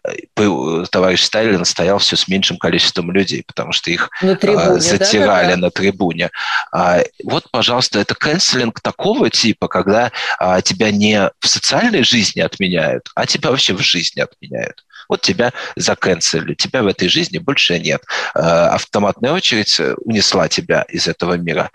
товарищ 0.90 1.24
Сталин 1.24 1.66
стоял 1.66 1.98
все 1.98 2.16
с 2.16 2.30
меньшим 2.30 2.58
количеством 2.58 3.12
людей, 3.12 3.44
потому 3.58 3.74
что 3.74 3.90
их 3.90 4.12
на 4.22 4.36
трибуне, 4.36 4.62
а, 4.62 4.80
затирали 4.80 5.48
да, 5.48 5.56
да, 5.56 5.56
да. 5.56 5.58
на 5.58 5.72
трибуне. 5.72 6.30
А, 6.72 7.00
вот, 7.24 7.50
пожалуйста, 7.50 7.98
это 7.98 8.14
канцелинг 8.14 8.82
такого 8.82 9.32
типа, 9.32 9.68
когда 9.68 10.12
а, 10.38 10.62
тебя 10.62 10.92
не 10.92 11.32
в 11.40 11.48
социальной 11.48 12.04
жизни 12.04 12.42
отменяют, 12.42 13.10
а 13.16 13.26
тебя 13.26 13.50
вообще 13.50 13.74
в 13.74 13.82
жизни 13.82 14.22
отменяют. 14.22 14.84
Вот 15.10 15.22
тебя 15.22 15.54
заканцелили, 15.76 16.54
тебя 16.54 16.84
в 16.84 16.88
этой 16.88 17.08
жизни 17.08 17.38
больше 17.38 17.80
нет. 17.80 18.04
Автоматная 18.34 19.32
очередь 19.32 19.80
унесла 20.04 20.50
тебя 20.50 20.82
из 20.90 21.08
этого 21.08 21.38
мира. 21.38 21.72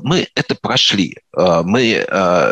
Мы 0.00 0.28
это 0.34 0.54
прошли. 0.54 1.16
Мы, 1.34 2.06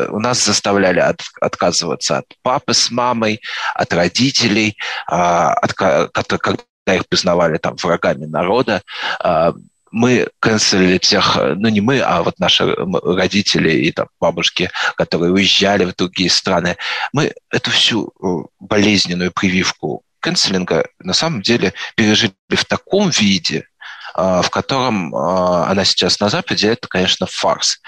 у 0.08 0.18
нас 0.18 0.42
заставляли 0.42 1.00
от, 1.00 1.20
отказываться 1.42 2.18
от 2.18 2.24
папы 2.42 2.72
с 2.72 2.90
мамой, 2.90 3.42
от 3.74 3.92
родителей, 3.92 4.78
от, 5.06 5.74
когда 5.74 6.62
их 6.94 7.08
признавали 7.08 7.58
там 7.58 7.76
врагами 7.76 8.26
народа, 8.26 8.82
а, 9.20 9.54
мы 9.90 10.28
канцелили 10.40 10.98
тех, 10.98 11.38
ну 11.56 11.68
не 11.68 11.80
мы, 11.80 12.00
а 12.00 12.22
вот 12.22 12.38
наши 12.38 12.64
родители 12.66 13.70
и 13.70 13.92
там 13.92 14.08
бабушки, 14.20 14.70
которые 14.96 15.32
уезжали 15.32 15.84
в 15.84 15.94
другие 15.96 16.30
страны, 16.30 16.76
мы 17.12 17.32
эту 17.50 17.70
всю 17.70 18.12
э, 18.22 18.48
болезненную 18.60 19.32
прививку 19.32 20.02
канцелинга 20.20 20.86
на 20.98 21.12
самом 21.12 21.42
деле 21.42 21.72
пережили 21.96 22.34
в 22.50 22.64
таком 22.64 23.10
виде, 23.10 23.66
а, 24.14 24.42
в 24.42 24.50
котором 24.50 25.14
а, 25.14 25.70
она 25.70 25.84
сейчас 25.84 26.20
на 26.20 26.28
Западе, 26.28 26.68
это, 26.68 26.88
конечно, 26.88 27.26
фарс. 27.26 27.80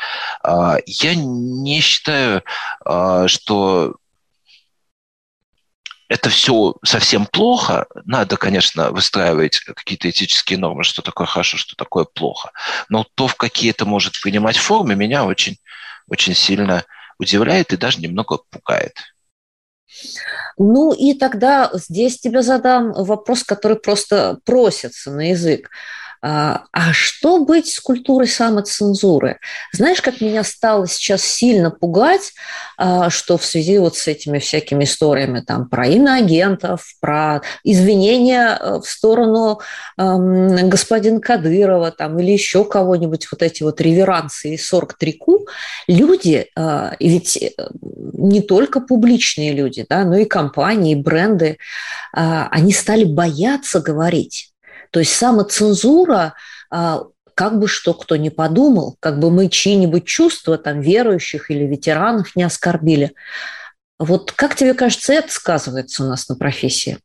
Я 0.87 1.15
не 1.15 1.81
считаю, 1.81 2.43
что 3.27 3.97
это 6.11 6.29
все 6.29 6.75
совсем 6.85 7.25
плохо, 7.25 7.87
надо, 8.05 8.37
конечно, 8.37 8.91
выстраивать 8.91 9.61
какие-то 9.61 10.11
этические 10.11 10.59
нормы, 10.59 10.83
что 10.83 11.03
такое 11.03 11.29
хорошо, 11.29 11.57
что 11.57 11.77
такое 11.77 12.05
плохо. 12.05 12.51
Но 12.89 13.07
то, 13.15 13.29
в 13.29 13.37
какие 13.37 13.71
это 13.71 13.87
может 13.87 14.21
принимать 14.21 14.57
формы, 14.57 14.97
меня 14.97 15.25
очень, 15.25 15.59
очень 16.09 16.35
сильно 16.35 16.85
удивляет 17.21 17.73
и 17.73 17.77
даже 17.77 18.01
немного 18.01 18.39
пугает. 18.51 18.97
Ну 20.59 20.93
и 20.93 21.15
тогда 21.15 21.71
здесь 21.75 22.19
тебе 22.19 22.43
задам 22.43 22.93
вопрос, 22.93 23.45
который 23.45 23.79
просто 23.79 24.41
просится 24.45 25.13
на 25.13 25.31
язык. 25.31 25.71
А, 26.23 26.65
а 26.73 26.93
что 26.93 27.45
быть 27.45 27.69
с 27.69 27.81
культурой 27.81 28.29
самоцензуры? 28.29 29.39
Знаешь, 29.73 30.03
как 30.03 30.21
меня 30.21 30.45
стало 30.45 30.87
сейчас 30.87 31.23
сильно 31.23 31.71
пугать, 31.71 32.33
а, 32.77 33.09
что 33.09 33.39
в 33.39 33.45
связи 33.45 33.79
вот 33.79 33.97
с 33.97 34.07
этими 34.07 34.39
всякими 34.39 34.85
историями 34.85 35.41
там 35.41 35.69
про 35.69 35.87
иноагентов, 35.87 36.95
про 37.01 37.41
извинения 37.65 38.59
э, 38.61 38.81
в 38.81 38.85
сторону 38.85 39.61
эм, 39.97 40.69
господина 40.69 41.21
Кадырова 41.21 41.91
там, 41.91 42.19
или 42.19 42.33
еще 42.33 42.65
кого-нибудь, 42.65 43.27
вот 43.33 43.43
эти 43.43 43.63
вот 43.63 43.81
реверансы 43.81 44.55
и 44.55 44.59
43 44.59 45.13
ку, 45.15 45.47
люди, 45.89 46.49
э, 46.55 46.91
ведь 47.01 47.37
э, 47.39 47.51
не 48.13 48.43
только 48.43 48.81
публичные 48.81 49.53
люди, 49.53 49.87
да, 49.89 50.05
но 50.05 50.17
и 50.17 50.27
компании, 50.27 50.93
и 50.93 50.97
бренды, 50.97 51.59
они 52.13 52.73
стали 52.73 53.05
бояться 53.05 53.81
говорить 53.81 54.51
то 54.91 55.01
есть 55.01 55.15
самоцензура 55.15 56.35
а, 56.71 57.05
как 57.35 57.59
бы 57.59 57.69
что 57.69 57.95
кто 57.95 58.17
ни 58.17 58.29
подумал, 58.29 58.97
как 59.01 59.19
бы 59.19 59.31
мы 59.31 59.49
чьи-нибудь 59.49 60.05
чувства 60.05 60.59
там 60.59 60.81
верующих 60.81 61.51
или 61.51 61.65
ветеранов 61.65 62.37
не 62.37 62.43
оскорбили. 62.43 63.15
Вот 63.99 64.33
как 64.33 64.57
тебе 64.57 64.75
кажется, 64.75 65.13
это 65.13 65.33
сказывается 65.33 66.05
у 66.05 66.07
нас 66.07 66.29
на 66.29 66.37
профессии? 66.37 66.99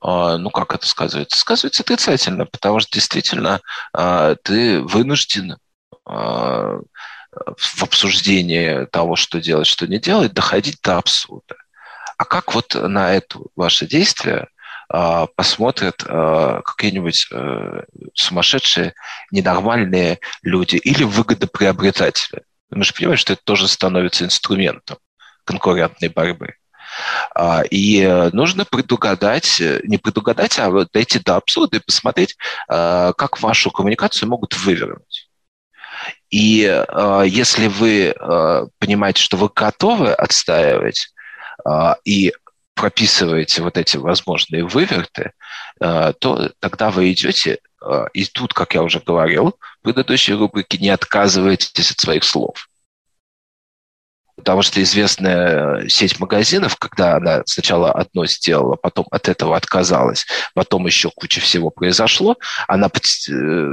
А, 0.00 0.36
ну, 0.36 0.50
как 0.50 0.74
это 0.74 0.86
сказывается? 0.86 1.38
Сказывается 1.38 1.82
отрицательно, 1.82 2.46
потому 2.46 2.80
что 2.80 2.92
действительно 2.92 3.60
а, 3.92 4.34
ты 4.42 4.80
вынужден 4.80 5.56
в 6.04 7.82
обсуждении 7.82 8.86
того, 8.86 9.14
что 9.14 9.40
делать, 9.40 9.68
что 9.68 9.86
не 9.86 9.98
делать, 9.98 10.34
доходить 10.34 10.80
до 10.82 10.98
абсурда. 10.98 11.54
А 12.18 12.24
как 12.24 12.54
вот 12.54 12.74
на 12.74 13.14
это 13.14 13.38
ваше 13.56 13.86
действие 13.86 14.48
посмотрят 15.36 16.04
а, 16.06 16.60
какие-нибудь 16.60 17.28
э, 17.32 17.84
сумасшедшие, 18.12 18.92
ненормальные 19.30 20.20
люди 20.42 20.76
или 20.76 21.02
выгодоприобретатели. 21.02 22.42
Мы 22.68 22.84
же 22.84 22.92
понимаем, 22.92 23.16
что 23.16 23.32
это 23.32 23.42
тоже 23.42 23.68
становится 23.68 24.24
инструментом 24.24 24.98
конкурентной 25.44 26.10
борьбы. 26.10 26.56
А, 27.34 27.62
и 27.70 28.06
нужно 28.34 28.66
предугадать, 28.66 29.62
не 29.84 29.96
предугадать, 29.96 30.58
а 30.58 30.68
вот 30.68 30.88
дойти 30.92 31.18
до 31.18 31.36
абсурда 31.36 31.78
и 31.78 31.80
посмотреть, 31.80 32.36
как 32.68 33.40
вашу 33.40 33.70
коммуникацию 33.70 34.28
могут 34.28 34.54
вывернуть. 34.58 35.30
И 36.28 36.84
если 37.24 37.68
вы 37.68 38.14
понимаете, 38.78 39.22
что 39.22 39.38
вы 39.38 39.48
готовы 39.54 40.12
отстаивать 40.12 41.14
и 42.04 42.32
прописываете 42.74 43.62
вот 43.62 43.76
эти 43.78 43.96
возможные 43.96 44.64
выверты, 44.64 45.32
э, 45.80 46.12
то 46.18 46.50
тогда 46.60 46.90
вы 46.90 47.12
идете, 47.12 47.58
э, 47.80 48.04
и 48.12 48.24
тут, 48.24 48.54
как 48.54 48.74
я 48.74 48.82
уже 48.82 49.00
говорил 49.00 49.56
в 49.80 49.84
предыдущей 49.84 50.34
рубрике, 50.34 50.78
не 50.78 50.90
отказываетесь 50.90 51.90
от 51.90 52.00
своих 52.00 52.24
слов. 52.24 52.68
Потому 54.36 54.62
что 54.62 54.82
известная 54.82 55.86
сеть 55.88 56.18
магазинов, 56.18 56.76
когда 56.76 57.16
она 57.16 57.42
сначала 57.44 57.92
одно 57.92 58.24
сделала, 58.26 58.76
потом 58.76 59.06
от 59.10 59.28
этого 59.28 59.56
отказалась, 59.56 60.26
потом 60.54 60.86
еще 60.86 61.10
куча 61.14 61.40
всего 61.40 61.70
произошло, 61.70 62.36
она 62.66 62.86
э, 62.88 63.68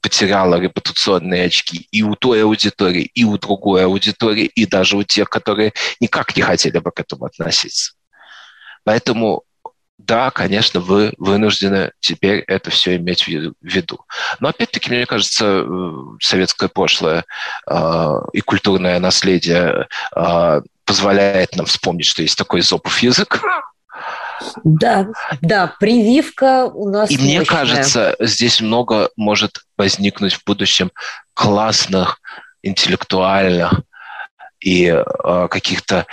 потеряла 0.00 0.60
репутационные 0.60 1.46
очки 1.46 1.88
и 1.90 2.02
у 2.02 2.14
той 2.14 2.44
аудитории, 2.44 3.10
и 3.14 3.24
у 3.24 3.36
другой 3.38 3.84
аудитории, 3.84 4.46
и 4.46 4.66
даже 4.66 4.96
у 4.96 5.02
тех, 5.02 5.28
которые 5.28 5.72
никак 6.00 6.36
не 6.36 6.42
хотели 6.42 6.78
бы 6.78 6.92
к 6.92 7.00
этому 7.00 7.24
относиться. 7.26 7.92
Поэтому 8.84 9.44
да, 9.98 10.30
конечно, 10.30 10.80
вы 10.80 11.14
вынуждены 11.18 11.92
теперь 12.00 12.40
это 12.46 12.70
все 12.70 12.96
иметь 12.96 13.26
в 13.26 13.54
виду. 13.62 14.00
Но 14.40 14.48
опять-таки, 14.48 14.90
мне 14.90 15.06
кажется, 15.06 15.64
э, 15.64 15.92
советское 16.20 16.68
прошлое 16.68 17.24
э, 17.70 18.12
и 18.32 18.40
культурное 18.40 18.98
наследие 18.98 19.88
э, 20.14 20.60
позволяет 20.84 21.56
нам 21.56 21.66
вспомнить, 21.66 22.06
что 22.06 22.22
есть 22.22 22.36
такой 22.36 22.60
зопов 22.60 22.98
язык. 22.98 23.40
Да, 24.64 25.06
да, 25.40 25.74
прививка 25.78 26.66
у 26.66 26.90
нас. 26.90 27.10
И 27.10 27.14
мощная. 27.14 27.36
мне 27.36 27.46
кажется, 27.46 28.16
здесь 28.18 28.60
много 28.60 29.10
может 29.16 29.60
возникнуть 29.78 30.34
в 30.34 30.44
будущем 30.44 30.90
классных, 31.34 32.20
интеллектуальных 32.62 33.82
и 34.64 34.86
э, 34.86 35.48
каких-то 35.48 36.06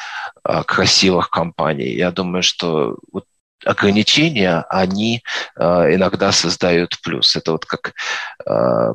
э, 0.44 0.64
красивых 0.64 1.30
компаний. 1.30 1.94
Я 1.94 2.12
думаю, 2.12 2.44
что 2.44 2.98
вот 3.12 3.26
ограничения, 3.64 4.66
они 4.70 5.24
э, 5.56 5.64
иногда 5.96 6.34
создают 6.34 7.00
плюс. 7.02 7.36
Это 7.36 7.54
вот 7.54 7.66
как 7.66 7.94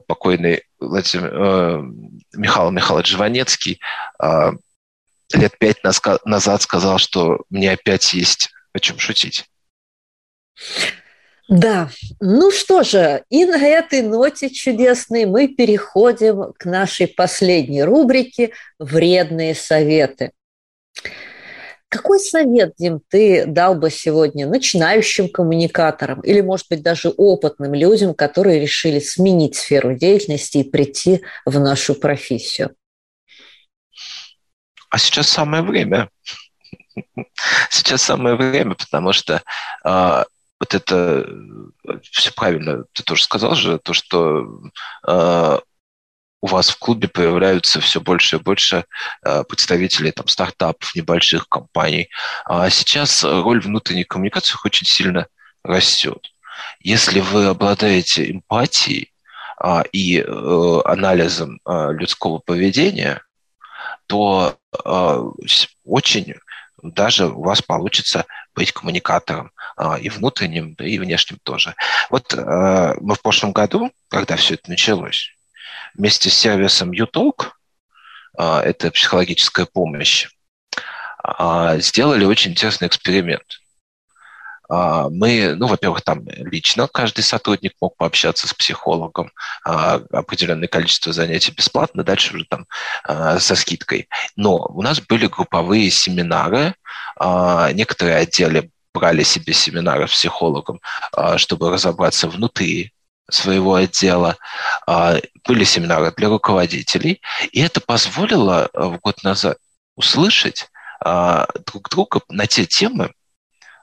покойный 0.09 0.65
Владимир, 0.79 1.31
э, 1.33 1.83
Михаил 2.35 2.71
Михайлович 2.71 3.09
Жванецкий 3.09 3.81
лет 5.33 5.59
пять 5.59 5.83
назад 6.25 6.63
сказал, 6.63 6.99
что 6.99 7.45
мне 7.51 7.73
опять 7.73 8.13
есть 8.15 8.51
о 8.73 8.79
чем 8.79 8.99
шутить. 8.99 9.47
Да, 11.49 11.91
ну 12.21 12.51
что 12.51 12.83
же, 12.83 13.25
и 13.31 13.45
на 13.45 13.63
этой 13.65 14.03
ноте 14.03 14.51
чудесной 14.51 15.27
мы 15.27 15.47
переходим 15.47 16.53
к 16.59 16.65
нашей 16.65 17.07
последней 17.07 17.85
рубрике 17.85 18.53
«Вредные 18.81 19.55
советы». 19.55 20.33
Какой 21.89 22.19
совет, 22.19 22.75
Дим, 22.79 23.01
ты 23.09 23.47
дал 23.47 23.77
бы 23.77 23.91
сегодня 23.91 24.49
начинающим 24.49 25.29
коммуникаторам 25.29 26.21
или, 26.23 26.41
может 26.41 26.67
быть, 26.69 26.83
даже 26.83 27.11
опытным 27.11 27.75
людям, 27.75 28.13
которые 28.13 28.59
решили 28.59 28.99
сменить 28.99 29.55
сферу 29.55 29.95
деятельности 29.95 30.59
и 30.59 30.69
прийти 30.69 31.23
в 31.45 31.61
нашу 31.61 31.95
профессию? 31.95 32.75
А 34.91 34.99
сейчас 34.99 35.29
самое 35.29 35.63
время. 35.63 36.11
Сейчас 37.71 38.03
самое 38.03 38.35
время, 38.35 38.75
потому 38.75 39.13
что 39.13 39.43
а, 39.85 40.25
вот 40.59 40.75
это 40.75 41.27
все 42.03 42.33
правильно, 42.33 42.85
ты 42.93 43.03
тоже 43.03 43.25
сказал 43.25 43.55
же, 43.55 43.79
то, 43.79 43.93
что 43.93 44.63
э, 45.07 45.59
у 46.41 46.47
вас 46.47 46.71
в 46.71 46.79
клубе 46.79 47.09
появляются 47.09 47.81
все 47.81 48.01
больше 48.01 48.37
и 48.37 48.41
больше 48.41 48.85
э, 49.25 49.45
представителей 49.45 50.13
там, 50.13 50.29
стартапов, 50.29 50.95
небольших 50.95 51.49
компаний. 51.49 52.09
А 52.45 52.71
сейчас 52.71 53.25
роль 53.25 53.61
внутренней 53.61 54.05
коммуникации 54.05 54.57
очень 54.65 54.87
сильно 54.87 55.27
растет. 55.63 56.33
Если 56.81 57.21
вы 57.21 57.47
обладаете 57.47 58.31
эмпатией 58.31 59.13
а, 59.59 59.83
и 59.93 60.21
э, 60.21 60.81
анализом 60.85 61.61
а, 61.65 61.91
людского 61.91 62.39
поведения, 62.39 63.23
то 64.07 64.57
а, 64.85 65.23
очень 65.85 66.35
даже 66.83 67.27
у 67.27 67.43
вас 67.43 67.63
получится 67.63 68.27
быть 68.55 68.73
коммуникатором 68.73 69.51
и 70.01 70.09
внутренним, 70.09 70.75
и 70.75 70.99
внешним 70.99 71.39
тоже. 71.43 71.75
Вот 72.09 72.33
мы 72.35 73.15
в 73.15 73.21
прошлом 73.23 73.53
году, 73.53 73.93
когда 74.09 74.37
все 74.37 74.55
это 74.55 74.71
началось, 74.71 75.35
вместе 75.95 76.31
с 76.31 76.35
сервисом 76.35 76.93
UTalk, 76.93 77.51
это 78.39 78.91
психологическая 78.91 79.67
помощь, 79.67 80.29
сделали 81.79 82.25
очень 82.25 82.53
интересный 82.53 82.89
эксперимент– 82.89 83.61
а, 84.69 85.09
мы, 85.09 85.55
ну, 85.57 85.67
во-первых, 85.67 86.03
там 86.03 86.23
лично 86.27 86.89
каждый 86.89 87.23
сотрудник 87.23 87.73
мог 87.81 87.97
пообщаться 87.97 88.49
с 88.49 88.55
психологом, 88.55 89.31
а, 89.65 90.01
определенное 90.13 90.69
количество 90.69 91.13
занятий 91.13 91.53
бесплатно, 91.53 92.03
дальше 92.03 92.35
уже 92.35 92.45
там 92.47 92.67
а, 93.05 93.39
со 93.39 93.55
скидкой. 93.55 94.09
Но 94.35 94.57
у 94.57 94.83
нас 94.83 95.01
были 95.01 95.27
групповые 95.27 95.91
семинары, 95.91 96.75
некоторые 97.19 98.17
отделы 98.17 98.71
брали 98.97 99.23
себе 99.23 99.53
семинары 99.53 100.07
психологом, 100.07 100.81
чтобы 101.37 101.71
разобраться 101.71 102.29
внутри 102.29 102.93
своего 103.31 103.75
отдела. 103.75 104.37
Были 104.87 105.65
семинары 105.65 106.13
для 106.17 106.29
руководителей, 106.29 107.21
и 107.53 107.61
это 107.61 107.81
позволило 107.81 108.71
в 108.73 108.99
год 108.99 109.23
назад 109.23 109.59
услышать 109.97 110.71
друг 111.01 111.89
друга 111.91 112.21
на 112.29 112.47
те 112.47 112.65
темы, 112.67 113.13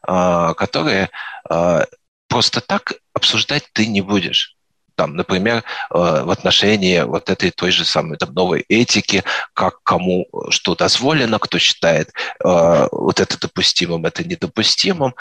а, 0.06 0.54
которые 0.56 1.10
а, 1.50 1.86
просто 2.28 2.60
так 2.60 2.94
обсуждать 3.14 3.70
ты 3.74 3.88
не 3.88 4.02
будешь. 4.02 4.56
Там, 4.96 5.16
например, 5.16 5.64
а, 5.90 6.24
в 6.24 6.30
отношении 6.30 7.02
вот 7.02 7.30
этой 7.30 7.52
той 7.52 7.72
же 7.72 7.86
самой 7.86 8.18
там, 8.18 8.34
новой 8.34 8.66
этики, 8.70 9.24
как 9.54 9.82
кому 9.84 10.28
что 10.50 10.76
дозволено, 10.76 11.40
кто 11.40 11.58
считает 11.60 12.12
вот 12.44 13.20
это 13.20 13.40
допустимым, 13.40 14.06
это 14.06 14.24
недопустимым, 14.24 15.16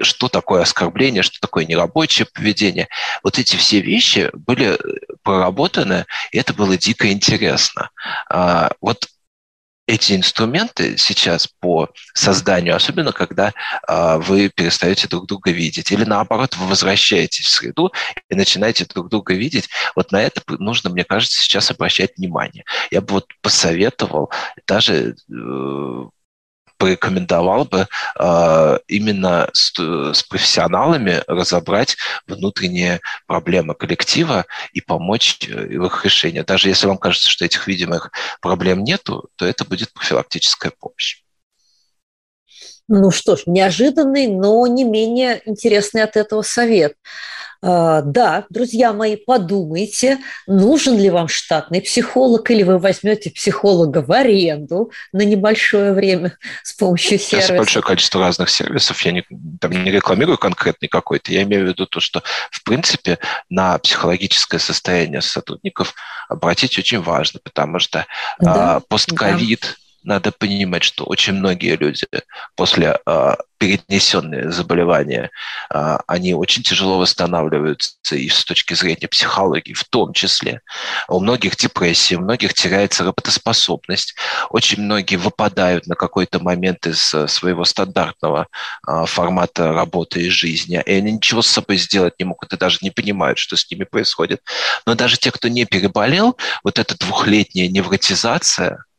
что 0.00 0.28
такое 0.28 0.62
оскорбление, 0.62 1.22
что 1.22 1.38
такое 1.40 1.64
нерабочее 1.64 2.26
поведение. 2.32 2.88
Вот 3.22 3.38
эти 3.38 3.56
все 3.56 3.80
вещи 3.80 4.30
были 4.32 4.78
проработаны, 5.22 6.06
и 6.32 6.38
это 6.38 6.52
было 6.52 6.76
дико 6.76 7.10
интересно. 7.12 7.90
Вот 8.80 9.08
эти 9.86 10.14
инструменты 10.14 10.96
сейчас 10.96 11.46
по 11.60 11.90
созданию, 12.14 12.74
особенно 12.74 13.12
когда 13.12 13.52
э, 13.86 14.18
вы 14.18 14.48
перестаете 14.48 15.08
друг 15.08 15.26
друга 15.26 15.50
видеть, 15.50 15.92
или 15.92 16.04
наоборот, 16.04 16.56
вы 16.56 16.66
возвращаетесь 16.68 17.46
в 17.46 17.50
среду 17.50 17.92
и 18.28 18.34
начинаете 18.34 18.86
друг 18.86 19.10
друга 19.10 19.34
видеть, 19.34 19.68
вот 19.94 20.10
на 20.10 20.22
это 20.22 20.40
нужно, 20.58 20.90
мне 20.90 21.04
кажется, 21.04 21.40
сейчас 21.40 21.70
обращать 21.70 22.16
внимание. 22.16 22.64
Я 22.90 23.02
бы 23.02 23.14
вот 23.14 23.26
посоветовал 23.42 24.30
даже 24.66 25.16
э, 25.30 26.04
порекомендовал 26.76 27.64
бы 27.64 27.86
э, 28.18 28.78
именно 28.88 29.48
с, 29.52 29.72
с 29.78 30.22
профессионалами 30.22 31.22
разобрать 31.26 31.96
внутренние 32.26 33.00
проблемы 33.26 33.74
коллектива 33.74 34.46
и 34.72 34.80
помочь 34.80 35.38
э, 35.48 35.78
в 35.78 35.86
их 35.86 36.04
решении. 36.04 36.40
Даже 36.40 36.68
если 36.68 36.86
вам 36.86 36.98
кажется, 36.98 37.28
что 37.28 37.44
этих 37.44 37.66
видимых 37.66 38.10
проблем 38.40 38.84
нету, 38.84 39.28
то 39.36 39.46
это 39.46 39.64
будет 39.64 39.92
профилактическая 39.92 40.72
помощь. 40.78 41.24
Ну 42.86 43.10
что 43.10 43.36
ж, 43.36 43.44
неожиданный, 43.46 44.26
но 44.26 44.66
не 44.66 44.84
менее 44.84 45.40
интересный 45.46 46.02
от 46.02 46.16
этого 46.16 46.42
совет. 46.42 46.94
А, 47.62 48.02
да, 48.02 48.44
друзья 48.50 48.92
мои, 48.92 49.16
подумайте, 49.16 50.18
нужен 50.46 50.98
ли 50.98 51.10
вам 51.10 51.28
штатный 51.28 51.80
психолог, 51.80 52.50
или 52.50 52.62
вы 52.62 52.78
возьмете 52.78 53.30
психолога 53.30 54.02
в 54.02 54.12
аренду 54.12 54.90
на 55.12 55.22
небольшое 55.22 55.92
время 55.92 56.36
с 56.62 56.72
помощью 56.72 57.18
сервиса. 57.18 57.48
Сейчас 57.48 57.56
большое 57.56 57.82
количество 57.82 58.20
разных 58.20 58.50
сервисов. 58.50 59.00
Я 59.02 59.12
не, 59.12 59.24
там 59.60 59.70
не 59.70 59.90
рекламирую 59.90 60.38
конкретный 60.38 60.88
какой-то. 60.88 61.32
Я 61.32 61.42
имею 61.42 61.64
в 61.64 61.68
виду 61.68 61.86
то, 61.86 62.00
что, 62.00 62.22
в 62.50 62.62
принципе, 62.64 63.18
на 63.48 63.78
психологическое 63.78 64.58
состояние 64.58 65.22
сотрудников 65.22 65.94
обратить 66.28 66.78
очень 66.78 67.00
важно, 67.00 67.40
потому 67.42 67.78
что 67.78 68.06
да, 68.38 68.76
а, 68.76 68.80
постковид... 68.80 69.60
Да 69.62 69.83
надо 70.04 70.32
понимать, 70.32 70.84
что 70.84 71.04
очень 71.04 71.34
многие 71.34 71.76
люди 71.76 72.06
после 72.56 72.98
э, 73.06 73.34
перенесенные 73.58 74.50
заболевания, 74.50 75.30
э, 75.72 75.98
они 76.06 76.34
очень 76.34 76.62
тяжело 76.62 76.98
восстанавливаются 76.98 78.16
и 78.16 78.28
с 78.28 78.44
точки 78.44 78.74
зрения 78.74 79.08
психологии 79.08 79.72
в 79.72 79.84
том 79.84 80.12
числе. 80.12 80.60
У 81.08 81.20
многих 81.20 81.56
депрессия, 81.56 82.16
у 82.16 82.20
многих 82.20 82.54
теряется 82.54 83.04
работоспособность, 83.04 84.14
очень 84.50 84.82
многие 84.82 85.16
выпадают 85.16 85.86
на 85.86 85.94
какой-то 85.94 86.40
момент 86.40 86.86
из 86.86 87.14
своего 87.26 87.64
стандартного 87.64 88.48
э, 88.86 89.04
формата 89.06 89.72
работы 89.72 90.22
и 90.22 90.30
жизни, 90.30 90.82
и 90.84 90.92
они 90.92 91.12
ничего 91.12 91.42
с 91.42 91.46
собой 91.46 91.76
сделать 91.76 92.14
не 92.18 92.24
могут 92.26 92.52
и 92.52 92.58
даже 92.58 92.78
не 92.82 92.90
понимают, 92.90 93.38
что 93.38 93.56
с 93.56 93.70
ними 93.70 93.84
происходит. 93.84 94.42
Но 94.86 94.94
даже 94.94 95.16
те, 95.16 95.30
кто 95.30 95.48
не 95.48 95.64
переболел, 95.64 96.36
вот 96.62 96.78
эта 96.78 96.98
двухлетняя 96.98 97.68
невротизация– 97.68 98.84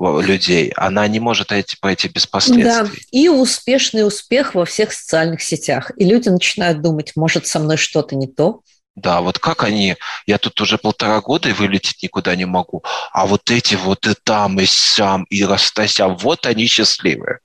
людей, 0.00 0.72
она 0.76 1.06
не 1.08 1.20
может 1.20 1.52
эти, 1.52 1.76
пройти 1.78 2.08
без 2.08 2.26
последствий. 2.26 2.64
Да, 2.64 2.88
и 3.10 3.28
успешный 3.28 4.06
успех 4.06 4.54
во 4.54 4.64
всех 4.64 4.92
социальных 4.92 5.42
сетях. 5.42 5.92
И 5.96 6.04
люди 6.04 6.28
начинают 6.28 6.80
думать, 6.80 7.12
может, 7.16 7.46
со 7.46 7.58
мной 7.58 7.76
что-то 7.76 8.16
не 8.16 8.26
то. 8.26 8.62
Да, 8.96 9.20
вот 9.20 9.38
как 9.38 9.62
они, 9.62 9.96
я 10.26 10.38
тут 10.38 10.60
уже 10.60 10.76
полтора 10.76 11.20
года 11.20 11.48
и 11.48 11.52
вылететь 11.52 12.02
никуда 12.02 12.34
не 12.34 12.44
могу, 12.44 12.82
а 13.12 13.26
вот 13.26 13.50
эти 13.50 13.76
вот 13.76 14.06
и 14.06 14.14
там, 14.24 14.58
и 14.58 14.66
сям, 14.66 15.24
и 15.24 15.44
растася, 15.44 16.08
вот 16.08 16.44
они 16.44 16.66
счастливые. 16.66 17.38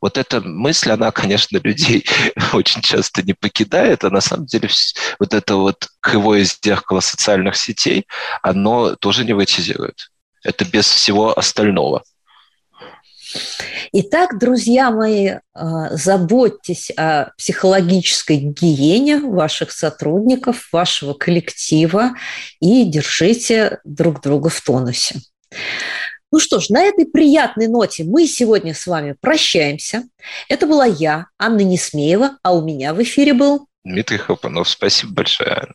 Вот 0.00 0.18
эта 0.18 0.40
мысль, 0.40 0.90
она, 0.90 1.10
конечно, 1.12 1.58
людей 1.58 2.04
очень 2.52 2.82
часто 2.82 3.22
не 3.22 3.34
покидает, 3.34 4.04
а 4.04 4.10
на 4.10 4.20
самом 4.20 4.46
деле 4.46 4.68
вот 5.18 5.34
это 5.34 5.56
вот 5.56 5.88
кривое 6.00 6.44
зеркало 6.44 7.00
социальных 7.00 7.56
сетей, 7.56 8.06
оно 8.42 8.96
тоже 8.96 9.24
невротизирует. 9.24 10.10
Это 10.44 10.64
без 10.64 10.86
всего 10.86 11.36
остального. 11.36 12.04
Итак, 13.92 14.38
друзья 14.38 14.90
мои, 14.90 15.36
а, 15.54 15.96
заботьтесь 15.96 16.90
о 16.96 17.32
психологической 17.36 18.36
гигиене 18.36 19.18
ваших 19.18 19.72
сотрудников, 19.72 20.68
вашего 20.72 21.14
коллектива 21.14 22.10
и 22.60 22.84
держите 22.84 23.80
друг 23.84 24.20
друга 24.20 24.50
в 24.50 24.60
тонусе. 24.60 25.16
Ну 26.30 26.40
что 26.40 26.58
ж, 26.58 26.68
на 26.68 26.82
этой 26.82 27.06
приятной 27.06 27.68
ноте 27.68 28.04
мы 28.04 28.26
сегодня 28.26 28.74
с 28.74 28.86
вами 28.86 29.14
прощаемся. 29.20 30.02
Это 30.48 30.66
была 30.66 30.84
я, 30.84 31.26
Анна 31.38 31.60
Несмеева, 31.60 32.38
а 32.42 32.52
у 32.54 32.64
меня 32.64 32.92
в 32.92 33.02
эфире 33.02 33.34
был 33.34 33.68
Дмитрий 33.84 34.18
Хапанов. 34.18 34.68
Спасибо 34.68 35.12
большое. 35.12 35.68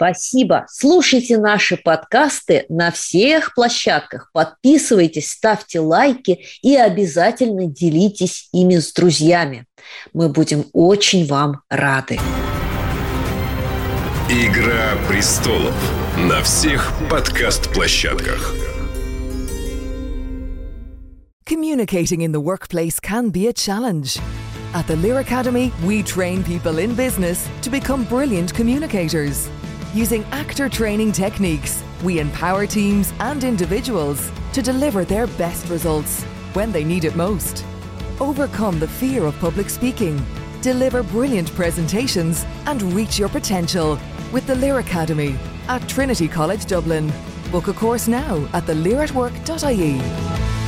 Спасибо. 0.00 0.64
Слушайте 0.70 1.36
наши 1.36 1.76
подкасты 1.76 2.64
на 2.70 2.90
всех 2.90 3.52
площадках. 3.52 4.30
Подписывайтесь, 4.32 5.30
ставьте 5.30 5.78
лайки 5.78 6.40
и 6.62 6.74
обязательно 6.74 7.66
делитесь 7.66 8.48
ими 8.50 8.76
с 8.76 8.94
друзьями. 8.94 9.66
Мы 10.14 10.30
будем 10.30 10.64
очень 10.72 11.26
вам 11.26 11.60
рады. 11.68 12.18
Игра 14.30 14.96
престолов 15.06 15.74
на 16.16 16.42
всех 16.44 16.94
подкаст-площадках. 17.10 18.54
Communicating 21.44 22.22
in 22.22 22.32
the 22.32 22.40
workplace 22.40 22.98
can 23.00 23.28
be 23.28 23.48
a 23.48 23.52
challenge. 23.52 24.18
At 24.72 24.86
the 24.86 24.96
Lear 24.96 25.18
Academy, 25.18 25.70
we 25.84 26.02
train 26.02 26.42
people 26.42 26.78
in 26.78 26.94
business 26.94 27.46
to 27.60 27.68
become 27.68 28.04
brilliant 28.04 28.54
communicators. 28.54 29.50
Using 29.92 30.22
actor 30.26 30.68
training 30.68 31.10
techniques, 31.10 31.82
we 32.04 32.20
empower 32.20 32.64
teams 32.64 33.12
and 33.18 33.42
individuals 33.42 34.30
to 34.52 34.62
deliver 34.62 35.04
their 35.04 35.26
best 35.26 35.68
results 35.68 36.22
when 36.52 36.70
they 36.70 36.84
need 36.84 37.04
it 37.04 37.16
most. 37.16 37.64
Overcome 38.20 38.78
the 38.78 38.86
fear 38.86 39.24
of 39.24 39.36
public 39.40 39.68
speaking, 39.68 40.24
deliver 40.62 41.02
brilliant 41.02 41.52
presentations, 41.56 42.46
and 42.66 42.80
reach 42.94 43.18
your 43.18 43.28
potential 43.28 43.98
with 44.32 44.46
the 44.46 44.54
Lear 44.54 44.78
Academy 44.78 45.36
at 45.66 45.88
Trinity 45.88 46.28
College 46.28 46.66
Dublin. 46.66 47.12
Book 47.50 47.66
a 47.66 47.72
course 47.72 48.06
now 48.06 48.48
at 48.52 48.66
thelearatwork.ie. 48.66 50.59